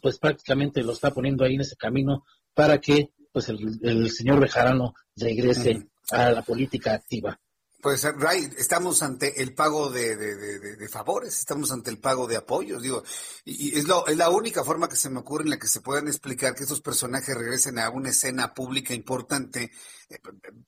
[0.00, 2.24] pues prácticamente lo está poniendo ahí en ese camino
[2.60, 7.40] para que pues el, señor Bejarano regrese a la política activa.
[7.80, 12.82] Pues, Ray, estamos ante el pago de, de, favores, estamos ante el pago de apoyos,
[12.82, 13.02] digo,
[13.46, 15.80] y, es, lo, es la única forma que se me ocurre en la que se
[15.80, 19.70] puedan explicar que estos personajes regresen a una escena pública importante.
[20.10, 20.18] Eh,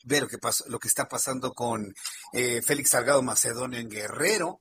[0.05, 1.95] ver lo que, pasa, lo que está pasando con
[2.33, 4.61] eh, Félix Salgado Macedonio en Guerrero,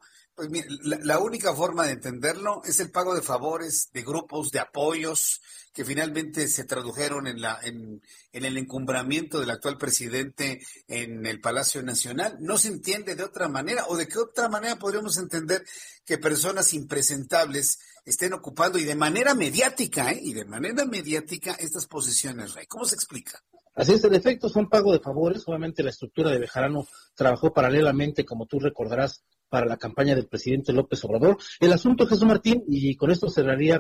[0.50, 0.66] pues
[1.04, 5.42] la, única forma de entenderlo es el pago de favores, de grupos, de apoyos
[5.74, 8.02] que finalmente se tradujeron en, la, en,
[8.34, 12.38] el encumbramiento del actual presidente en el Palacio Nacional.
[12.40, 15.64] No se entiende de otra manera o de qué otra manera podríamos entender
[16.06, 20.20] que personas impresentables estén ocupando y de manera mediática, ¿eh?
[20.22, 22.66] y de manera mediática estas posiciones, Rey.
[22.66, 23.42] ¿Cómo se explica?
[23.76, 25.44] Así es, el efecto son pago de favores.
[25.48, 30.72] Obviamente la estructura de Bejarano trabajó paralelamente, como tú recordarás, para la campaña del presidente
[30.72, 31.38] López Obrador.
[31.60, 33.78] El asunto, Jesús Martín, y con esto cerraría,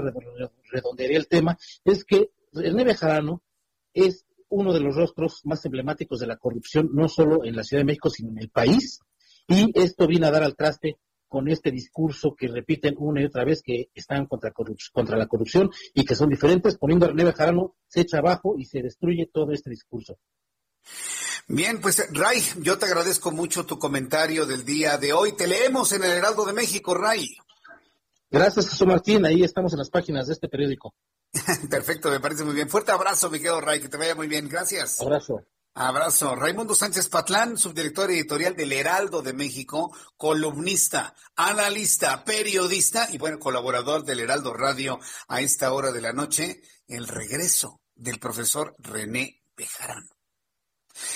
[0.69, 3.41] redondearía el tema, es que René Bejarano
[3.93, 7.79] es uno de los rostros más emblemáticos de la corrupción, no solo en la Ciudad
[7.79, 8.99] de México, sino en el país.
[9.47, 10.97] Y esto viene a dar al traste
[11.29, 14.51] con este discurso que repiten una y otra vez que están contra,
[14.91, 18.65] contra la corrupción y que son diferentes, poniendo a René Bejarano, se echa abajo y
[18.65, 20.17] se destruye todo este discurso.
[21.47, 25.33] Bien, pues Ray, yo te agradezco mucho tu comentario del día de hoy.
[25.33, 27.35] Te leemos en el Heraldo de México, Ray.
[28.29, 29.25] Gracias, Jesús Martín.
[29.25, 30.95] Ahí estamos en las páginas de este periódico.
[31.69, 32.69] Perfecto, me parece muy bien.
[32.69, 34.47] Fuerte abrazo, mi querido Ray, que te vaya muy bien.
[34.47, 35.01] Gracias.
[35.01, 35.45] Abrazo.
[35.73, 36.35] Abrazo.
[36.35, 44.03] Raimundo Sánchez Patlán, subdirector editorial del Heraldo de México, columnista, analista, periodista y bueno, colaborador
[44.03, 50.09] del Heraldo Radio a esta hora de la noche, el regreso del profesor René Bejarano.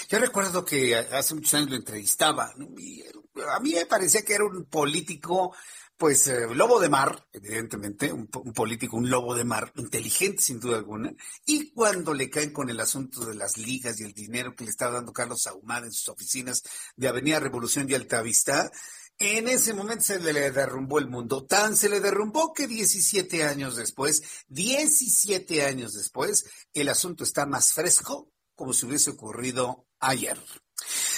[0.10, 4.46] Yo recuerdo que hace muchos años lo entrevistaba, y a mí me parecía que era
[4.46, 5.56] un político,
[5.98, 10.78] pues, eh, lobo de mar, evidentemente, un, político, un lobo de mar, inteligente sin duda
[10.78, 11.14] alguna,
[11.46, 14.70] y cuando le caen con el asunto de las ligas y el dinero que le
[14.70, 16.64] estaba dando Carlos Ahumada en sus oficinas
[16.96, 18.72] de Avenida Revolución y Altavista,
[19.18, 21.46] en ese momento se le derrumbó el mundo.
[21.46, 27.72] Tan se le derrumbó que 17 años después, 17 años después, el asunto está más
[27.72, 30.38] fresco como si hubiese ocurrido ayer.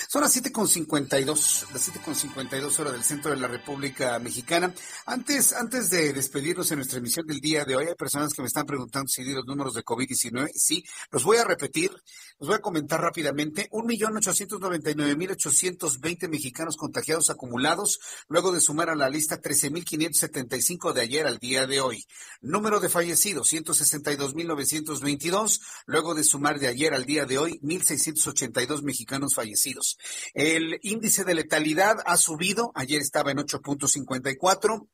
[0.09, 4.73] Son las 7.52, las 7.52 horas del centro de la República Mexicana.
[5.05, 8.47] Antes, antes de despedirnos en nuestra emisión del día de hoy, hay personas que me
[8.47, 10.49] están preguntando si di los números de COVID-19.
[10.55, 11.91] Sí, los voy a repetir,
[12.39, 13.67] los voy a comentar rápidamente.
[13.69, 21.67] 1.899.820 mexicanos contagiados acumulados, luego de sumar a la lista 13.575 de ayer al día
[21.67, 22.05] de hoy.
[22.39, 29.35] Número de fallecidos, 162.922, luego de sumar de ayer al día de hoy, 1.682 mexicanos
[29.35, 29.96] fallecidos.
[30.33, 34.89] El índice de letalidad ha subido, ayer estaba en 8.54.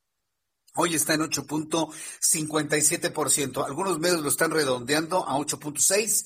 [0.75, 3.65] Hoy está en 8.57%.
[3.65, 6.25] Algunos medios lo están redondeando a 8.6%.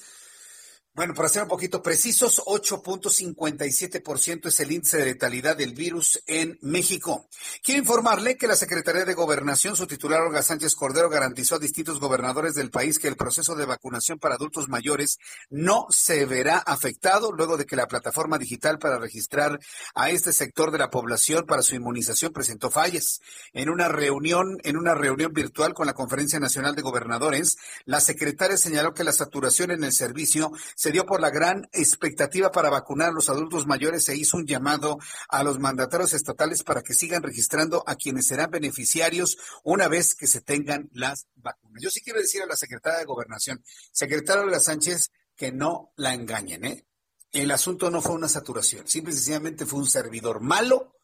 [0.97, 6.57] Bueno, para ser un poquito precisos, 8.57% es el índice de letalidad del virus en
[6.63, 7.27] México.
[7.63, 11.99] Quiero informarle que la Secretaría de Gobernación, su titular Olga Sánchez Cordero, garantizó a distintos
[11.99, 15.19] gobernadores del país que el proceso de vacunación para adultos mayores
[15.51, 19.59] no se verá afectado luego de que la plataforma digital para registrar
[19.93, 23.21] a este sector de la población para su inmunización presentó fallas.
[23.53, 28.57] En una reunión, en una reunión virtual con la Conferencia Nacional de Gobernadores, la secretaria
[28.57, 30.51] señaló que la saturación en el servicio
[30.86, 34.45] se dio por la gran expectativa para vacunar a los adultos mayores, se hizo un
[34.45, 34.99] llamado
[35.29, 40.27] a los mandatarios estatales para que sigan registrando a quienes serán beneficiarios una vez que
[40.27, 41.81] se tengan las vacunas.
[41.81, 46.13] Yo sí quiero decir a la secretaria de Gobernación, secretaria de Sánchez, que no la
[46.13, 46.85] engañen, ¿eh?
[47.31, 50.95] El asunto no fue una saturación, simple y sencillamente fue un servidor malo,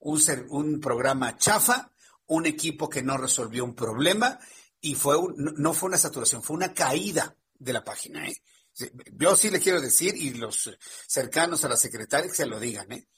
[0.00, 1.92] un, un programa chafa,
[2.26, 4.38] un equipo que no resolvió un problema
[4.80, 8.36] y fue no fue una saturación, fue una caída de la página, ¿eh?
[9.12, 10.70] Yo sí le quiero decir, y los
[11.06, 13.08] cercanos a la secretaria que se lo digan, ¿eh?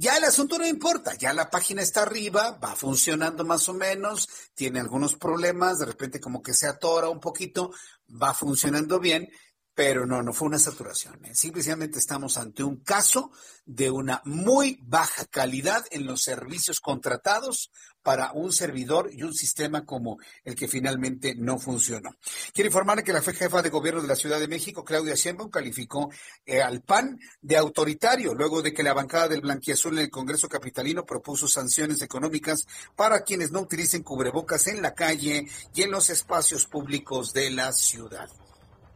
[0.00, 4.28] Ya el asunto no importa, ya la página está arriba, va funcionando más o menos,
[4.54, 7.72] tiene algunos problemas, de repente como que se atora un poquito,
[8.08, 9.28] va funcionando bien,
[9.74, 11.24] pero no, no fue una saturación.
[11.24, 11.34] ¿eh?
[11.34, 13.32] Simplemente estamos ante un caso
[13.64, 17.72] de una muy baja calidad en los servicios contratados
[18.02, 22.16] para un servidor y un sistema como el que finalmente no funcionó.
[22.52, 26.10] Quiero informarle que la jefa de gobierno de la Ciudad de México, Claudia Sheinbaum, calificó
[26.46, 30.48] eh, al PAN de autoritario luego de que la bancada del Blanquiazul en el Congreso
[30.48, 32.66] Capitalino propuso sanciones económicas
[32.96, 37.72] para quienes no utilicen cubrebocas en la calle y en los espacios públicos de la
[37.72, 38.28] ciudad.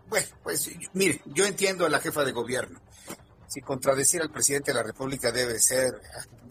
[0.08, 2.80] Bueno, pues mire, yo entiendo a la jefa de gobierno.
[3.52, 6.00] Si contradecir al presidente de la República debe ser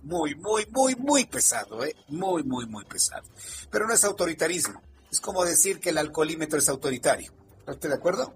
[0.03, 1.95] muy, muy, muy, muy pesado, ¿eh?
[2.09, 3.23] Muy, muy, muy pesado.
[3.71, 4.79] Pero no es autoritarismo.
[5.11, 7.33] Es como decir que el alcoholímetro es autoritario.
[7.65, 8.35] ¿Está de acuerdo?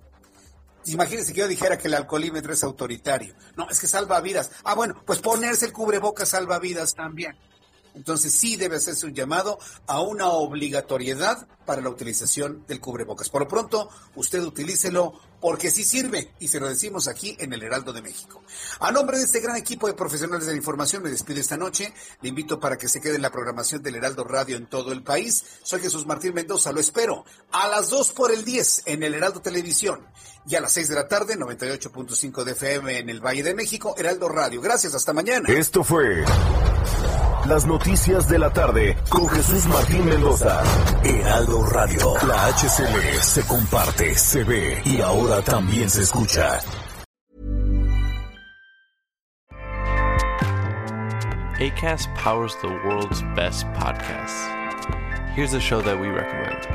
[0.85, 3.35] Imagínense que yo dijera que el alcoholímetro es autoritario.
[3.55, 4.49] No, es que salva vidas.
[4.63, 7.37] Ah, bueno, pues ponerse el cubreboca salva vidas también.
[7.95, 9.57] Entonces sí debe hacerse un llamado
[9.87, 13.29] a una obligatoriedad para la utilización del cubrebocas.
[13.29, 17.63] Por lo pronto, usted utilícelo porque sí sirve y se lo decimos aquí en el
[17.63, 18.41] Heraldo de México.
[18.79, 21.93] A nombre de este gran equipo de profesionales de la información me despido esta noche.
[22.21, 25.03] Le invito para que se quede en la programación del Heraldo Radio en todo el
[25.03, 25.43] país.
[25.63, 29.41] Soy Jesús Martín Mendoza, lo espero a las 2 por el 10 en el Heraldo
[29.41, 30.07] Televisión
[30.47, 33.95] y a las 6 de la tarde 98.5 de FM en el Valle de México,
[33.97, 34.61] Heraldo Radio.
[34.61, 35.49] Gracias, hasta mañana.
[35.49, 36.23] Esto fue
[37.47, 40.63] las noticias de la tarde con Jesús Martín Mendoza.
[41.03, 42.13] Heraldo Radio.
[42.27, 46.59] La HCL se comparte, se ve y ahora también se escucha.
[51.57, 54.49] ACAST powers the world's best podcasts.
[55.35, 56.74] Here's a show that we recommend.